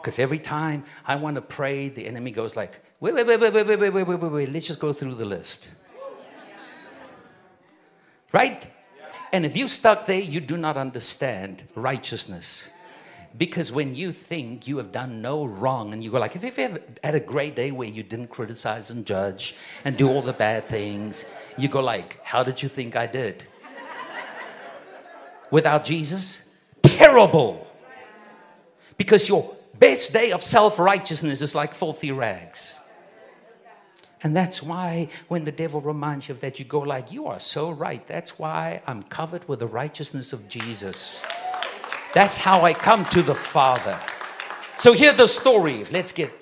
Because 0.00 0.18
every 0.18 0.38
time 0.38 0.84
I 1.04 1.16
want 1.16 1.36
to 1.36 1.42
pray, 1.42 1.88
the 1.88 2.06
enemy 2.06 2.30
goes 2.30 2.56
like, 2.56 2.80
wait, 3.00 3.14
wait, 3.14 3.26
wait, 3.26 3.40
wait, 3.40 3.52
wait, 3.52 3.66
wait, 3.66 3.78
wait, 3.78 3.90
wait, 3.92 4.06
wait, 4.06 4.32
wait, 4.32 4.52
let's 4.52 4.66
just 4.66 4.80
go 4.80 4.92
through 4.92 5.14
the 5.14 5.24
list. 5.24 5.68
Right? 8.32 8.66
And 9.32 9.44
if 9.44 9.56
you 9.56 9.68
stuck 9.68 10.06
there, 10.06 10.20
you 10.20 10.40
do 10.40 10.56
not 10.56 10.76
understand 10.76 11.64
righteousness. 11.74 12.70
Because 13.36 13.70
when 13.70 13.94
you 13.94 14.12
think 14.12 14.66
you 14.66 14.78
have 14.78 14.92
done 14.92 15.20
no 15.20 15.44
wrong, 15.44 15.92
and 15.92 16.02
you 16.02 16.10
go 16.10 16.18
like, 16.18 16.36
if 16.36 16.44
you've 16.44 16.58
ever 16.58 16.80
had 17.02 17.14
a 17.14 17.20
great 17.20 17.54
day 17.54 17.70
where 17.70 17.88
you 17.88 18.02
didn't 18.02 18.28
criticize 18.28 18.90
and 18.90 19.04
judge 19.04 19.56
and 19.84 19.96
do 19.96 20.08
all 20.08 20.22
the 20.22 20.32
bad 20.32 20.68
things, 20.68 21.26
you 21.58 21.68
go 21.68 21.80
like, 21.80 22.20
how 22.22 22.42
did 22.42 22.62
you 22.62 22.68
think 22.68 22.96
I 22.96 23.06
did? 23.06 23.44
Without 25.50 25.84
Jesus? 25.84 26.52
Terrible. 26.82 27.66
Because 28.96 29.28
your 29.28 29.55
best 29.78 30.12
day 30.12 30.32
of 30.32 30.42
self-righteousness 30.42 31.42
is 31.42 31.54
like 31.54 31.74
filthy 31.74 32.12
rags. 32.12 32.78
And 34.22 34.34
that's 34.34 34.62
why 34.62 35.08
when 35.28 35.44
the 35.44 35.52
devil 35.52 35.80
reminds 35.80 36.28
you 36.28 36.34
of 36.34 36.40
that, 36.40 36.58
you 36.58 36.64
go 36.64 36.80
like, 36.80 37.12
you 37.12 37.26
are 37.26 37.38
so 37.38 37.70
right. 37.70 38.04
That's 38.06 38.38
why 38.38 38.82
I'm 38.86 39.02
covered 39.04 39.46
with 39.48 39.60
the 39.60 39.66
righteousness 39.66 40.32
of 40.32 40.48
Jesus. 40.48 41.22
That's 42.14 42.36
how 42.36 42.62
I 42.62 42.72
come 42.72 43.04
to 43.06 43.22
the 43.22 43.34
Father. 43.34 43.98
So 44.78 44.94
hear 44.94 45.12
the 45.12 45.26
story. 45.26 45.84
Let's 45.92 46.12
get 46.12 46.32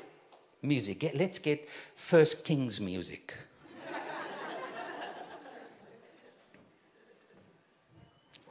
music. 0.62 1.12
Let's 1.14 1.38
get 1.38 1.68
First 1.97 2.44
Kings 2.44 2.81
music. 2.81 3.35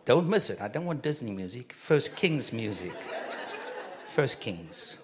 Don't 0.06 0.28
miss 0.28 0.50
it. 0.50 0.62
I 0.62 0.68
don't 0.68 0.86
want 0.86 1.02
Disney 1.02 1.32
music. 1.32 1.72
First 1.72 2.18
Kings 2.18 2.52
music. 2.52 2.94
First 4.14 4.42
Kings. 4.42 5.04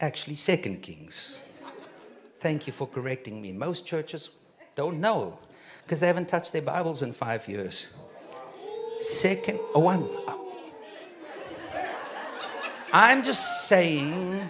Actually, 0.00 0.34
Second 0.34 0.82
Kings. 0.82 1.40
Thank 2.40 2.66
you 2.66 2.72
for 2.72 2.88
correcting 2.88 3.40
me. 3.40 3.52
Most 3.52 3.86
churches 3.86 4.30
don't 4.74 5.00
know 5.00 5.38
because 5.84 6.00
they 6.00 6.08
haven't 6.08 6.28
touched 6.28 6.52
their 6.52 6.62
Bibles 6.62 7.02
in 7.02 7.12
five 7.12 7.46
years. 7.46 7.96
Second, 8.98 9.60
oh, 9.76 9.86
I'm, 9.86 10.08
I'm 12.92 13.22
just 13.22 13.68
saying 13.68 14.40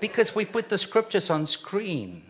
because 0.00 0.34
we 0.34 0.46
put 0.46 0.70
the 0.70 0.78
scriptures 0.78 1.30
on 1.30 1.46
screen, 1.46 2.24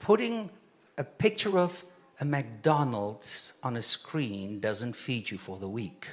putting 0.00 0.50
a 0.98 1.04
picture 1.04 1.60
of 1.60 1.84
a 2.18 2.24
McDonald's 2.24 3.60
on 3.62 3.76
a 3.76 3.82
screen 3.82 4.58
doesn't 4.58 4.96
feed 4.96 5.30
you 5.30 5.38
for 5.38 5.58
the 5.58 5.68
week. 5.68 6.08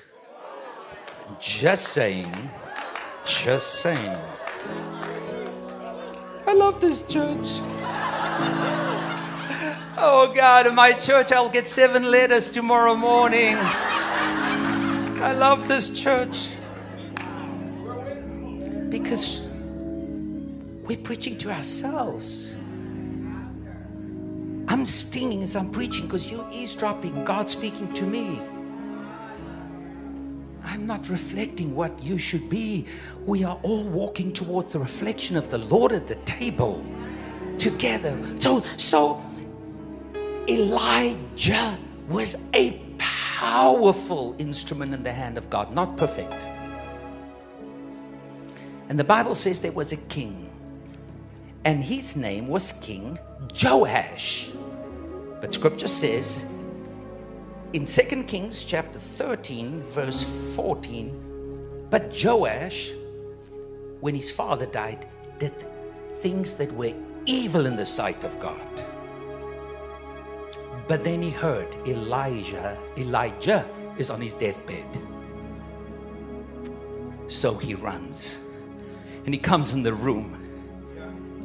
Just 1.39 1.89
saying. 1.89 2.33
Just 3.25 3.81
saying. 3.81 4.17
I 6.47 6.53
love 6.53 6.81
this 6.81 7.05
church. 7.05 7.61
Oh 10.01 10.31
God, 10.35 10.65
in 10.65 10.75
my 10.75 10.93
church, 10.93 11.31
I'll 11.31 11.49
get 11.49 11.67
seven 11.67 12.09
letters 12.09 12.49
tomorrow 12.49 12.95
morning. 12.95 13.55
I 13.57 15.33
love 15.33 15.67
this 15.67 16.01
church. 16.01 16.47
Because 18.89 19.49
we're 20.83 20.97
preaching 20.97 21.37
to 21.39 21.51
ourselves. 21.51 22.55
I'm 24.67 24.85
stinging 24.85 25.43
as 25.43 25.55
I'm 25.55 25.69
preaching 25.71 26.05
because 26.05 26.31
you're 26.31 26.47
eavesdropping, 26.51 27.25
God 27.25 27.49
speaking 27.49 27.91
to 27.93 28.03
me. 28.03 28.39
Not 30.89 31.08
reflecting 31.08 31.75
what 31.75 32.02
you 32.02 32.17
should 32.17 32.49
be. 32.49 32.88
We 33.28 33.43
are 33.43 33.60
all 33.62 33.84
walking 33.84 34.34
toward 34.34 34.69
the 34.69 34.80
reflection 34.80 35.38
of 35.38 35.52
the 35.52 35.60
Lord 35.60 35.91
at 35.91 36.08
the 36.08 36.15
table 36.25 36.84
together. 37.60 38.19
So, 38.39 38.62
so 38.78 39.23
Elijah 40.47 41.78
was 42.08 42.49
a 42.56 42.82
powerful 42.97 44.36
instrument 44.39 44.95
in 44.95 45.04
the 45.04 45.13
hand 45.13 45.38
of 45.38 45.47
God, 45.52 45.71
not 45.75 45.95
perfect. 45.95 46.34
And 48.89 48.97
the 48.97 49.04
Bible 49.04 49.36
says 49.36 49.62
there 49.62 49.71
was 49.71 49.91
a 49.91 49.97
king, 49.97 50.49
and 51.65 51.84
his 51.84 52.17
name 52.17 52.47
was 52.47 52.71
King 52.71 53.19
Joash. 53.63 54.49
But 55.39 55.54
scripture 55.54 55.88
says 55.88 56.52
in 57.73 57.86
2 57.86 58.23
Kings 58.23 58.63
chapter 58.63 58.99
13, 58.99 59.84
verse 59.84 60.23
14, 60.55 61.88
but 61.89 62.12
Joash, 62.23 62.91
when 63.99 64.15
his 64.15 64.32
father 64.32 64.65
died, 64.65 65.08
did 65.38 65.53
things 66.17 66.53
that 66.55 66.71
were 66.73 66.93
evil 67.25 67.65
in 67.65 67.75
the 67.75 67.86
sight 67.86 68.23
of 68.23 68.39
God. 68.39 68.65
But 70.88 71.03
then 71.03 71.21
he 71.21 71.29
heard 71.29 71.75
Elijah, 71.88 72.77
Elijah 72.97 73.65
is 73.97 74.10
on 74.10 74.19
his 74.19 74.34
deathbed. 74.34 74.86
So 77.27 77.53
he 77.55 77.75
runs 77.75 78.43
and 79.25 79.34
he 79.34 79.39
comes 79.39 79.73
in 79.73 79.84
the 79.84 79.93
room. 79.93 80.36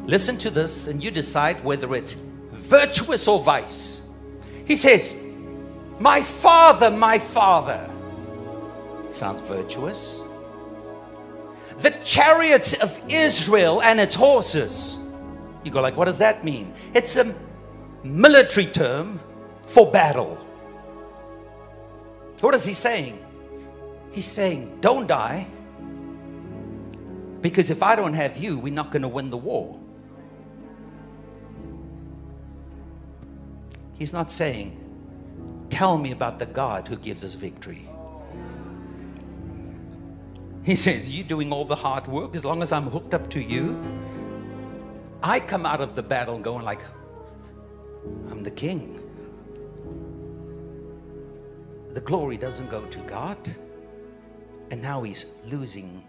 Listen 0.06 0.36
to 0.38 0.50
this, 0.50 0.86
and 0.86 1.02
you 1.02 1.10
decide 1.10 1.62
whether 1.64 1.94
it's 1.94 2.14
virtuous 2.52 3.26
or 3.26 3.40
vice. 3.40 4.06
He 4.66 4.76
says, 4.76 5.23
my 5.98 6.22
father, 6.22 6.90
my 6.90 7.18
father. 7.18 7.90
Sounds 9.08 9.40
virtuous. 9.42 10.24
The 11.78 11.90
chariots 12.04 12.74
of 12.74 13.00
Israel 13.08 13.82
and 13.82 14.00
its 14.00 14.14
horses. 14.14 14.98
You 15.64 15.70
go 15.70 15.80
like, 15.80 15.96
what 15.96 16.06
does 16.06 16.18
that 16.18 16.44
mean? 16.44 16.72
It's 16.94 17.16
a 17.16 17.34
military 18.02 18.66
term 18.66 19.20
for 19.66 19.90
battle. 19.90 20.36
What 22.40 22.54
is 22.54 22.64
he 22.64 22.74
saying? 22.74 23.18
He's 24.12 24.26
saying, 24.26 24.78
don't 24.80 25.06
die. 25.06 25.46
Because 27.40 27.70
if 27.70 27.82
I 27.82 27.96
don't 27.96 28.14
have 28.14 28.36
you, 28.36 28.58
we're 28.58 28.72
not 28.72 28.90
going 28.90 29.02
to 29.02 29.08
win 29.08 29.30
the 29.30 29.36
war. 29.36 29.78
He's 33.98 34.12
not 34.12 34.30
saying, 34.30 34.78
Tell 35.74 35.98
me 35.98 36.12
about 36.12 36.38
the 36.38 36.46
God 36.46 36.86
who 36.86 36.94
gives 36.94 37.24
us 37.24 37.34
victory. 37.34 37.88
He 40.62 40.76
says, 40.76 41.12
You're 41.12 41.26
doing 41.26 41.52
all 41.52 41.64
the 41.64 41.74
hard 41.74 42.06
work 42.06 42.36
as 42.36 42.44
long 42.44 42.62
as 42.62 42.70
I'm 42.70 42.84
hooked 42.84 43.12
up 43.12 43.28
to 43.30 43.42
you. 43.42 43.84
I 45.20 45.40
come 45.40 45.66
out 45.66 45.80
of 45.80 45.96
the 45.96 46.02
battle 46.04 46.38
going 46.38 46.64
like, 46.64 46.82
I'm 48.30 48.44
the 48.44 48.52
king. 48.52 49.00
The 51.92 52.02
glory 52.02 52.36
doesn't 52.36 52.70
go 52.70 52.84
to 52.86 52.98
God. 53.00 53.36
And 54.70 54.80
now 54.80 55.02
he's 55.02 55.38
losing. 55.44 56.04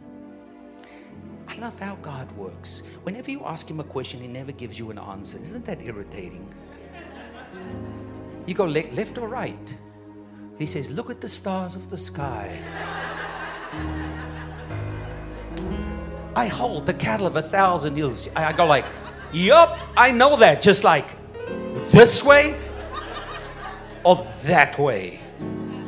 I 1.47 1.58
love 1.58 1.80
how 1.80 1.95
God 2.04 2.32
works. 2.34 2.84
Whenever 3.01 3.32
you 3.32 3.43
ask 3.45 3.67
him 3.67 3.80
a 3.80 3.84
question, 3.84 4.19
he 4.21 4.28
never 4.28 4.51
gives 4.51 4.78
you 4.78 4.91
an 4.91 4.99
answer. 4.99 5.39
Isn't 5.41 5.65
that 5.65 5.82
irritating? 5.82 6.47
You 8.45 8.53
go 8.53 8.65
le- 8.65 8.91
left 8.93 9.17
or 9.17 9.27
right? 9.27 9.75
He 10.58 10.65
says, 10.65 10.91
Look 10.91 11.10
at 11.10 11.21
the 11.21 11.27
stars 11.27 11.75
of 11.75 11.89
the 11.89 11.97
sky. 11.97 12.60
I 16.36 16.47
hold 16.47 16.86
the 16.86 16.93
cattle 16.93 17.25
of 17.27 17.38
a 17.38 17.41
thousand 17.41 17.95
hills. 17.95 18.29
I 18.36 18.53
go 18.53 18.65
like, 18.65 18.86
Yup, 19.34 19.77
I 19.97 20.12
know 20.12 20.36
that. 20.38 20.62
Just 20.62 20.84
like 20.84 21.08
this 21.91 22.23
way 22.23 22.55
or 24.03 24.27
that 24.43 24.77
way. 24.77 25.19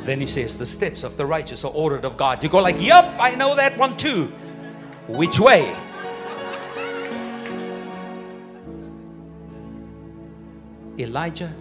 Then 0.04 0.20
he 0.20 0.26
says, 0.26 0.56
The 0.58 0.66
steps 0.66 1.04
of 1.04 1.16
the 1.16 1.26
righteous 1.26 1.64
are 1.64 1.72
ordered 1.72 2.04
of 2.04 2.16
God. 2.16 2.42
You 2.42 2.48
go 2.48 2.58
like, 2.58 2.80
Yep, 2.80 3.16
I 3.20 3.34
know 3.34 3.54
that 3.54 3.78
one 3.78 3.96
too. 3.96 4.32
Which 5.06 5.38
way? 5.38 5.74
Elijah 10.98 11.52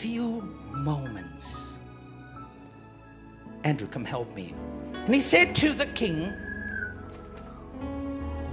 few 0.00 0.40
moments. 0.72 1.74
Andrew, 3.64 3.86
come 3.86 4.06
help 4.06 4.34
me. 4.34 4.54
And 5.04 5.14
he 5.14 5.20
said 5.20 5.54
to 5.56 5.74
the 5.74 5.84
king, 5.86 6.32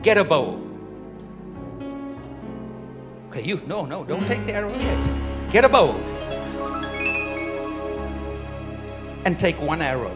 Get 0.04 0.18
a 0.18 0.26
bow. 0.26 0.62
Okay, 3.30 3.44
you, 3.44 3.62
no, 3.66 3.86
no, 3.86 4.04
don't 4.04 4.28
take 4.28 4.44
the 4.46 4.54
arrow 4.54 4.74
yet. 4.78 5.52
Get 5.52 5.64
a 5.64 5.70
bow. 5.70 5.96
And 9.24 9.40
take 9.40 9.56
one 9.62 9.82
arrow. 9.82 10.16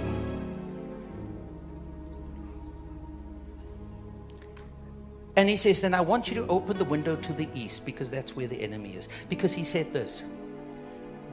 And 5.38 5.48
he 5.50 5.56
says, 5.56 5.80
Then 5.80 5.94
I 5.94 6.02
want 6.02 6.28
you 6.28 6.36
to 6.36 6.48
open 6.48 6.78
the 6.78 6.86
window 6.86 7.16
to 7.16 7.32
the 7.32 7.48
east 7.54 7.86
because 7.86 8.12
that's 8.12 8.36
where 8.36 8.48
the 8.48 8.62
enemy 8.62 8.96
is. 8.96 9.08
Because 9.30 9.54
he 9.54 9.64
said 9.64 9.94
this 9.94 10.26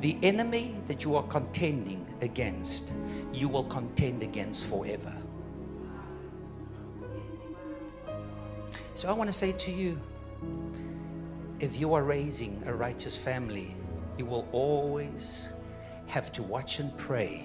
the 0.01 0.17
enemy 0.23 0.77
that 0.87 1.05
you 1.05 1.17
are 1.17 1.25
contending 1.25 2.07
against, 2.21 2.91
you 3.33 3.49
will 3.49 3.65
contend 3.65 4.23
against 4.23 4.67
forever. 4.67 5.13
So 8.95 9.09
I 9.09 9.13
want 9.13 9.29
to 9.29 9.35
say 9.35 9.53
to 9.53 9.71
you 9.71 10.01
if 11.61 11.81
you 11.81 11.95
are 11.95 12.03
raising 12.03 12.63
a 12.67 12.75
righteous 12.75 13.17
family, 13.17 13.75
you 14.17 14.25
will 14.25 14.49
always 14.53 15.49
have 16.07 16.33
to 16.33 16.43
watch 16.43 16.79
and 16.79 16.97
pray 16.97 17.45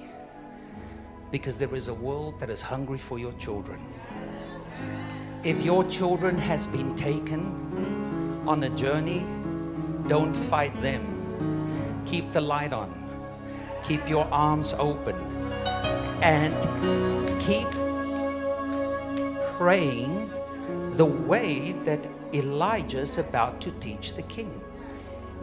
because 1.31 1.57
there 1.57 1.73
is 1.73 1.87
a 1.87 1.93
world 1.93 2.39
that 2.39 2.49
is 2.49 2.61
hungry 2.61 2.99
for 2.99 3.17
your 3.17 3.33
children. 3.33 3.79
If 5.43 5.63
your 5.63 5.83
children 5.85 6.37
has 6.37 6.67
been 6.67 6.95
taken 6.95 8.43
on 8.47 8.63
a 8.63 8.69
journey, 8.69 9.25
don't 10.07 10.33
fight 10.33 10.79
them. 10.81 11.12
Keep 12.05 12.31
the 12.31 12.41
light 12.41 12.73
on. 12.73 12.91
Keep 13.83 14.07
your 14.07 14.25
arms 14.31 14.73
open 14.79 15.15
and 16.21 16.55
keep 17.41 17.67
praying 19.57 20.31
the 20.93 21.05
way 21.05 21.73
that 21.83 21.99
Elijah 22.33 22.99
is 22.99 23.17
about 23.17 23.59
to 23.61 23.71
teach 23.79 24.15
the 24.15 24.23
king. 24.23 24.61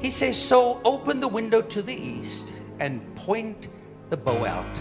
He 0.01 0.11
says, 0.11 0.37
So 0.37 0.81
open 0.85 1.21
the 1.21 1.29
window 1.29 1.61
to 1.61 1.83
the 1.83 1.95
east 1.95 2.55
and 2.79 3.01
point 3.15 3.69
the 4.09 4.17
bow 4.17 4.45
out. 4.47 4.81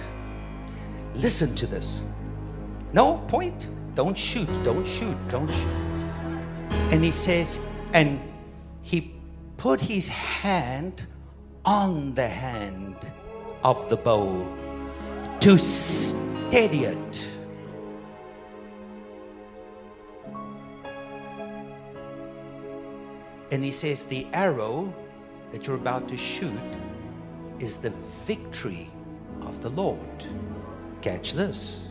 Listen 1.15 1.53
to 1.55 1.67
this. 1.67 2.07
No, 2.93 3.17
point. 3.27 3.67
Don't 3.95 4.17
shoot. 4.17 4.47
Don't 4.63 4.87
shoot. 4.87 5.17
Don't 5.27 5.51
shoot. 5.51 5.89
And 6.91 7.03
he 7.03 7.11
says, 7.11 7.67
and 7.93 8.19
he 8.81 9.13
put 9.57 9.81
his 9.81 10.07
hand 10.07 11.05
on 11.69 12.15
the 12.15 12.27
hand 12.27 12.95
of 13.63 13.91
the 13.91 13.95
bow 13.95 14.43
to 15.39 15.55
steady 15.59 16.85
it. 16.85 17.29
And 23.51 23.63
he 23.63 23.71
says, 23.71 24.03
The 24.05 24.25
arrow 24.33 24.91
that 25.51 25.67
you're 25.67 25.75
about 25.75 26.07
to 26.07 26.17
shoot 26.17 26.59
is 27.59 27.77
the 27.77 27.93
victory 28.25 28.89
of 29.41 29.61
the 29.61 29.69
Lord. 29.69 30.25
Catch 31.01 31.33
this. 31.33 31.89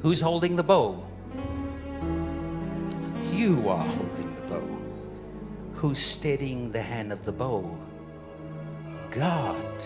Who's 0.00 0.20
holding 0.20 0.56
the 0.56 0.64
bow? 0.64 1.06
You 3.30 3.68
are. 3.68 4.07
Who's 5.78 6.00
steadying 6.00 6.72
the 6.72 6.82
hand 6.82 7.12
of 7.12 7.24
the 7.24 7.30
bow? 7.30 7.78
God 9.12 9.84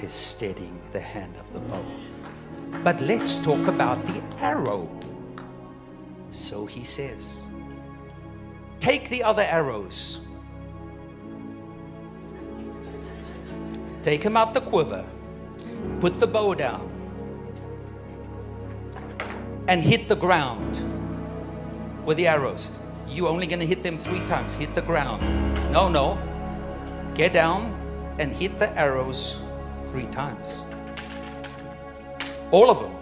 is 0.00 0.12
steadying 0.12 0.80
the 0.90 0.98
hand 0.98 1.36
of 1.36 1.52
the 1.52 1.60
bow. 1.60 1.84
But 2.82 3.00
let's 3.00 3.38
talk 3.38 3.68
about 3.68 4.04
the 4.04 4.20
arrow. 4.40 4.90
So 6.32 6.66
he 6.66 6.82
says, 6.82 7.44
Take 8.80 9.10
the 9.10 9.22
other 9.22 9.42
arrows. 9.42 10.26
Take 14.02 14.22
them 14.22 14.36
out 14.36 14.54
the 14.54 14.60
quiver. 14.60 15.04
Put 16.00 16.18
the 16.18 16.26
bow 16.26 16.54
down. 16.54 16.90
And 19.68 19.84
hit 19.84 20.08
the 20.08 20.16
ground 20.16 20.80
with 22.04 22.16
the 22.16 22.26
arrows. 22.26 22.72
You're 23.12 23.28
only 23.28 23.46
going 23.46 23.60
to 23.60 23.66
hit 23.66 23.82
them 23.82 23.98
three 23.98 24.26
times. 24.26 24.54
Hit 24.54 24.74
the 24.74 24.80
ground. 24.80 25.22
No, 25.70 25.88
no. 25.88 26.18
Get 27.14 27.34
down 27.34 27.78
and 28.18 28.32
hit 28.32 28.58
the 28.58 28.70
arrows 28.70 29.42
three 29.90 30.06
times. 30.06 30.62
All 32.50 32.70
of 32.70 32.80
them. 32.80 32.94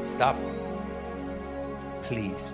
Stop. 0.00 0.36
Please. 2.02 2.52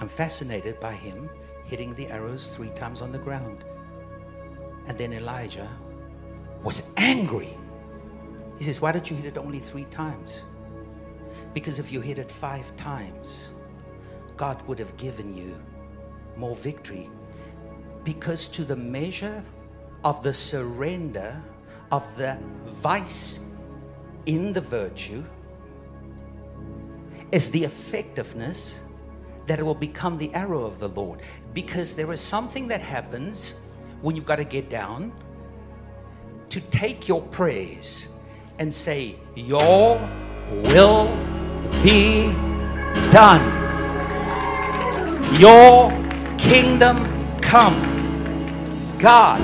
I'm 0.00 0.08
fascinated 0.08 0.80
by 0.80 0.92
him 0.92 1.30
hitting 1.64 1.94
the 1.94 2.08
arrows 2.08 2.50
three 2.50 2.70
times 2.70 3.02
on 3.02 3.12
the 3.12 3.18
ground. 3.18 3.64
And 4.88 4.98
then 4.98 5.12
Elijah 5.12 5.68
was 6.64 6.92
angry. 6.96 7.56
He 8.58 8.64
says, 8.64 8.80
Why 8.80 8.90
did 8.90 9.08
you 9.08 9.16
hit 9.16 9.26
it 9.26 9.38
only 9.38 9.60
three 9.60 9.84
times? 9.84 10.42
Because 11.52 11.78
if 11.78 11.92
you 11.92 12.00
hit 12.00 12.18
it 12.18 12.30
five 12.30 12.76
times, 12.76 13.50
God 14.36 14.60
would 14.66 14.78
have 14.78 14.96
given 14.96 15.36
you 15.36 15.56
more 16.36 16.56
victory. 16.56 17.08
Because 18.02 18.48
to 18.48 18.64
the 18.64 18.76
measure 18.76 19.42
of 20.04 20.22
the 20.22 20.34
surrender 20.34 21.42
of 21.92 22.16
the 22.16 22.38
vice 22.66 23.54
in 24.26 24.52
the 24.52 24.60
virtue 24.60 25.24
is 27.32 27.50
the 27.50 27.64
effectiveness 27.64 28.80
that 29.46 29.58
it 29.58 29.62
will 29.62 29.74
become 29.74 30.16
the 30.18 30.32
arrow 30.34 30.64
of 30.64 30.78
the 30.78 30.88
Lord. 30.88 31.20
Because 31.52 31.94
there 31.94 32.12
is 32.12 32.20
something 32.20 32.68
that 32.68 32.80
happens 32.80 33.60
when 34.02 34.16
you've 34.16 34.26
got 34.26 34.36
to 34.36 34.44
get 34.44 34.68
down 34.68 35.12
to 36.48 36.60
take 36.60 37.08
your 37.08 37.22
praise 37.22 38.08
and 38.58 38.72
say, 38.72 39.16
Your 39.34 39.98
will 40.50 41.06
be 41.82 42.32
done. 43.10 43.42
Your 45.38 45.90
kingdom 46.38 47.04
come. 47.40 47.74
God, 48.98 49.40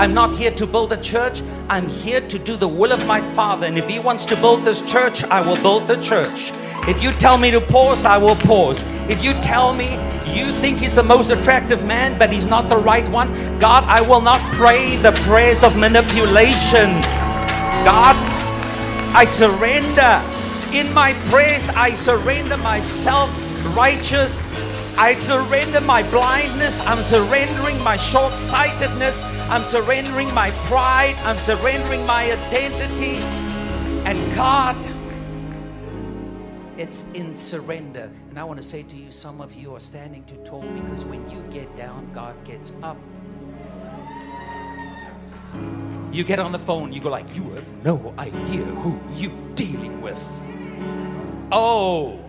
I'm 0.00 0.14
not 0.14 0.34
here 0.34 0.50
to 0.52 0.66
build 0.66 0.92
a 0.92 1.00
church. 1.00 1.42
I'm 1.68 1.88
here 1.88 2.20
to 2.20 2.38
do 2.38 2.56
the 2.56 2.68
will 2.68 2.92
of 2.92 3.06
my 3.06 3.20
Father. 3.20 3.66
And 3.66 3.78
if 3.78 3.88
He 3.88 3.98
wants 3.98 4.24
to 4.26 4.36
build 4.36 4.64
this 4.64 4.80
church, 4.90 5.24
I 5.24 5.40
will 5.40 5.60
build 5.62 5.86
the 5.86 6.00
church. 6.02 6.52
If 6.88 7.02
you 7.02 7.12
tell 7.12 7.36
me 7.36 7.50
to 7.50 7.60
pause, 7.60 8.04
I 8.04 8.16
will 8.18 8.36
pause. 8.36 8.82
If 9.08 9.22
you 9.22 9.34
tell 9.34 9.74
me 9.74 9.98
you 10.34 10.52
think 10.54 10.78
he's 10.78 10.94
the 10.94 11.02
most 11.02 11.30
attractive 11.30 11.84
man, 11.84 12.18
but 12.18 12.32
he's 12.32 12.46
not 12.46 12.68
the 12.68 12.76
right 12.76 13.06
one, 13.08 13.32
God, 13.58 13.84
I 13.84 14.00
will 14.00 14.20
not 14.20 14.40
pray 14.54 14.96
the 14.96 15.12
prayers 15.22 15.62
of 15.62 15.76
manipulation. 15.76 17.02
God, 17.84 18.16
I 19.14 19.24
surrender. 19.26 20.39
In 20.72 20.94
my 20.94 21.14
praise, 21.30 21.68
I 21.70 21.94
surrender 21.94 22.56
myself 22.56 23.28
righteous. 23.76 24.40
I 24.96 25.16
surrender 25.16 25.80
my 25.80 26.08
blindness. 26.10 26.78
I'm 26.86 27.02
surrendering 27.02 27.82
my 27.82 27.96
short 27.96 28.34
sightedness. 28.34 29.20
I'm 29.50 29.64
surrendering 29.64 30.32
my 30.32 30.52
pride. 30.68 31.16
I'm 31.24 31.38
surrendering 31.38 32.06
my 32.06 32.30
identity. 32.30 33.16
And 34.06 34.34
God, 34.36 34.76
it's 36.78 37.10
in 37.14 37.34
surrender. 37.34 38.08
And 38.28 38.38
I 38.38 38.44
want 38.44 38.58
to 38.58 38.62
say 38.62 38.84
to 38.84 38.96
you, 38.96 39.10
some 39.10 39.40
of 39.40 39.52
you 39.52 39.74
are 39.74 39.80
standing 39.80 40.22
too 40.24 40.36
tall 40.44 40.62
because 40.62 41.04
when 41.04 41.28
you 41.28 41.42
get 41.50 41.74
down, 41.74 42.08
God 42.12 42.36
gets 42.44 42.72
up. 42.84 42.96
You 46.12 46.22
get 46.22 46.38
on 46.38 46.52
the 46.52 46.60
phone, 46.60 46.92
you 46.92 47.00
go 47.00 47.10
like, 47.10 47.34
you 47.34 47.42
have 47.50 47.84
no 47.84 48.14
idea 48.18 48.62
who 48.62 49.00
you're 49.14 49.32
dealing 49.56 50.00
with. 50.00 50.22
Oh, 51.52 52.20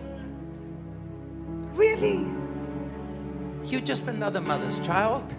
really? 1.74 2.26
You're 3.64 3.80
just 3.82 4.08
another 4.08 4.40
mother's 4.40 4.84
child. 4.86 5.36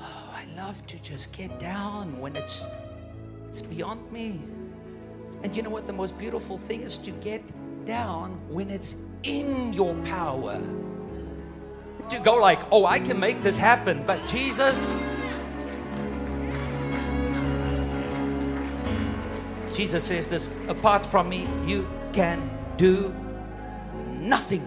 Oh, 0.00 0.34
I 0.34 0.44
love 0.56 0.86
to 0.88 0.98
just 1.02 1.36
get 1.36 1.58
down 1.60 2.18
when 2.20 2.36
it's 2.36 2.64
it's 3.48 3.62
beyond 3.62 4.10
me. 4.12 4.40
And 5.42 5.56
you 5.56 5.62
know 5.62 5.70
what? 5.70 5.86
The 5.86 5.92
most 5.92 6.18
beautiful 6.18 6.58
thing 6.58 6.82
is 6.82 6.98
to 6.98 7.10
get 7.12 7.42
down 7.86 8.38
when 8.48 8.70
it's 8.70 8.96
in 9.24 9.72
your 9.72 9.94
power. 10.04 10.60
to 12.10 12.18
go 12.20 12.36
like, 12.36 12.60
oh, 12.72 12.86
I 12.86 12.98
can 13.00 13.18
make 13.18 13.42
this 13.42 13.56
happen. 13.58 14.04
But 14.06 14.26
Jesus, 14.28 14.92
Jesus 19.76 20.04
says 20.04 20.26
this 20.26 20.56
apart 20.68 21.04
from 21.04 21.28
me, 21.28 21.46
you 21.66 21.86
can 22.14 22.48
do 22.78 23.14
nothing. 24.08 24.66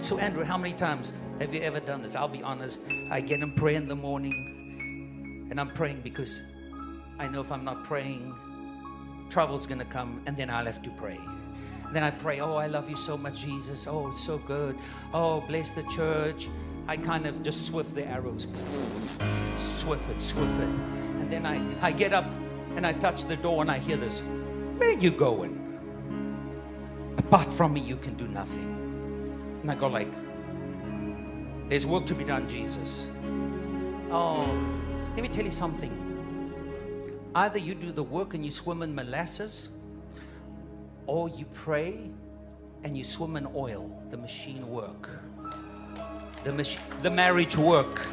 So, 0.00 0.16
Andrew, 0.16 0.42
how 0.42 0.56
many 0.56 0.72
times 0.72 1.12
have 1.38 1.52
you 1.52 1.60
ever 1.60 1.80
done 1.80 2.00
this? 2.00 2.16
I'll 2.16 2.28
be 2.28 2.42
honest. 2.42 2.80
I 3.10 3.20
get 3.20 3.40
in 3.40 3.52
pray 3.52 3.74
in 3.74 3.88
the 3.88 3.94
morning, 3.94 5.48
and 5.50 5.60
I'm 5.60 5.68
praying 5.68 6.00
because 6.00 6.46
I 7.18 7.28
know 7.28 7.42
if 7.42 7.52
I'm 7.52 7.62
not 7.62 7.84
praying, 7.84 8.34
trouble's 9.28 9.66
going 9.66 9.80
to 9.80 9.84
come, 9.84 10.22
and 10.24 10.34
then 10.34 10.48
I'll 10.48 10.64
have 10.64 10.82
to 10.84 10.90
pray. 10.92 11.20
Then 11.92 12.02
I 12.02 12.10
pray, 12.10 12.40
Oh, 12.40 12.56
I 12.56 12.68
love 12.68 12.88
you 12.88 12.96
so 12.96 13.18
much, 13.18 13.42
Jesus. 13.42 13.86
Oh, 13.86 14.08
it's 14.08 14.24
so 14.24 14.38
good. 14.38 14.78
Oh, 15.12 15.42
bless 15.42 15.70
the 15.70 15.82
church. 15.94 16.48
I 16.86 16.96
kind 16.96 17.26
of 17.26 17.42
just 17.42 17.66
swift 17.66 17.94
the 17.94 18.06
arrows. 18.06 18.46
Swift 19.58 20.08
it, 20.08 20.22
swift 20.22 20.58
it. 20.58 20.68
And 21.20 21.30
then 21.30 21.44
I, 21.44 21.60
I 21.86 21.92
get 21.92 22.14
up 22.14 22.24
and 22.78 22.86
I 22.86 22.92
touch 22.92 23.24
the 23.24 23.36
door 23.36 23.60
and 23.60 23.70
I 23.70 23.78
hear 23.78 23.96
this 23.96 24.20
Where 24.78 24.92
you 24.92 25.10
going? 25.10 25.54
Apart 27.18 27.52
from 27.52 27.74
me, 27.74 27.80
you 27.80 27.96
can 27.96 28.14
do 28.14 28.28
nothing. 28.28 29.58
And 29.62 29.70
I 29.70 29.74
go 29.74 29.88
like, 29.88 30.08
There's 31.68 31.84
work 31.84 32.06
to 32.06 32.14
be 32.14 32.24
done, 32.24 32.48
Jesus. 32.48 33.08
Oh, 34.10 34.48
let 35.14 35.22
me 35.22 35.28
tell 35.28 35.44
you 35.44 35.50
something. 35.50 35.92
Either 37.34 37.58
you 37.58 37.74
do 37.74 37.90
the 37.90 38.02
work 38.02 38.34
and 38.34 38.44
you 38.44 38.52
swim 38.52 38.82
in 38.82 38.94
molasses, 38.94 39.76
or 41.06 41.28
you 41.30 41.46
pray 41.52 42.10
and 42.84 42.96
you 42.96 43.02
swim 43.02 43.36
in 43.36 43.46
oil, 43.56 44.00
the 44.10 44.16
machine 44.16 44.66
work. 44.70 45.10
The, 46.44 46.52
mach- 46.52 47.02
the 47.02 47.10
marriage 47.10 47.56
work. 47.56 48.06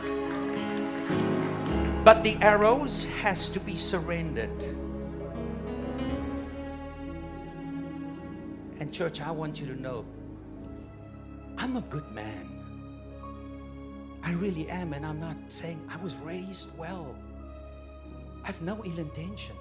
But 2.05 2.21
the 2.21 2.35
arrows 2.35 3.05
has 3.23 3.49
to 3.49 3.59
be 3.59 3.75
surrendered. 3.75 4.63
And 8.79 8.93
church, 8.93 9.21
I 9.21 9.31
want 9.31 9.59
you 9.59 9.65
to 9.65 9.81
know 9.81 10.05
I'm 11.57 11.77
a 11.77 11.81
good 11.81 12.07
man. 12.11 12.51
I 14.21 14.33
really 14.33 14.69
am, 14.69 14.93
and 14.93 15.03
I'm 15.03 15.19
not 15.19 15.35
saying 15.49 15.81
I 15.89 15.97
was 15.97 16.15
raised 16.17 16.69
well. 16.77 17.15
I 18.43 18.45
have 18.45 18.61
no 18.61 18.83
ill 18.85 18.99
intention. 18.99 19.55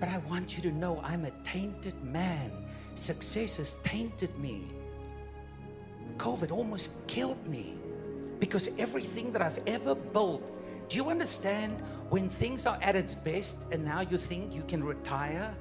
But 0.00 0.08
I 0.08 0.18
want 0.28 0.56
you 0.56 0.62
to 0.64 0.72
know 0.72 1.00
I'm 1.04 1.24
a 1.24 1.30
tainted 1.44 2.02
man. 2.02 2.50
Success 2.96 3.58
has 3.58 3.74
tainted 3.84 4.36
me. 4.40 4.66
COVID 6.16 6.50
almost 6.50 7.06
killed 7.06 7.46
me 7.46 7.78
because 8.40 8.76
everything 8.80 9.30
that 9.30 9.40
I've 9.40 9.60
ever 9.68 9.94
built. 9.94 10.57
Do 10.88 10.96
you 10.96 11.10
understand 11.10 11.82
when 12.08 12.28
things 12.30 12.66
are 12.66 12.78
at 12.80 12.96
its 12.96 13.14
best 13.14 13.70
and 13.72 13.84
now 13.84 14.00
you 14.00 14.16
think 14.16 14.54
you 14.54 14.62
can 14.62 14.82
retire? 14.82 15.54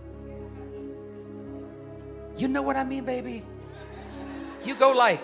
You 2.37 2.47
know 2.47 2.61
what 2.61 2.77
I 2.77 2.83
mean, 2.83 3.03
baby? 3.03 3.43
You 4.63 4.75
go 4.75 4.91
like, 4.91 5.21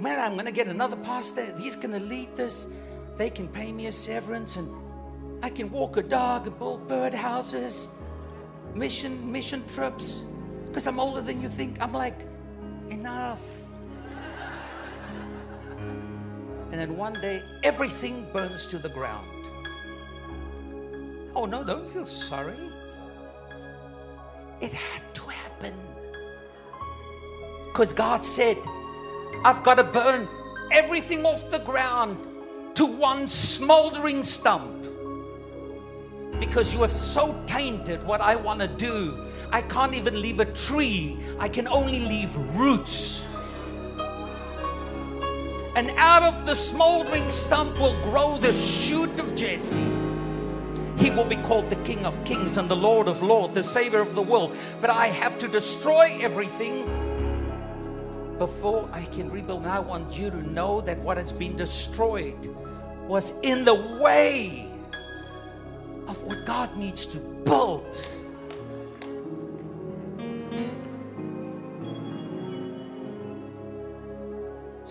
man, 0.00 0.18
I'm 0.18 0.36
gonna 0.36 0.52
get 0.52 0.68
another 0.68 0.96
pastor. 0.96 1.54
He's 1.58 1.76
gonna 1.76 2.00
lead 2.00 2.34
this. 2.36 2.72
They 3.16 3.28
can 3.28 3.48
pay 3.48 3.72
me 3.72 3.88
a 3.88 3.92
severance 3.92 4.56
and 4.56 4.68
I 5.42 5.50
can 5.50 5.70
walk 5.70 5.96
a 5.96 6.02
dog 6.02 6.46
and 6.46 6.58
build 6.58 6.88
bird 6.88 7.14
houses 7.14 7.94
mission 8.74 9.32
mission 9.32 9.66
trips 9.66 10.24
because 10.66 10.86
I'm 10.86 11.00
older 11.00 11.20
than 11.20 11.42
you 11.42 11.48
think. 11.48 11.80
I'm 11.82 11.92
like, 11.92 12.20
enough. 12.90 13.40
And 16.78 16.88
then 16.88 16.96
one 16.96 17.14
day, 17.14 17.42
everything 17.64 18.24
burns 18.32 18.64
to 18.68 18.78
the 18.78 18.88
ground. 18.90 19.26
Oh 21.34 21.44
no, 21.44 21.64
don't 21.64 21.90
feel 21.90 22.06
sorry. 22.06 22.54
It 24.60 24.70
had 24.70 25.02
to 25.14 25.22
happen. 25.22 25.74
Because 27.66 27.92
God 27.92 28.24
said, 28.24 28.56
I've 29.44 29.64
got 29.64 29.78
to 29.78 29.82
burn 29.82 30.28
everything 30.70 31.26
off 31.26 31.50
the 31.50 31.58
ground 31.58 32.16
to 32.74 32.86
one 32.86 33.26
smoldering 33.26 34.22
stump 34.22 34.84
because 36.38 36.72
you 36.72 36.82
have 36.82 36.92
so 36.92 37.42
tainted 37.46 38.04
what 38.04 38.20
I 38.20 38.36
want 38.36 38.60
to 38.60 38.68
do. 38.68 39.26
I 39.50 39.62
can't 39.62 39.94
even 39.94 40.22
leave 40.22 40.38
a 40.38 40.44
tree, 40.44 41.18
I 41.40 41.48
can 41.48 41.66
only 41.66 41.98
leave 41.98 42.36
roots. 42.56 43.26
And 45.78 45.90
out 45.90 46.24
of 46.24 46.44
the 46.44 46.56
smoldering 46.56 47.30
stump 47.30 47.78
will 47.78 47.94
grow 48.02 48.36
the 48.36 48.52
shoot 48.52 49.20
of 49.20 49.36
Jesse. 49.36 49.78
He 50.96 51.08
will 51.10 51.24
be 51.24 51.36
called 51.36 51.70
the 51.70 51.76
King 51.84 52.04
of 52.04 52.24
Kings 52.24 52.58
and 52.58 52.68
the 52.68 52.74
Lord 52.74 53.06
of 53.06 53.22
Lords, 53.22 53.54
the 53.54 53.62
Savior 53.62 54.00
of 54.00 54.16
the 54.16 54.22
world. 54.22 54.56
But 54.80 54.90
I 54.90 55.06
have 55.06 55.38
to 55.38 55.46
destroy 55.46 56.18
everything 56.20 56.82
before 58.38 58.88
I 58.92 59.04
can 59.04 59.30
rebuild. 59.30 59.62
And 59.62 59.70
I 59.70 59.78
want 59.78 60.18
you 60.18 60.30
to 60.30 60.42
know 60.50 60.80
that 60.80 60.98
what 60.98 61.16
has 61.16 61.30
been 61.30 61.56
destroyed 61.56 62.52
was 63.06 63.38
in 63.42 63.64
the 63.64 63.76
way 64.02 64.68
of 66.08 66.20
what 66.24 66.44
God 66.44 66.76
needs 66.76 67.06
to 67.06 67.18
build. 67.18 68.04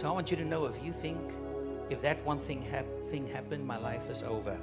I 0.08 0.12
want 0.12 0.32
you 0.32 0.38
to 0.38 0.46
know 0.46 0.67
if 0.67 0.82
you 0.82 0.93
think 0.93 1.20
if 1.89 2.02
that 2.02 2.24
one 2.26 2.39
thing 2.39 2.62
hap- 2.62 2.86
thing 3.12 3.28
happened, 3.28 3.67
my 3.67 3.78
life 3.78 4.10
is 4.10 4.24
over. 4.24 4.58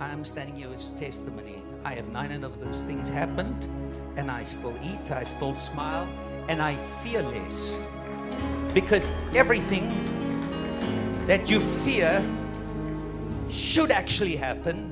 I 0.00 0.08
am 0.08 0.24
standing 0.24 0.56
here 0.56 0.70
as 0.74 0.88
testimony. 0.90 1.62
I 1.84 1.92
have 1.92 2.08
nine 2.08 2.42
of 2.42 2.58
those 2.58 2.80
things 2.80 3.06
happened, 3.06 3.66
and 4.16 4.30
I 4.30 4.44
still 4.44 4.74
eat, 4.82 5.10
I 5.10 5.24
still 5.24 5.52
smile, 5.52 6.08
and 6.48 6.62
I 6.62 6.76
fear 7.02 7.20
less. 7.20 7.76
Because 8.72 9.12
everything 9.34 9.92
that 11.26 11.50
you 11.50 11.60
fear 11.60 12.24
should 13.50 13.90
actually 13.90 14.36
happen 14.36 14.90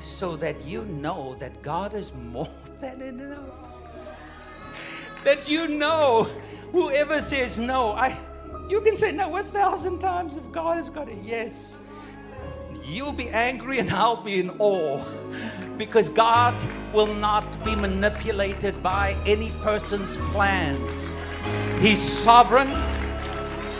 so 0.00 0.34
that 0.38 0.64
you 0.64 0.84
know 0.86 1.36
that 1.38 1.62
God 1.62 1.94
is 1.94 2.12
more 2.16 2.48
than 2.80 3.00
enough. 3.00 3.68
That 5.22 5.48
you 5.48 5.68
know 5.68 6.28
whoever 6.72 7.20
says 7.20 7.58
no, 7.58 7.92
I 7.92 8.16
you 8.68 8.80
can 8.80 8.96
say 8.96 9.12
no 9.12 9.36
a 9.36 9.42
thousand 9.42 9.98
times 9.98 10.36
if 10.36 10.50
God 10.50 10.78
has 10.78 10.88
got 10.88 11.08
a 11.08 11.14
yes. 11.14 11.76
You'll 12.84 13.12
be 13.12 13.28
angry 13.28 13.78
and 13.78 13.90
I'll 13.90 14.22
be 14.22 14.40
in 14.40 14.50
awe 14.58 15.04
because 15.76 16.08
God 16.08 16.54
will 16.92 17.14
not 17.14 17.44
be 17.64 17.76
manipulated 17.76 18.82
by 18.82 19.16
any 19.24 19.50
person's 19.62 20.16
plans. 20.16 21.14
He's 21.80 22.00
sovereign, 22.00 22.70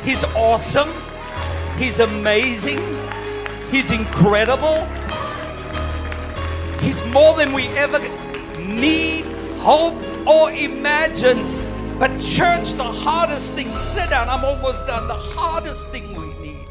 He's 0.05 0.25
awesome, 0.35 0.93
He's 1.79 2.01
amazing, 2.01 2.81
He's 3.71 3.91
incredible. 3.91 4.87
He's 6.81 7.05
more 7.07 7.35
than 7.37 7.53
we 7.53 7.69
ever 7.69 7.99
need, 8.59 9.25
hope, 9.59 9.95
or 10.27 10.51
imagine. 10.51 11.62
But, 11.99 12.21
church, 12.21 12.73
the 12.75 12.85
hardest 12.85 13.55
thing, 13.55 13.73
sit 13.75 14.11
down, 14.11 14.29
I'm 14.29 14.45
almost 14.45 14.87
done. 14.87 15.07
The 15.07 15.15
hardest 15.15 15.91
thing 15.91 16.09
we 16.15 16.49
need 16.49 16.69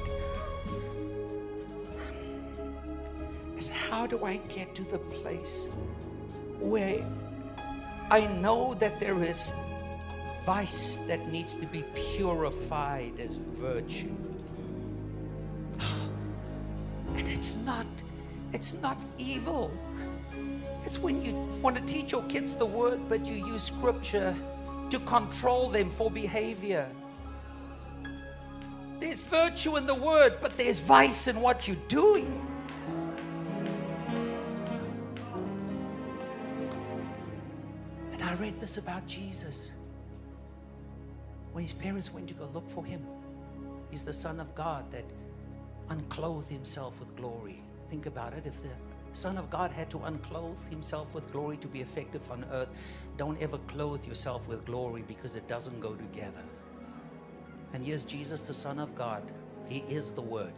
is 3.57 3.69
how 3.69 4.07
do 4.07 4.25
I 4.25 4.37
get 4.49 4.75
to 4.75 4.83
the 4.83 4.97
place 4.97 5.67
where 6.59 7.05
I 8.09 8.27
know 8.41 8.73
that 8.75 8.99
there 8.99 9.23
is 9.23 9.53
vice 10.45 10.97
that 11.07 11.25
needs 11.27 11.53
to 11.55 11.65
be 11.67 11.83
purified 11.95 13.19
as 13.19 13.37
virtue? 13.37 14.15
And 17.15 17.27
it's 17.27 17.57
not, 17.57 17.85
it's 18.53 18.81
not 18.81 18.97
evil. 19.17 19.71
It's 20.85 20.97
when 20.97 21.23
you 21.23 21.33
want 21.61 21.75
to 21.75 21.81
teach 21.83 22.11
your 22.11 22.23
kids 22.23 22.55
the 22.55 22.65
word, 22.65 22.99
but 23.07 23.25
you 23.25 23.35
use 23.45 23.63
scripture 23.63 24.35
to 24.91 24.99
control 24.99 25.69
them 25.69 25.89
for 25.89 26.11
behavior. 26.11 26.87
There's 28.99 29.21
virtue 29.21 29.77
in 29.77 29.87
the 29.87 29.95
word, 29.95 30.37
but 30.41 30.57
there's 30.57 30.79
vice 30.79 31.27
in 31.27 31.41
what 31.41 31.67
you're 31.67 31.75
doing. 31.87 32.47
And 38.11 38.21
I 38.21 38.35
read 38.35 38.59
this 38.59 38.77
about 38.77 39.07
Jesus. 39.07 39.71
When 41.53 41.63
his 41.63 41.73
parents 41.73 42.13
went 42.13 42.27
to 42.27 42.33
go 42.33 42.45
look 42.53 42.69
for 42.69 42.85
him, 42.85 43.05
he's 43.89 44.03
the 44.03 44.13
Son 44.13 44.39
of 44.39 44.53
God 44.53 44.89
that 44.91 45.03
unclothed 45.89 46.49
himself 46.49 46.99
with 46.99 47.15
glory. 47.15 47.61
Think 47.89 48.05
about 48.05 48.33
it. 48.33 48.43
If 48.45 48.61
the 48.61 48.69
Son 49.13 49.37
of 49.37 49.49
God 49.49 49.71
had 49.71 49.89
to 49.89 49.99
unclothe 49.99 50.63
himself 50.69 51.13
with 51.13 51.31
glory 51.31 51.57
to 51.57 51.67
be 51.67 51.81
effective 51.81 52.21
on 52.31 52.45
earth. 52.51 52.69
Don't 53.17 53.41
ever 53.41 53.57
clothe 53.67 54.05
yourself 54.05 54.47
with 54.47 54.65
glory 54.65 55.03
because 55.07 55.35
it 55.35 55.47
doesn't 55.47 55.79
go 55.79 55.93
together. 55.93 56.43
And 57.73 57.85
here's 57.85 58.05
Jesus, 58.05 58.47
the 58.47 58.53
Son 58.53 58.79
of 58.79 58.95
God. 58.95 59.23
He 59.67 59.79
is 59.89 60.11
the 60.11 60.21
Word. 60.21 60.53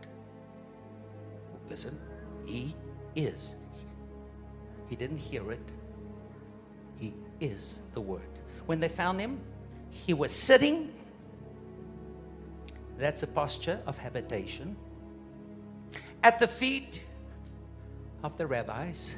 Listen, 1.69 1.99
He 2.45 2.75
is. 3.15 3.55
He 4.87 4.95
didn't 4.95 5.17
hear 5.17 5.51
it, 5.51 5.71
He 6.99 7.13
is 7.39 7.79
the 7.93 8.01
Word. 8.01 8.21
When 8.65 8.79
they 8.79 8.89
found 8.89 9.19
Him, 9.19 9.39
He 9.89 10.13
was 10.13 10.31
sitting. 10.31 10.93
That's 12.97 13.23
a 13.23 13.27
posture 13.27 13.81
of 13.87 13.97
habitation. 13.97 14.75
At 16.21 16.39
the 16.39 16.47
feet 16.47 17.03
of 18.23 18.37
the 18.37 18.47
rabbis, 18.47 19.15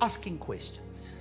asking 0.00 0.38
questions. 0.38 1.16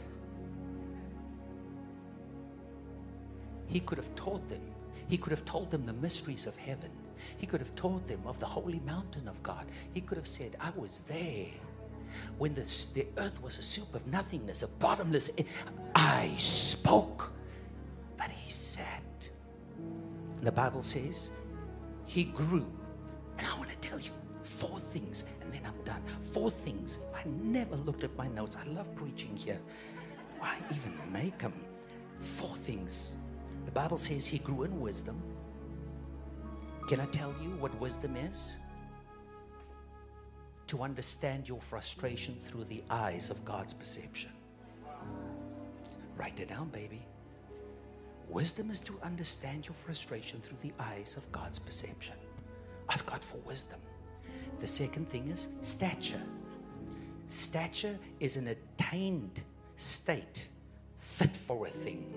He 3.68 3.80
could 3.80 3.97
have 3.97 4.14
taught 4.16 4.47
them. 4.49 4.61
He 5.07 5.18
could 5.18 5.32
have 5.32 5.45
told 5.45 5.72
them 5.72 5.86
the 5.86 5.93
mysteries 5.93 6.45
of 6.45 6.55
heaven. 6.57 6.91
He 7.38 7.47
could 7.47 7.61
have 7.61 7.74
taught 7.76 8.07
them 8.07 8.22
of 8.26 8.39
the 8.39 8.45
holy 8.45 8.82
mountain 8.86 9.28
of 9.28 9.41
God. 9.41 9.66
He 9.93 10.01
could 10.01 10.18
have 10.18 10.28
said, 10.28 10.55
I 10.59 10.72
was 10.76 10.99
there 11.07 11.47
when 12.38 12.53
the, 12.53 12.61
the 12.93 13.07
earth 13.18 13.41
was 13.41 13.57
a 13.57 13.64
soup 13.64 13.95
of 13.95 14.05
nothingness, 14.07 14.64
a 14.64 14.68
bottomless. 14.68 15.32
I 15.95 16.32
spoke, 16.38 17.32
but 18.18 18.30
he 18.30 18.51
sat. 18.51 19.30
The 20.41 20.51
Bible 20.51 20.82
says 20.82 21.32
he 22.05 22.26
grew. 22.26 22.68
Four 26.44 26.52
things. 26.52 26.98
I 27.16 27.22
never 27.41 27.78
looked 27.78 28.04
at 28.04 28.14
my 28.18 28.28
notes. 28.28 28.58
I 28.58 28.70
love 28.70 28.94
preaching 28.98 29.34
here. 29.34 29.62
Why 30.39 30.58
even 30.72 30.94
make 31.10 31.38
them? 31.38 31.54
Four 32.20 32.54
things. 32.58 33.16
The 33.64 33.72
Bible 33.72 33.98
says 33.98 34.26
he 34.26 34.39
grew 34.39 34.64
in 34.64 34.78
wisdom. 34.82 35.24
Can 36.89 37.00
I 37.00 37.06
tell 37.06 37.34
you 37.41 37.52
what 37.62 37.74
wisdom 37.80 38.18
is? 38.18 38.58
To 40.68 40.82
understand 40.82 41.48
your 41.48 41.62
frustration 41.62 42.36
through 42.41 42.66
the 42.66 42.84
eyes 42.89 43.30
of 43.30 43.46
God's 43.46 43.74
perception. 43.74 44.32
Write 46.18 46.41
it 46.41 46.50
down, 46.50 46.68
baby. 46.68 47.06
Wisdom 48.28 48.70
is 48.70 48.82
to 48.82 49.00
understand 49.02 49.66
your 49.66 49.76
frustration 49.76 50.41
through 50.41 50.58
the 50.62 50.74
eyes 50.78 51.16
of 51.16 51.32
God's 51.32 51.60
perception. 51.60 52.16
Ask 52.89 53.10
God 53.10 53.22
for 53.22 53.38
wisdom. 53.48 53.80
The 54.59 54.67
second 54.67 55.09
thing 55.09 55.28
is 55.28 55.49
stature. 55.61 56.21
Stature 57.28 57.97
is 58.19 58.38
an 58.38 58.47
attained 58.47 59.41
state 59.78 60.47
fit 60.97 61.36
for 61.36 61.67
a 61.67 61.69
thing. 61.69 62.13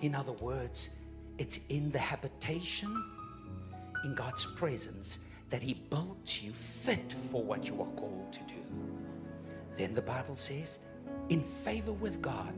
In 0.00 0.14
other 0.14 0.32
words, 0.32 0.96
it's 1.38 1.66
in 1.68 1.90
the 1.90 1.98
habitation 1.98 3.04
in 4.04 4.14
God's 4.14 4.46
presence 4.46 5.20
that 5.50 5.62
He 5.62 5.74
built 5.74 6.42
you 6.42 6.52
fit 6.52 7.14
for 7.30 7.42
what 7.42 7.66
you 7.66 7.80
are 7.80 7.96
called 7.96 8.32
to 8.32 8.40
do. 8.40 8.60
Then 9.76 9.94
the 9.94 10.02
Bible 10.02 10.34
says, 10.34 10.80
in 11.28 11.42
favor 11.42 11.92
with 11.92 12.20
God. 12.22 12.54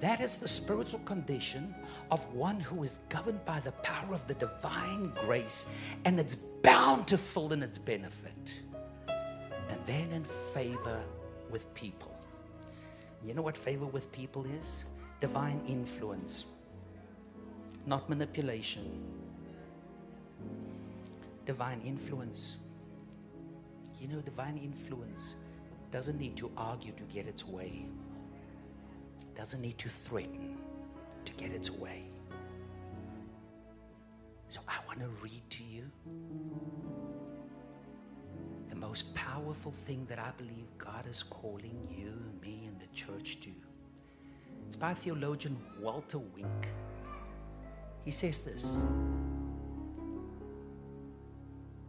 That 0.00 0.20
is 0.20 0.36
the 0.36 0.48
spiritual 0.48 1.00
condition 1.00 1.74
of 2.10 2.24
one 2.34 2.60
who 2.60 2.82
is 2.82 2.98
governed 3.08 3.44
by 3.44 3.60
the 3.60 3.72
power 3.72 4.14
of 4.14 4.26
the 4.26 4.34
divine 4.34 5.12
grace 5.24 5.72
and 6.04 6.20
it's 6.20 6.34
bountiful 6.34 7.52
in 7.52 7.62
its 7.62 7.78
benefit. 7.78 8.60
And 9.08 9.80
then 9.86 10.12
in 10.12 10.24
favor 10.24 11.02
with 11.50 11.72
people. 11.74 12.14
You 13.24 13.34
know 13.34 13.42
what 13.42 13.56
favor 13.56 13.86
with 13.86 14.12
people 14.12 14.44
is? 14.58 14.84
Divine 15.20 15.60
influence, 15.66 16.44
not 17.86 18.08
manipulation. 18.08 18.84
Divine 21.46 21.80
influence. 21.84 22.58
You 23.98 24.08
know, 24.08 24.20
divine 24.20 24.58
influence 24.58 25.36
doesn't 25.90 26.18
need 26.18 26.36
to 26.36 26.50
argue 26.56 26.92
to 26.92 27.02
get 27.04 27.26
its 27.26 27.46
way 27.46 27.86
doesn't 29.36 29.60
need 29.60 29.76
to 29.78 29.88
threaten 29.88 30.56
to 31.24 31.32
get 31.34 31.50
its 31.50 31.70
way. 31.70 32.04
So 34.48 34.60
I 34.66 34.78
want 34.86 35.00
to 35.00 35.08
read 35.22 35.42
to 35.50 35.62
you 35.62 35.90
the 38.70 38.76
most 38.76 39.14
powerful 39.14 39.72
thing 39.72 40.06
that 40.08 40.18
I 40.18 40.30
believe 40.38 40.66
God 40.78 41.06
is 41.06 41.22
calling 41.22 41.78
you 41.90 42.14
me 42.40 42.64
and 42.66 42.80
the 42.80 42.86
church 42.94 43.40
to. 43.40 43.50
It's 44.66 44.76
by 44.76 44.94
theologian 44.94 45.56
Walter 45.80 46.18
Wink. 46.18 46.68
He 48.04 48.10
says 48.10 48.40
this 48.40 48.78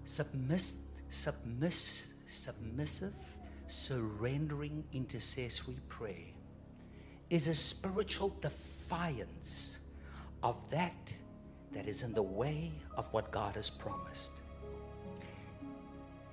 Submiss, 0.03 0.79
submiss, 1.09 2.13
submissive, 2.27 3.13
surrendering 3.67 4.83
intercessory 4.93 5.77
prayer 5.87 6.36
is 7.29 7.47
a 7.47 7.55
spiritual 7.55 8.35
defiance 8.41 9.79
of 10.43 10.57
that 10.69 11.13
that 11.71 11.87
is 11.87 12.03
in 12.03 12.13
the 12.13 12.23
way 12.23 12.71
of 12.95 13.11
what 13.13 13.31
God 13.31 13.55
has 13.55 13.69
promised. 13.69 14.31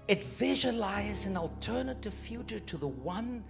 It 0.06 0.22
visualizes 0.24 1.26
an 1.26 1.36
alternative 1.36 2.14
future 2.14 2.60
to 2.60 2.76
the 2.76 2.88
one 2.88 3.42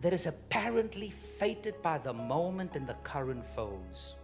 that 0.00 0.12
is 0.12 0.26
apparently 0.26 1.10
fated 1.10 1.80
by 1.82 1.98
the 1.98 2.12
moment 2.12 2.76
and 2.76 2.86
the 2.86 2.94
current 3.02 3.46
foes. 3.46 4.14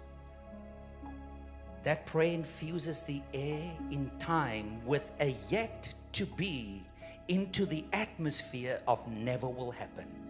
That 1.82 2.06
prayer 2.06 2.32
infuses 2.32 3.02
the 3.02 3.20
air 3.32 3.70
in 3.90 4.10
time 4.18 4.84
with 4.86 5.10
a 5.20 5.34
yet 5.50 5.92
to 6.12 6.26
be 6.26 6.82
into 7.28 7.66
the 7.66 7.84
atmosphere 7.92 8.80
of 8.86 9.06
never 9.08 9.48
will 9.48 9.70
happen. 9.70 10.23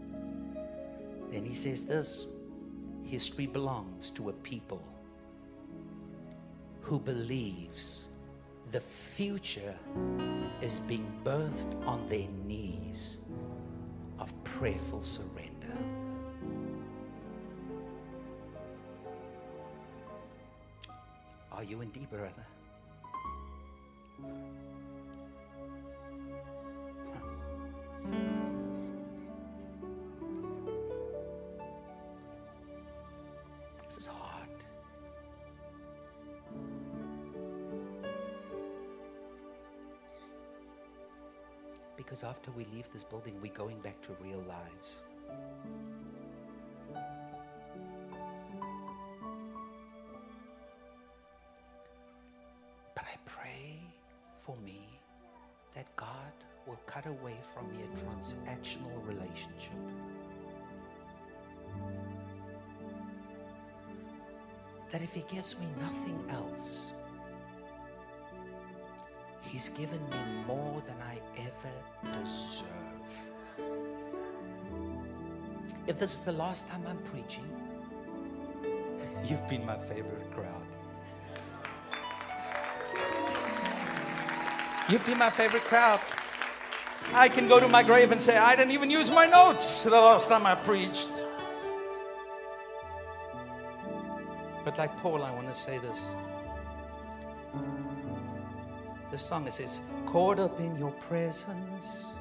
Then 1.35 1.45
he 1.45 1.53
says 1.53 1.85
this 1.85 2.28
history 3.03 3.47
belongs 3.47 4.09
to 4.12 4.28
a 4.28 4.32
people 4.32 4.80
who 6.80 7.01
believes 7.01 8.11
the 8.70 8.78
future 8.78 9.74
is 10.62 10.78
being 10.78 11.12
birthed 11.24 11.74
on 11.89 12.07
their 12.07 12.28
knees 12.47 13.18
of 14.20 14.32
prayerful 14.45 15.03
surrender. 15.03 15.76
Are 21.51 21.64
you 21.64 21.80
in 21.80 21.91
deep, 21.91 22.11
brother? 22.11 22.47
Because 42.05 42.22
after 42.22 42.50
we 42.50 42.66
leave 42.74 42.90
this 42.92 43.02
building, 43.02 43.34
we're 43.40 43.52
going 43.52 43.80
back 43.80 44.00
to 44.02 44.16
real 44.22 44.44
lives. 44.46 44.96
But 52.94 53.05
I 53.05 53.16
pray 53.24 53.78
for 54.40 54.57
me 54.64 54.86
that 55.74 55.86
God 55.96 56.32
will 56.66 56.80
cut 56.86 57.07
away 57.07 57.36
from 57.55 57.70
me 57.70 57.82
a 57.82 57.88
transactional 57.96 59.07
relationship. 59.07 59.72
That 64.92 65.02
if 65.02 65.12
He 65.14 65.24
gives 65.34 65.59
me 65.59 65.66
nothing 65.80 66.22
else, 66.28 66.92
He's 69.40 69.68
given 69.70 70.02
me 70.11 70.16
If 75.87 75.99
this 75.99 76.14
is 76.14 76.24
the 76.24 76.32
last 76.32 76.68
time 76.68 76.82
I'm 76.87 76.99
preaching, 77.12 77.45
you've 79.24 79.47
been 79.49 79.64
my 79.66 79.78
favorite 79.78 80.30
crowd. 80.32 80.62
You've 84.89 85.05
been 85.07 85.18
my 85.18 85.30
favorite 85.30 85.64
crowd. 85.64 86.01
I 87.12 87.28
can 87.28 87.49
go 87.49 87.61
to 87.61 87.68
my 87.68 87.82
grave 87.82 88.12
and 88.12 88.20
say, 88.20 88.37
I 88.37 88.57
didn't 88.57 88.72
even 88.72 88.91
use 88.91 89.11
my 89.11 89.26
notes 89.26 89.85
the 89.85 89.91
last 89.91 90.28
time 90.28 90.47
I 90.47 90.55
preached. 90.55 91.11
But 94.64 94.78
like 94.78 94.97
Paul, 94.99 95.22
I 95.22 95.30
want 95.30 95.49
to 95.49 95.55
say 95.55 95.78
this 95.78 96.11
the 99.14 99.18
song, 99.18 99.47
it 99.47 99.53
says, 99.53 99.78
Caught 100.07 100.41
up 100.41 100.59
in 100.59 100.76
your 100.76 100.91
presence. 100.91 102.13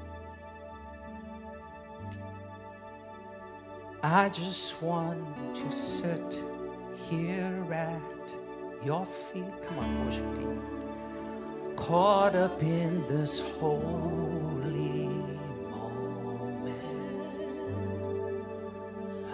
I 4.06 4.28
just 4.28 4.82
want 4.82 5.56
to 5.56 5.72
sit 5.72 6.44
here 7.10 7.66
at 7.72 8.02
your 8.84 9.06
feet. 9.06 9.46
Come 9.66 9.80
on, 9.80 10.06
worship 10.06 10.36
team. 10.36 10.62
Caught 11.78 12.36
up 12.36 12.62
in 12.62 13.06
this 13.08 13.40
holy 13.56 15.08
moment. 15.72 16.76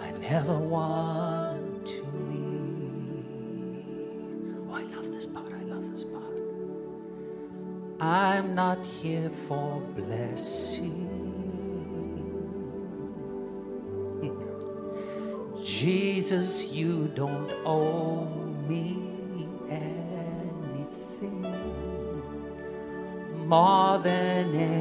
I 0.00 0.12
never 0.20 0.56
want 0.56 1.86
to 1.86 2.02
leave. 2.28 3.24
Oh, 4.70 4.74
I 4.74 4.82
love 4.94 5.10
this 5.10 5.26
part. 5.26 5.52
I 5.52 5.64
love 5.64 5.90
this 5.90 6.04
part. 6.04 6.22
I'm 7.98 8.54
not 8.54 8.86
here 8.86 9.30
for 9.30 9.80
blessing. 9.96 11.09
Jesus, 15.80 16.74
you 16.74 17.10
don't 17.14 17.50
owe 17.64 18.26
me 18.68 18.98
anything 19.70 21.40
more 23.48 23.96
than 23.96 24.54
anything 24.54 24.79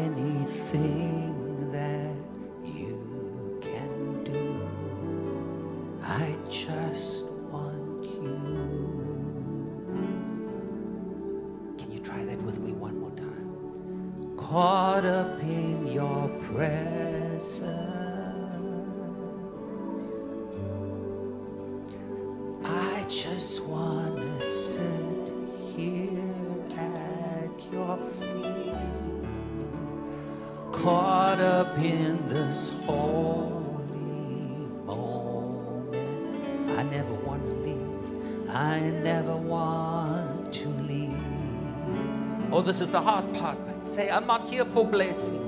Oh, 42.59 42.61
this 42.61 42.81
is 42.81 42.91
the 42.91 42.99
hard 42.99 43.23
part. 43.35 43.57
Say, 43.85 44.09
I'm 44.09 44.27
not 44.27 44.49
here 44.49 44.65
for 44.65 44.85
blessing. 44.85 45.39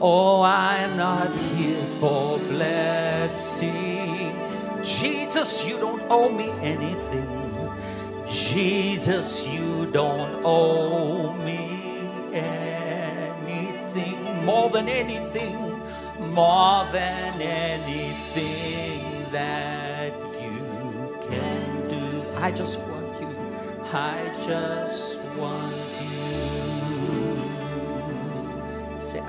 Oh, 0.00 0.42
I'm 0.42 0.96
not 0.96 1.36
here 1.36 1.82
for 1.98 2.38
blessing. 2.50 4.32
Jesus, 4.84 5.66
you 5.66 5.76
don't 5.80 6.00
owe 6.08 6.28
me 6.28 6.50
anything. 6.62 7.26
Jesus, 8.28 9.44
you 9.48 9.90
don't 9.90 10.40
owe 10.44 11.32
me 11.38 11.58
anything. 12.32 14.44
More 14.44 14.70
than 14.70 14.88
anything, 14.88 15.82
more 16.32 16.86
than 16.92 17.42
anything 17.42 19.02
that 19.32 20.12
you 20.40 21.18
can 21.28 21.88
do. 21.90 22.22
I 22.36 22.52
just 22.52 22.78
want 22.82 23.20
you. 23.20 23.34
I 23.92 24.14
just 24.46 25.18
want 25.36 25.67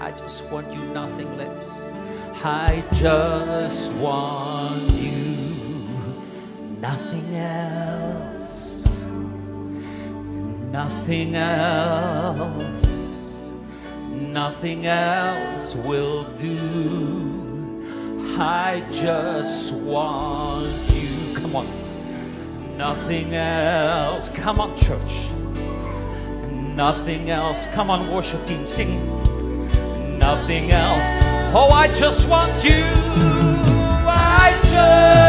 I 0.09 0.11
just 0.17 0.49
want 0.49 0.73
you, 0.73 0.79
nothing 0.85 1.37
less. 1.37 1.93
I 2.43 2.83
just 2.93 3.93
want 3.93 4.91
you, 4.93 5.87
nothing 6.81 7.35
else. 7.35 8.87
Nothing 10.71 11.35
else. 11.35 12.89
Nothing 14.09 14.87
else 14.87 15.75
will 15.75 16.23
do. 16.37 17.85
I 18.39 18.83
just 18.91 19.75
want 19.83 20.73
you. 20.91 21.35
Come 21.35 21.55
on. 21.55 21.67
Nothing 22.77 23.35
else. 23.35 24.27
Come 24.29 24.59
on, 24.59 24.75
church. 24.75 25.29
Nothing 26.75 27.29
else. 27.29 27.67
Come 27.73 27.91
on, 27.91 28.11
worship 28.11 28.43
team. 28.47 28.65
Sing. 28.65 29.28
Nothing 30.49 30.71
else. 30.71 31.03
Oh, 31.53 31.69
I 31.71 31.87
just 31.89 32.27
want 32.27 32.51
you. 32.63 32.83
I 34.07 34.59
just 34.63 35.28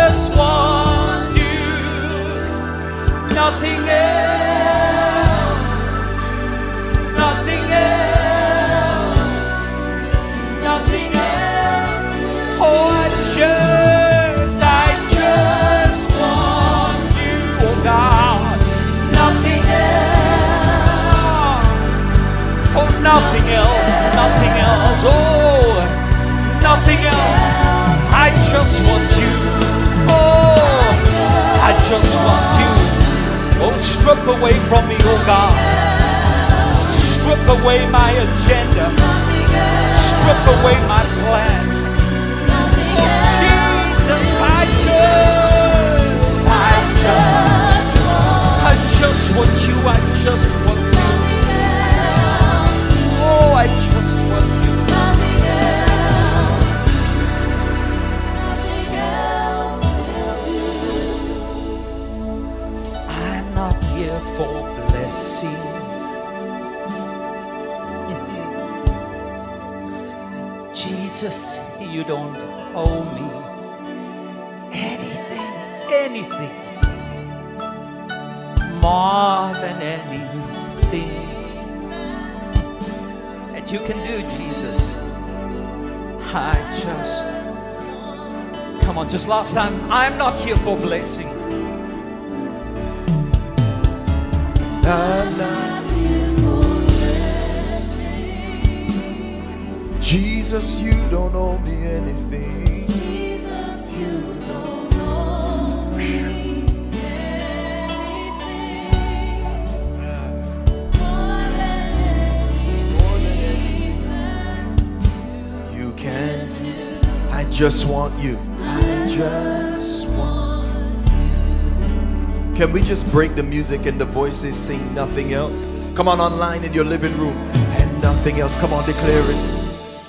just 117.60 117.86
want 117.90 118.18
you. 118.18 118.38
I 118.60 119.06
just 119.06 120.08
want 120.08 121.10
you. 121.10 122.56
Can 122.56 122.72
we 122.72 122.80
just 122.80 123.12
break 123.12 123.34
the 123.34 123.42
music 123.42 123.84
and 123.84 124.00
the 124.00 124.06
voices 124.06 124.56
sing 124.56 124.94
nothing 124.94 125.34
else? 125.34 125.62
Come 125.94 126.08
on 126.08 126.20
online 126.20 126.64
in 126.64 126.72
your 126.72 126.86
living 126.86 127.14
room 127.18 127.36
and 127.36 128.02
nothing 128.02 128.40
else. 128.40 128.56
Come 128.56 128.72
on, 128.72 128.86
declare 128.86 129.22
it. 129.26 129.36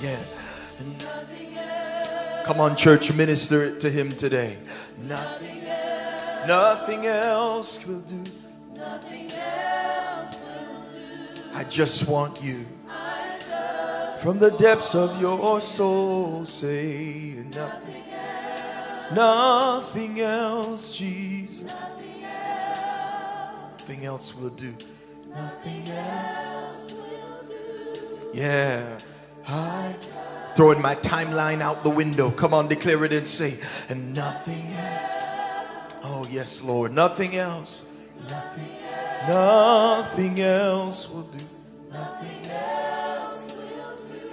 Yeah. 0.02 0.18
Come 2.44 2.58
on, 2.58 2.74
church, 2.74 3.14
minister 3.14 3.62
it 3.62 3.82
to 3.82 3.90
him 3.90 4.08
today. 4.08 4.56
Nothing, 5.02 7.04
else 7.04 7.86
will 7.86 8.00
do. 8.00 8.24
nothing 8.74 9.30
else 9.30 10.38
will 10.38 10.86
do. 10.90 11.42
I 11.52 11.64
just 11.64 12.08
want 12.08 12.42
you. 12.42 12.64
From 14.22 14.38
the 14.38 14.52
depths 14.52 14.94
of 14.94 15.20
your 15.20 15.60
soul, 15.60 16.46
say 16.46 17.44
nothing, 17.52 18.04
nothing 19.12 20.20
else, 20.20 20.96
Jesus. 20.96 21.74
Nothing 23.82 24.04
else 24.04 24.36
will 24.36 24.50
do. 24.50 24.72
Nothing 25.28 25.88
else 25.88 26.92
will 26.92 27.42
do. 27.48 28.30
Yeah. 28.32 28.96
I 29.48 29.92
throwing 30.54 30.80
my 30.80 30.94
timeline 30.94 31.60
out 31.60 31.82
the 31.82 31.90
window. 31.90 32.30
Come 32.30 32.54
on, 32.54 32.68
declare 32.68 33.04
it 33.04 33.12
and 33.12 33.26
say, 33.26 33.58
and 33.88 34.14
nothing 34.14 34.68
else. 34.74 35.94
Oh, 36.04 36.24
yes, 36.30 36.62
Lord. 36.62 36.92
Nothing 36.92 37.34
else. 37.34 37.92
Nothing 38.28 38.68
else. 38.84 39.28
Nothing 39.28 40.40
else 40.40 41.10
will 41.10 41.22
do. 41.22 41.44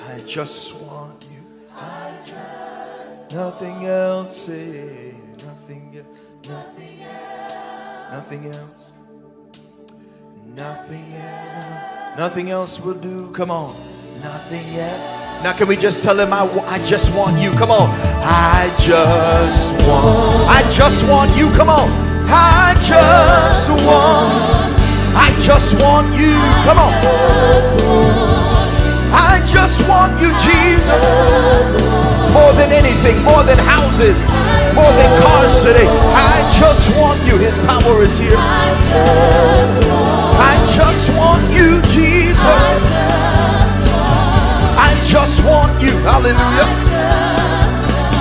I 0.10 0.18
just 0.26 0.74
want 0.82 1.28
you. 1.32 1.44
I 1.78 2.12
just 2.26 3.36
nothing 3.36 3.86
else. 3.86 4.46
Say 4.48 5.14
nothing 5.46 5.96
else. 5.96 6.50
Nothing 6.50 7.04
else. 7.04 8.12
Nothing 8.12 8.46
else. 8.48 8.94
Nothing 10.56 11.14
else. 11.14 12.18
Nothing 12.18 12.50
else 12.50 12.80
will 12.82 12.96
do. 12.96 13.32
Come 13.34 13.52
on. 13.52 13.70
Nothing 14.24 14.66
else. 14.78 15.44
Now 15.44 15.54
can 15.54 15.68
we 15.68 15.78
just 15.78 16.02
tell 16.02 16.20
him 16.20 16.34
I, 16.34 16.42
I 16.66 16.84
just 16.84 17.16
want 17.16 17.40
you? 17.40 17.52
Come 17.52 17.70
on. 17.70 17.88
I 18.26 18.74
just 18.80 19.72
want. 19.88 20.50
I 20.50 20.68
just 20.72 21.08
want 21.08 21.38
you. 21.38 21.52
Come 21.52 21.70
on. 21.70 21.88
I 22.32 22.74
just 22.82 23.70
want. 23.86 24.34
I 25.16 25.30
just 25.40 25.80
want 25.80 26.08
you. 26.18 26.34
Come 26.66 26.80
on. 26.80 28.49
I 29.12 29.42
just 29.46 29.88
want 29.90 30.20
you, 30.22 30.30
Jesus. 30.38 31.02
More 32.34 32.54
than 32.54 32.72
anything, 32.72 33.24
more 33.24 33.44
than 33.44 33.58
houses, 33.58 34.22
more 34.76 34.92
than 34.94 35.22
cars 35.22 35.64
today. 35.64 35.88
I 36.14 36.46
just 36.58 36.96
want 36.98 37.20
you. 37.26 37.38
His 37.38 37.58
power 37.66 38.04
is 38.04 38.18
here. 38.20 38.38
I 38.38 38.70
just 40.76 41.10
want 41.18 41.42
you, 41.54 41.82
Jesus. 41.90 42.94
I 44.78 44.94
just 45.06 45.44
want 45.44 45.82
you. 45.82 45.92
Hallelujah. 46.06 46.70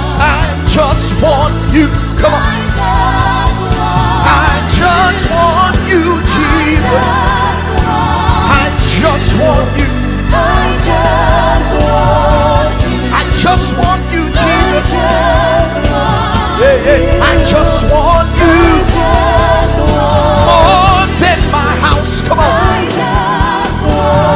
I 0.08 0.64
just 0.68 1.12
want 1.22 1.54
you. 1.74 1.88
Come 2.18 2.32
on. 2.32 2.78
I 4.24 4.68
just 4.72 5.30
want 5.30 5.76
you, 5.88 6.20
Jesus. 6.34 7.04
I 8.48 8.70
just 9.00 9.38
want 9.40 9.78
you. 9.78 9.87
Just 13.38 13.78
want 13.78 14.02
you, 14.12 14.26
Jesus. 14.26 14.92
Yeah, 16.58 16.74
yeah. 16.82 17.22
I 17.22 17.38
just 17.46 17.86
want 17.86 18.26
you 18.34 18.58
more 20.42 21.06
than 21.22 21.38
my 21.54 21.72
house. 21.86 22.18
Come 22.26 22.40
on. 22.42 22.50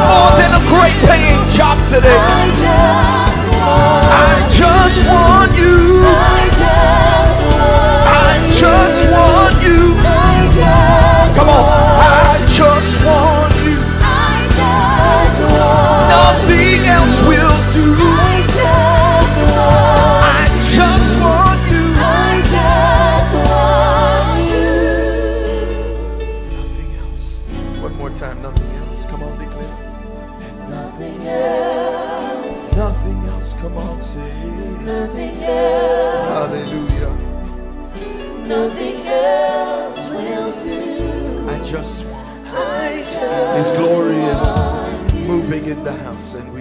More 0.07 0.31
than 0.39 0.55
a 0.55 0.63
great 0.71 0.95
paying 1.03 1.43
job 1.51 1.77
today. 1.89 2.15
I 4.07 4.47
just 4.47 5.05
want 5.11 5.51
you. 5.59 6.07
I 8.07 8.39
just 8.55 9.03
want 9.11 9.55
you. 9.67 9.99
Come 11.35 11.49
on. 11.49 11.65
I 11.99 12.39
just 12.47 13.03
want 13.03 13.53
you. 13.67 13.75
Nothing 16.07 16.85
else 16.85 17.21
will 17.27 17.42
in 45.73 45.83
the 45.83 45.91
house, 45.91 46.35
and 46.35 46.52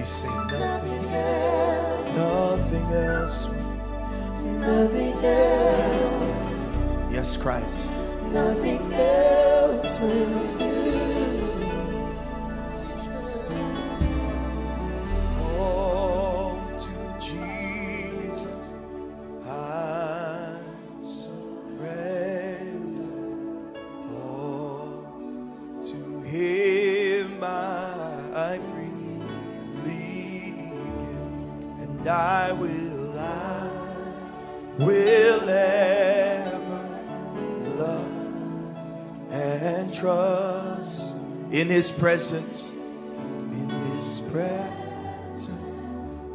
and 39.33 39.93
trust 39.95 41.15
in 41.51 41.69
His 41.69 41.91
presence, 41.91 42.71
in 42.71 43.69
His 43.97 44.21
presence, 44.31 45.51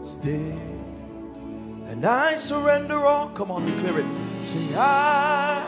stay. 0.01 0.57
And 1.87 2.03
I 2.05 2.35
surrender 2.35 2.97
all. 3.05 3.29
Come 3.29 3.51
on, 3.51 3.65
declare 3.65 3.99
it. 3.99 4.05
Say, 4.41 4.75
I 4.75 5.63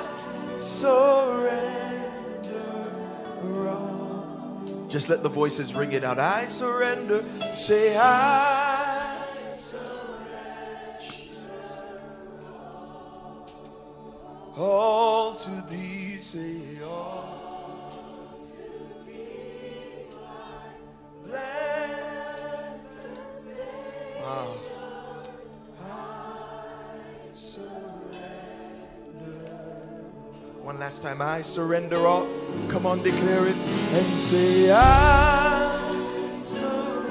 surrender 0.57 1.39
all. 3.69 4.87
Just 4.89 5.07
let 5.09 5.21
the 5.21 5.29
voices 5.29 5.73
ring 5.75 5.93
it 5.93 6.03
out. 6.03 6.17
I 6.17 6.45
surrender. 6.47 7.23
Say, 7.55 7.95
I 7.95 9.23
surrender 9.55 9.79
all 14.57 15.35
to 15.35 15.51
thee. 15.69 16.17
Say, 16.17 16.68
time, 31.09 31.21
I 31.21 31.41
surrender 31.41 32.05
all. 32.07 32.27
Come 32.69 32.85
on, 32.85 33.01
declare 33.01 33.47
it 33.47 33.55
and 33.55 34.19
say, 34.19 34.71
I 34.71 35.91
surrender. 36.43 37.09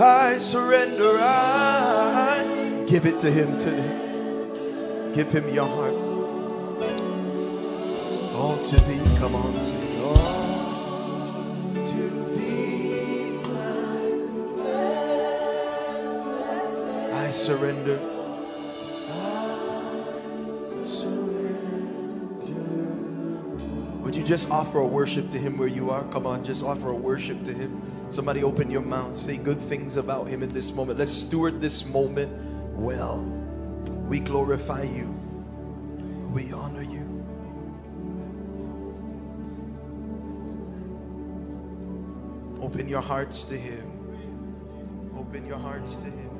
I 0.00 0.38
surrender. 0.38 1.18
I 1.20 2.84
give 2.88 3.04
it 3.06 3.20
to 3.20 3.30
Him 3.30 3.58
today. 3.58 3.98
Give 5.14 5.30
Him 5.30 5.48
your 5.50 5.66
heart. 5.66 5.94
All 8.34 8.56
to 8.64 8.80
Thee. 8.86 9.18
Come 9.18 9.34
on, 9.34 9.60
sing. 9.60 10.02
All 10.02 10.16
to 11.86 12.10
Thee. 12.34 13.38
I 17.12 17.30
surrender. 17.30 18.21
You 24.22 24.28
just 24.28 24.50
offer 24.50 24.78
a 24.78 24.86
worship 24.86 25.30
to 25.30 25.38
Him 25.38 25.58
where 25.58 25.66
you 25.66 25.90
are? 25.90 26.04
Come 26.04 26.28
on, 26.28 26.44
just 26.44 26.62
offer 26.62 26.90
a 26.90 26.94
worship 26.94 27.42
to 27.42 27.52
Him. 27.52 27.82
Somebody 28.08 28.44
open 28.44 28.70
your 28.70 28.82
mouth, 28.82 29.16
say 29.16 29.36
good 29.36 29.58
things 29.58 29.96
about 29.96 30.28
Him 30.28 30.44
in 30.44 30.48
this 30.50 30.72
moment. 30.72 31.00
Let's 31.00 31.10
steward 31.10 31.60
this 31.60 31.86
moment 31.86 32.30
well. 32.76 33.24
We 34.08 34.20
glorify 34.20 34.84
you, 34.84 35.08
we 36.32 36.52
honor 36.52 36.82
you. 36.82 37.00
Open 42.62 42.88
your 42.88 43.02
hearts 43.02 43.44
to 43.46 43.56
Him. 43.56 45.10
Open 45.16 45.44
your 45.46 45.58
hearts 45.58 45.96
to 45.96 46.06
Him. 46.06 46.31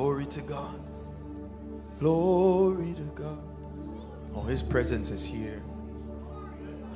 Glory 0.00 0.24
to 0.24 0.40
God. 0.40 0.80
Glory 1.98 2.94
to 2.94 3.02
God. 3.14 3.38
Oh, 4.34 4.40
His 4.40 4.62
presence 4.62 5.10
is 5.10 5.26
here. 5.26 5.60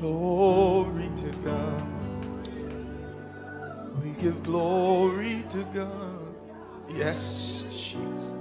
Glory 0.01 1.11
to 1.15 1.31
God. 1.45 1.83
We 4.03 4.09
give 4.23 4.43
glory 4.43 5.45
to 5.51 5.65
God. 5.75 6.35
Yes, 6.97 7.65
Jesus. 7.73 8.33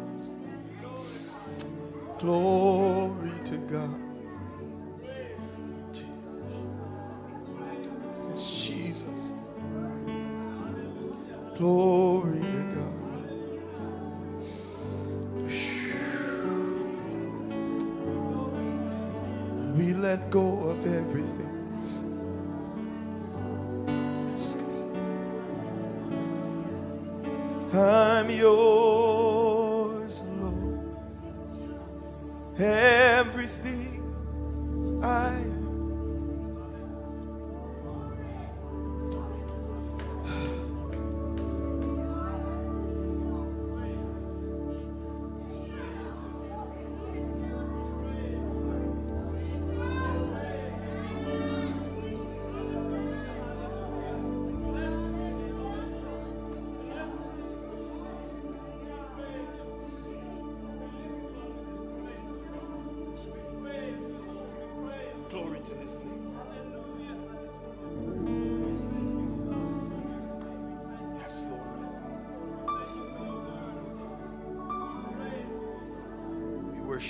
Glory 2.19 3.33
to 3.43 3.57
God. 3.69 4.02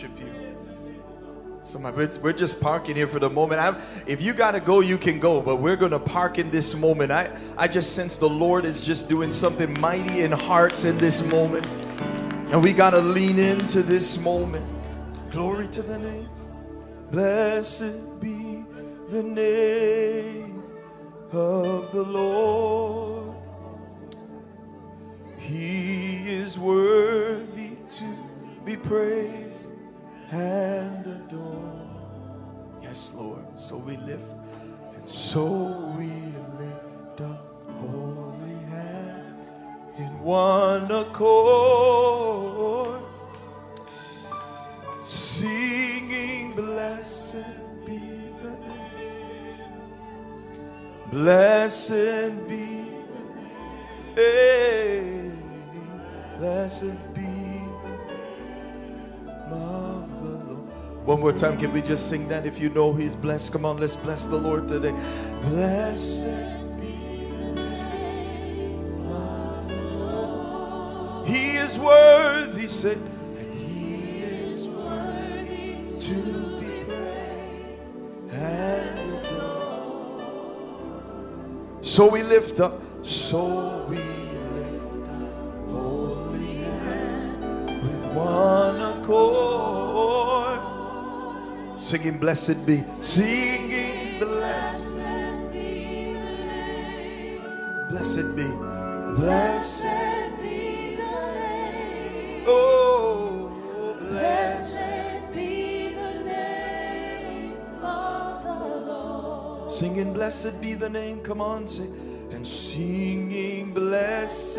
Worship 0.03 0.19
you. 0.19 0.33
So 1.63 1.79
my 1.79 1.91
we're 1.91 2.09
we're 2.21 2.33
just 2.33 2.61
parking 2.61 2.95
here 2.95 3.07
for 3.07 3.19
the 3.19 3.29
moment. 3.29 3.61
I'm, 3.61 3.77
if 4.05 4.21
you 4.21 4.33
gotta 4.33 4.59
go, 4.59 4.81
you 4.81 4.97
can 4.97 5.19
go, 5.19 5.41
but 5.41 5.57
we're 5.57 5.77
gonna 5.77 5.99
park 5.99 6.37
in 6.37 6.51
this 6.51 6.75
moment. 6.75 7.11
I, 7.11 7.31
I 7.57 7.67
just 7.67 7.93
sense 7.93 8.17
the 8.17 8.29
Lord 8.29 8.65
is 8.65 8.85
just 8.85 9.07
doing 9.07 9.31
something 9.31 9.79
mighty 9.79 10.21
in 10.21 10.31
hearts 10.31 10.83
in 10.83 10.97
this 10.97 11.25
moment. 11.31 11.65
And 12.51 12.61
we 12.61 12.73
gotta 12.73 12.99
lean 12.99 13.39
into 13.39 13.81
this 13.81 14.19
moment. 14.19 14.65
Glory 15.31 15.67
to 15.69 15.81
the 15.81 15.97
name. 15.99 16.29
Blessed 17.11 18.19
be 18.19 18.65
the 19.09 19.23
name 19.23 20.63
of 21.31 21.91
the 21.93 22.03
Lord. 22.03 23.35
He 25.39 26.27
is 26.27 26.59
worthy 26.59 27.71
to 27.89 28.17
be 28.65 28.75
praised 28.75 29.42
and 30.33 31.05
adored. 31.05 31.89
Yes, 32.81 33.13
Lord. 33.15 33.45
So 33.55 33.77
we 33.77 33.97
lift, 33.97 34.33
and 34.95 35.07
so 35.07 35.45
we 35.97 36.07
lift 36.59 37.21
up 37.21 37.45
holy 37.79 38.55
hands 38.69 39.47
in 39.97 40.19
one 40.21 40.91
accord 40.91 42.23
singing, 45.03 46.53
Blessed 46.53 47.45
be 47.85 47.99
the 48.41 48.49
name. 48.49 49.61
Blessed 51.11 52.47
be 52.47 52.85
the 54.15 54.21
name. 54.21 55.41
Blessed 56.37 57.13
be 57.13 57.42
One 61.05 61.19
more 61.19 61.33
time, 61.33 61.57
can 61.57 61.73
we 61.73 61.81
just 61.81 62.07
sing 62.09 62.29
that? 62.29 62.45
If 62.45 62.61
you 62.61 62.69
know 62.69 62.93
He's 62.93 63.13
blessed, 63.13 63.51
come 63.51 63.65
on, 63.65 63.77
let's 63.77 63.97
bless 63.97 64.25
the 64.25 64.37
Lord 64.37 64.69
today. 64.69 64.95
Blessed 65.41 66.27
be 66.79 67.35
the 67.55 67.61
Lord. 69.99 71.27
He 71.27 71.57
is 71.57 71.77
worthy, 71.77 72.67
say, 72.67 72.93
and 72.93 73.53
He 73.53 74.23
is 74.23 74.65
worthy 74.67 75.83
to 75.99 76.15
be 76.61 76.85
praised 76.87 77.89
and 78.31 78.99
adored. 79.25 80.23
So 81.85 82.09
we 82.09 82.23
lift 82.23 82.61
up, 82.61 82.81
so 83.01 83.85
we 83.89 83.97
lift 83.97 85.09
up 85.09 85.69
holy 85.69 86.63
hands 86.63 87.27
with 87.27 88.05
one 88.13 88.79
accord. 88.79 89.72
Singing, 91.93 92.17
blessed 92.17 92.65
be, 92.65 92.83
singing, 93.03 94.17
blessed 94.17 94.97
be 95.51 96.15
the 96.15 96.35
name. 96.49 97.41
Blessed 97.91 98.35
be, 98.35 98.47
blessed 99.15 99.85
be 100.41 100.95
the 100.95 101.21
name. 101.37 102.45
Oh, 102.47 103.95
blessed. 103.99 104.83
Be 105.35 105.93
the 105.93 106.23
name 106.23 107.57
of 107.83 108.43
the 108.43 108.75
Lord. 108.87 109.71
Singing, 109.71 110.13
blessed 110.13 110.59
be 110.59 110.73
the 110.73 110.89
name. 110.89 111.19
Come 111.19 111.41
on, 111.41 111.67
sing. 111.67 111.93
And 112.31 112.47
singing, 112.47 113.71
blessed 113.71 114.57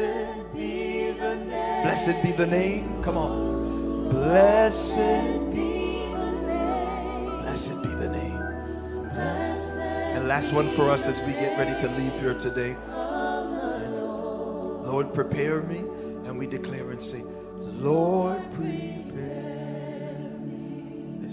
be 0.55 1.11
the 1.11 1.35
name. 1.35 1.82
Blessed 1.82 2.22
be 2.22 2.30
the 2.30 2.47
name. 2.47 3.03
Come 3.03 3.18
on. 3.18 4.09
Blessed 4.09 5.43
last 10.25 10.53
one 10.55 10.68
for 10.68 10.91
us 10.91 11.07
as 11.07 11.20
we 11.22 11.33
get 11.33 11.59
ready 11.59 11.79
to 11.81 11.89
leave 11.99 12.12
here 12.20 12.35
today. 12.35 12.75
Lord, 14.83 15.12
prepare 15.12 15.62
me. 15.62 15.85
And 16.25 16.39
we 16.39 16.47
declare 16.47 16.91
and 16.91 17.03
say, 17.03 17.22
Lord, 17.55 18.43
prepare 18.53 20.31
me 20.41 21.29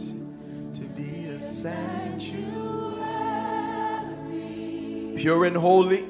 to 0.73 0.81
be 0.95 1.27
a 1.27 1.39
sanctuary, 1.39 2.43
pure 5.15 5.45
and 5.45 5.55
holy, 5.55 6.03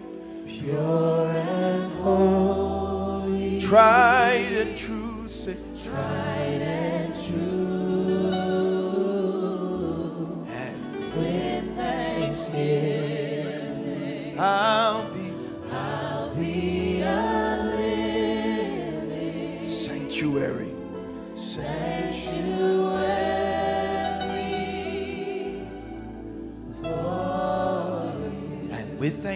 pure 0.48 1.30
and 1.30 1.92
holy, 2.02 3.62
tried 3.62 4.52
and 4.54 4.76
true, 4.76 5.28
say, 5.28 5.56
tried 5.86 6.21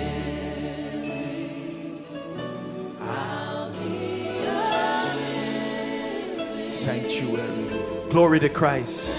sanctuary. 6.68 8.10
Glory 8.10 8.40
to 8.40 8.48
Christ. 8.48 9.12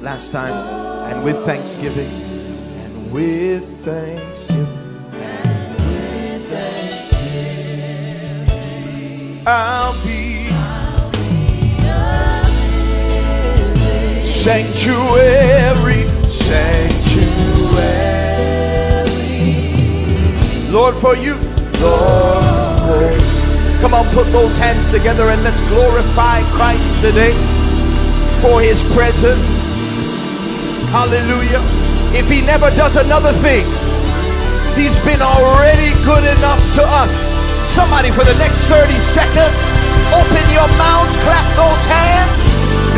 Last 0.00 0.32
time, 0.32 0.54
and 1.12 1.22
with 1.22 1.36
thanksgiving, 1.44 2.08
and 2.08 3.12
with 3.12 3.68
thanksgiving, 3.84 5.04
and 5.12 5.74
with 5.74 6.48
thanksgiving, 6.48 8.48
I'll 9.46 9.92
be 10.06 10.27
sanctuary, 14.48 16.08
sanctuary. 16.24 17.28
Lord, 20.72 20.96
for 20.96 21.12
you, 21.20 21.36
Lord, 21.84 23.12
for 23.20 23.28
Come 23.84 23.92
on, 23.92 24.08
put 24.16 24.24
those 24.32 24.56
hands 24.56 24.90
together 24.90 25.28
and 25.28 25.44
let's 25.44 25.60
glorify 25.68 26.40
Christ 26.56 26.96
today 27.04 27.36
for 28.40 28.64
his 28.64 28.80
presence. 28.96 29.60
Hallelujah. 30.96 31.60
If 32.16 32.32
he 32.32 32.40
never 32.40 32.72
does 32.72 32.96
another 32.96 33.36
thing, 33.44 33.68
he's 34.80 34.96
been 35.04 35.20
already 35.20 35.92
good 36.08 36.24
enough 36.40 36.64
to 36.80 36.82
us. 36.96 37.12
Somebody 37.68 38.08
for 38.10 38.24
the 38.24 38.36
next 38.40 38.64
30 38.72 38.96
seconds, 38.96 39.60
open 40.16 40.44
your 40.56 40.68
mouths, 40.80 41.20
clap 41.20 41.44
those 41.52 41.84
hands. 41.84 42.47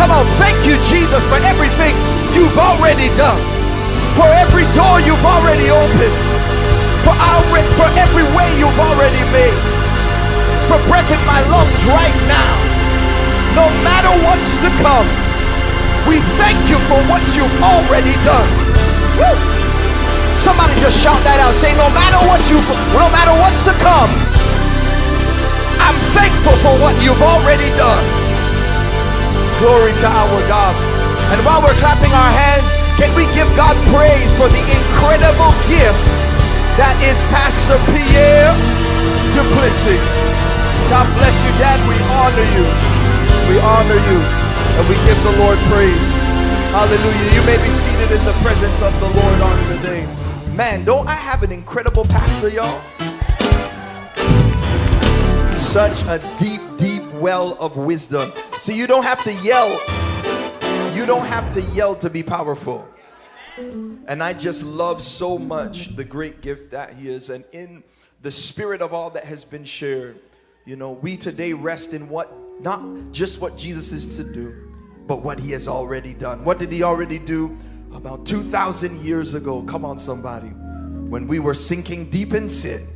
Come 0.00 0.16
on, 0.16 0.24
thank 0.40 0.64
you, 0.64 0.80
Jesus, 0.88 1.20
for 1.28 1.36
everything 1.44 1.92
you've 2.32 2.56
already 2.56 3.12
done, 3.20 3.36
for 4.16 4.24
every 4.40 4.64
door 4.72 4.96
you've 5.04 5.20
already 5.28 5.68
opened, 5.68 6.16
for, 7.04 7.12
our, 7.12 7.44
for 7.76 7.84
every 8.00 8.24
way 8.32 8.48
you've 8.56 8.80
already 8.80 9.20
made, 9.28 9.60
for 10.72 10.80
breaking 10.88 11.20
my 11.28 11.36
lungs 11.52 11.84
right 11.84 12.16
now. 12.32 12.52
No 13.52 13.68
matter 13.84 14.08
what's 14.24 14.56
to 14.64 14.72
come, 14.80 15.04
we 16.08 16.24
thank 16.40 16.56
you 16.72 16.80
for 16.88 16.96
what 17.12 17.20
you've 17.36 17.60
already 17.60 18.16
done. 18.24 18.48
Woo! 19.20 19.36
Somebody 20.40 20.80
just 20.80 20.96
shout 20.96 21.20
that 21.28 21.44
out. 21.44 21.52
Say, 21.52 21.76
no 21.76 21.92
matter 21.92 22.24
what 22.24 22.40
you, 22.48 22.56
no 22.96 23.04
matter 23.12 23.36
what's 23.36 23.68
to 23.68 23.76
come, 23.84 24.08
I'm 25.76 26.00
thankful 26.16 26.56
for 26.64 26.72
what 26.80 26.96
you've 27.04 27.20
already 27.20 27.68
done. 27.76 28.19
Glory 29.60 29.92
to 29.92 30.08
our 30.08 30.40
God. 30.48 30.72
And 31.36 31.44
while 31.44 31.60
we're 31.60 31.76
clapping 31.84 32.08
our 32.16 32.32
hands, 32.32 32.72
can 32.96 33.12
we 33.12 33.28
give 33.36 33.44
God 33.60 33.76
praise 33.92 34.32
for 34.40 34.48
the 34.48 34.64
incredible 34.72 35.52
gift 35.68 36.00
that 36.80 36.96
is 37.04 37.20
Pastor 37.28 37.76
Pierre 37.92 38.56
Duplessis? 39.36 40.00
God 40.88 41.04
bless 41.12 41.36
you, 41.44 41.52
Dad. 41.60 41.76
We 41.84 41.96
honor 42.08 42.48
you. 42.56 42.64
We 43.52 43.56
honor 43.60 44.00
you. 44.00 44.18
And 44.80 44.84
we 44.88 44.96
give 45.04 45.20
the 45.28 45.36
Lord 45.36 45.60
praise. 45.68 46.08
Hallelujah. 46.72 47.28
You 47.36 47.44
may 47.44 47.60
be 47.60 47.68
seated 47.68 48.16
in 48.16 48.24
the 48.24 48.32
presence 48.40 48.80
of 48.80 48.96
the 48.96 49.12
Lord 49.12 49.38
on 49.44 49.60
today. 49.76 50.08
Man, 50.56 50.84
don't 50.84 51.06
I 51.06 51.20
have 51.20 51.42
an 51.42 51.52
incredible 51.52 52.06
pastor, 52.06 52.48
y'all? 52.48 52.80
Such 55.54 56.00
a 56.08 56.16
deep, 56.40 56.60
deep 56.78 57.04
well 57.20 57.60
of 57.60 57.76
wisdom. 57.76 58.32
See, 58.60 58.76
you 58.76 58.86
don't 58.86 59.04
have 59.04 59.24
to 59.24 59.32
yell. 59.36 59.70
You 60.94 61.06
don't 61.06 61.24
have 61.24 61.50
to 61.52 61.62
yell 61.72 61.96
to 61.96 62.10
be 62.10 62.22
powerful. 62.22 62.86
And 63.56 64.22
I 64.22 64.34
just 64.34 64.62
love 64.64 65.00
so 65.00 65.38
much 65.38 65.96
the 65.96 66.04
great 66.04 66.42
gift 66.42 66.72
that 66.72 66.92
he 66.92 67.08
is. 67.08 67.30
And 67.30 67.42
in 67.52 67.82
the 68.20 68.30
spirit 68.30 68.82
of 68.82 68.92
all 68.92 69.08
that 69.12 69.24
has 69.24 69.46
been 69.46 69.64
shared, 69.64 70.20
you 70.66 70.76
know, 70.76 70.90
we 70.90 71.16
today 71.16 71.54
rest 71.54 71.94
in 71.94 72.10
what, 72.10 72.30
not 72.60 72.82
just 73.12 73.40
what 73.40 73.56
Jesus 73.56 73.92
is 73.92 74.18
to 74.18 74.30
do, 74.30 74.54
but 75.06 75.22
what 75.22 75.40
he 75.40 75.52
has 75.52 75.66
already 75.66 76.12
done. 76.12 76.44
What 76.44 76.58
did 76.58 76.70
he 76.70 76.82
already 76.82 77.18
do? 77.18 77.56
About 77.94 78.26
2,000 78.26 78.98
years 78.98 79.34
ago, 79.34 79.62
come 79.62 79.86
on, 79.86 79.98
somebody, 79.98 80.48
when 80.48 81.26
we 81.26 81.38
were 81.38 81.54
sinking 81.54 82.10
deep 82.10 82.34
in 82.34 82.46
sin, 82.46 82.86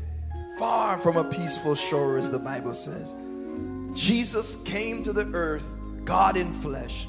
far 0.59 0.99
from 1.01 1.17
a 1.17 1.25
peaceful 1.25 1.75
shore, 1.75 2.19
as 2.19 2.31
the 2.31 2.39
Bible 2.39 2.75
says, 2.75 3.15
Jesus 3.95 4.62
came 4.62 5.03
to 5.03 5.12
the 5.12 5.26
earth, 5.32 5.66
God 6.05 6.36
in 6.36 6.53
flesh, 6.55 7.07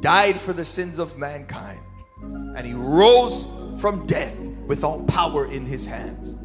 died 0.00 0.40
for 0.40 0.52
the 0.52 0.64
sins 0.64 0.98
of 0.98 1.18
mankind, 1.18 1.80
and 2.22 2.66
he 2.66 2.74
rose 2.74 3.50
from 3.80 4.06
death 4.06 4.36
with 4.66 4.84
all 4.84 5.04
power 5.06 5.50
in 5.50 5.66
his 5.66 5.86
hands. 5.86 6.36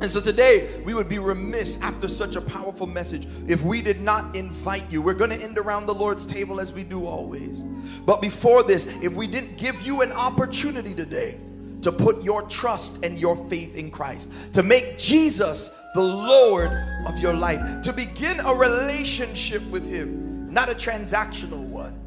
And 0.00 0.10
so 0.10 0.20
today, 0.20 0.82
we 0.84 0.92
would 0.92 1.08
be 1.08 1.18
remiss 1.18 1.80
after 1.80 2.08
such 2.08 2.36
a 2.36 2.40
powerful 2.40 2.86
message 2.86 3.26
if 3.46 3.62
we 3.62 3.80
did 3.80 4.00
not 4.00 4.36
invite 4.36 4.90
you. 4.90 5.00
We're 5.00 5.14
going 5.14 5.30
to 5.30 5.40
end 5.40 5.56
around 5.56 5.86
the 5.86 5.94
Lord's 5.94 6.26
table 6.26 6.60
as 6.60 6.72
we 6.72 6.84
do 6.84 7.06
always. 7.06 7.62
But 8.04 8.20
before 8.20 8.62
this, 8.62 8.86
if 9.02 9.14
we 9.14 9.26
didn't 9.26 9.56
give 9.56 9.80
you 9.82 10.02
an 10.02 10.12
opportunity 10.12 10.94
today 10.94 11.40
to 11.82 11.92
put 11.92 12.24
your 12.24 12.42
trust 12.42 13.04
and 13.04 13.18
your 13.18 13.36
faith 13.48 13.76
in 13.76 13.90
Christ, 13.90 14.30
to 14.52 14.62
make 14.62 14.98
Jesus 14.98 15.70
the 15.94 16.02
Lord 16.02 16.72
of 17.06 17.18
your 17.20 17.32
life, 17.32 17.82
to 17.82 17.92
begin 17.92 18.40
a 18.40 18.52
relationship 18.52 19.62
with 19.70 19.88
Him, 19.88 20.52
not 20.52 20.68
a 20.68 20.74
transactional 20.74 21.64
one, 21.68 21.98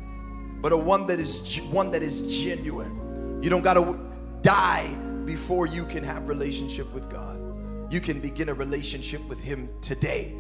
but 0.62 0.74
a 0.74 0.78
one 0.78 1.08
that 1.08 1.20
is 1.20 1.62
one 1.62 1.90
that 1.92 2.04
is 2.04 2.38
genuine. 2.44 3.42
You 3.42 3.50
don't 3.50 3.64
got 3.64 3.76
to 3.76 3.98
die 4.42 4.94
before 5.26 5.68
you 5.68 5.86
can 5.86 6.04
have 6.04 6.28
relationship 6.28 6.94
with 6.94 7.10
God. 7.10 7.42
You 7.92 8.02
can 8.02 8.20
begin 8.20 8.50
a 8.50 8.54
relationship 8.54 9.26
with 9.30 9.40
Him 9.40 9.70
today 9.82 10.36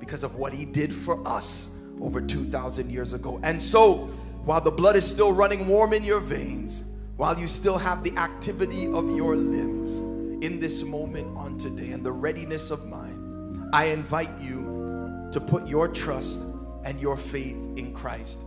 because 0.00 0.24
of 0.24 0.36
what 0.36 0.54
He 0.54 0.64
did 0.64 0.94
for 0.94 1.26
us 1.28 1.76
over 2.00 2.22
2,000 2.22 2.90
years 2.90 3.12
ago. 3.12 3.38
And 3.42 3.60
so, 3.60 4.08
while 4.44 4.62
the 4.62 4.70
blood 4.70 4.96
is 4.96 5.04
still 5.04 5.32
running 5.32 5.66
warm 5.66 5.92
in 5.92 6.04
your 6.04 6.20
veins, 6.20 6.84
while 7.18 7.38
you 7.38 7.48
still 7.48 7.76
have 7.76 8.02
the 8.02 8.16
activity 8.16 8.86
of 8.86 9.14
your 9.14 9.36
limbs 9.36 10.00
in 10.40 10.60
this 10.60 10.84
moment 10.84 11.36
on 11.36 11.58
today 11.58 11.90
and 11.90 12.04
the 12.04 12.12
readiness 12.12 12.70
of 12.70 12.86
mind, 12.86 13.70
I 13.72 13.86
invite 13.86 14.30
you 14.40 15.28
to 15.32 15.40
put 15.40 15.66
your 15.66 15.88
trust 15.88 16.42
and 16.84 17.00
your 17.00 17.16
faith 17.16 17.56
in 17.76 17.92
Christ. 17.92 18.38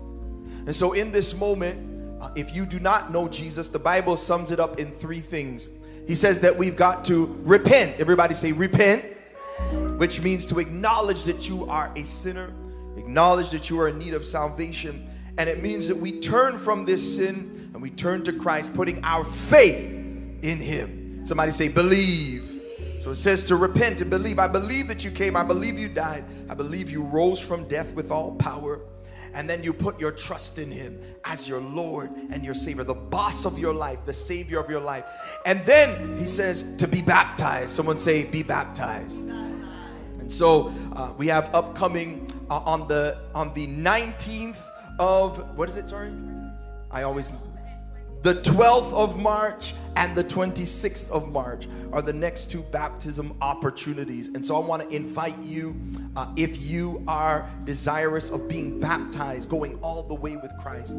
And 0.65 0.75
so, 0.75 0.93
in 0.93 1.11
this 1.11 1.37
moment, 1.37 2.21
uh, 2.21 2.29
if 2.35 2.55
you 2.55 2.65
do 2.65 2.79
not 2.79 3.11
know 3.11 3.27
Jesus, 3.27 3.67
the 3.67 3.79
Bible 3.79 4.15
sums 4.15 4.51
it 4.51 4.59
up 4.59 4.79
in 4.79 4.91
three 4.91 5.19
things. 5.19 5.69
He 6.07 6.15
says 6.15 6.39
that 6.41 6.55
we've 6.55 6.75
got 6.75 7.03
to 7.05 7.35
repent. 7.43 7.99
Everybody 7.99 8.33
say, 8.33 8.51
repent, 8.51 9.03
which 9.97 10.21
means 10.21 10.45
to 10.47 10.59
acknowledge 10.59 11.23
that 11.23 11.49
you 11.49 11.69
are 11.69 11.91
a 11.95 12.03
sinner, 12.03 12.53
acknowledge 12.95 13.49
that 13.51 13.69
you 13.69 13.79
are 13.79 13.87
in 13.87 13.97
need 13.97 14.13
of 14.13 14.25
salvation. 14.25 15.07
And 15.37 15.49
it 15.49 15.61
means 15.61 15.87
that 15.87 15.97
we 15.97 16.19
turn 16.19 16.57
from 16.57 16.85
this 16.85 17.17
sin 17.17 17.71
and 17.73 17.81
we 17.81 17.89
turn 17.89 18.23
to 18.23 18.33
Christ, 18.33 18.75
putting 18.75 19.03
our 19.03 19.23
faith 19.23 19.79
in 20.41 20.57
Him. 20.57 21.00
Somebody 21.31 21.51
say, 21.51 21.69
believe. 21.69 22.61
So 22.99 23.11
it 23.11 23.15
says 23.15 23.47
to 23.47 23.55
repent 23.55 24.01
and 24.01 24.09
believe. 24.09 24.37
I 24.37 24.49
believe 24.49 24.89
that 24.89 25.05
you 25.05 25.11
came. 25.11 25.37
I 25.37 25.43
believe 25.43 25.79
you 25.79 25.87
died. 25.87 26.25
I 26.49 26.55
believe 26.55 26.89
you 26.89 27.03
rose 27.03 27.39
from 27.39 27.69
death 27.69 27.93
with 27.95 28.11
all 28.11 28.35
power. 28.35 28.81
And 29.33 29.49
then 29.49 29.63
you 29.63 29.71
put 29.71 29.97
your 29.97 30.11
trust 30.11 30.59
in 30.59 30.69
Him 30.69 30.99
as 31.23 31.47
your 31.47 31.61
Lord 31.61 32.09
and 32.31 32.43
your 32.43 32.53
Savior, 32.53 32.83
the 32.83 32.93
boss 32.95 33.45
of 33.45 33.57
your 33.57 33.73
life, 33.73 33.99
the 34.05 34.11
Savior 34.11 34.59
of 34.59 34.69
your 34.69 34.81
life. 34.81 35.05
And 35.45 35.65
then 35.65 36.17
He 36.17 36.25
says 36.25 36.75
to 36.75 36.85
be 36.85 37.01
baptized. 37.01 37.69
Someone 37.69 37.97
say, 37.97 38.25
be 38.25 38.43
baptized. 38.43 39.21
And 39.21 40.29
so 40.29 40.73
uh, 40.97 41.13
we 41.17 41.27
have 41.27 41.49
upcoming 41.55 42.29
uh, 42.49 42.57
on 42.65 42.89
the 42.89 43.17
on 43.33 43.53
the 43.53 43.67
19th 43.67 44.57
of 44.99 45.57
what 45.57 45.69
is 45.69 45.77
it? 45.77 45.87
Sorry, 45.87 46.11
I 46.91 47.03
always 47.03 47.31
the 48.23 48.35
12th 48.35 48.93
of 48.93 49.19
March 49.19 49.73
and 49.95 50.15
the 50.15 50.23
26th 50.23 51.09
of 51.09 51.31
March 51.31 51.67
are 51.91 52.03
the 52.03 52.13
next 52.13 52.51
two 52.51 52.61
baptism 52.61 53.35
opportunities. 53.41 54.27
And 54.27 54.45
so 54.45 54.55
I 54.55 54.65
want 54.65 54.83
to 54.83 54.95
invite 54.95 55.37
you, 55.43 55.75
uh, 56.15 56.31
if 56.37 56.61
you 56.61 57.03
are 57.07 57.49
desirous 57.65 58.29
of 58.29 58.47
being 58.47 58.79
baptized, 58.79 59.49
going 59.49 59.79
all 59.81 60.03
the 60.03 60.13
way 60.13 60.37
with 60.37 60.51
Christ, 60.59 60.93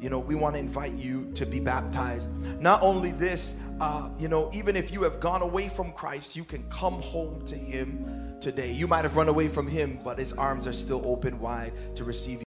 you 0.00 0.10
know, 0.10 0.18
we 0.18 0.34
want 0.34 0.56
to 0.56 0.60
invite 0.60 0.92
you 0.94 1.30
to 1.34 1.46
be 1.46 1.60
baptized. 1.60 2.28
Not 2.60 2.82
only 2.82 3.12
this, 3.12 3.56
uh, 3.80 4.08
you 4.18 4.28
know, 4.28 4.50
even 4.52 4.76
if 4.76 4.92
you 4.92 5.02
have 5.04 5.20
gone 5.20 5.42
away 5.42 5.68
from 5.68 5.92
Christ, 5.92 6.34
you 6.34 6.42
can 6.42 6.68
come 6.70 7.00
home 7.00 7.44
to 7.46 7.54
Him 7.54 8.34
today. 8.40 8.72
You 8.72 8.86
might 8.86 9.04
have 9.04 9.16
run 9.16 9.28
away 9.28 9.48
from 9.48 9.66
Him, 9.66 9.98
but 10.04 10.18
His 10.18 10.32
arms 10.32 10.66
are 10.66 10.72
still 10.72 11.02
open 11.04 11.38
wide 11.40 11.72
to 11.96 12.04
receive 12.04 12.34
you. 12.34 12.42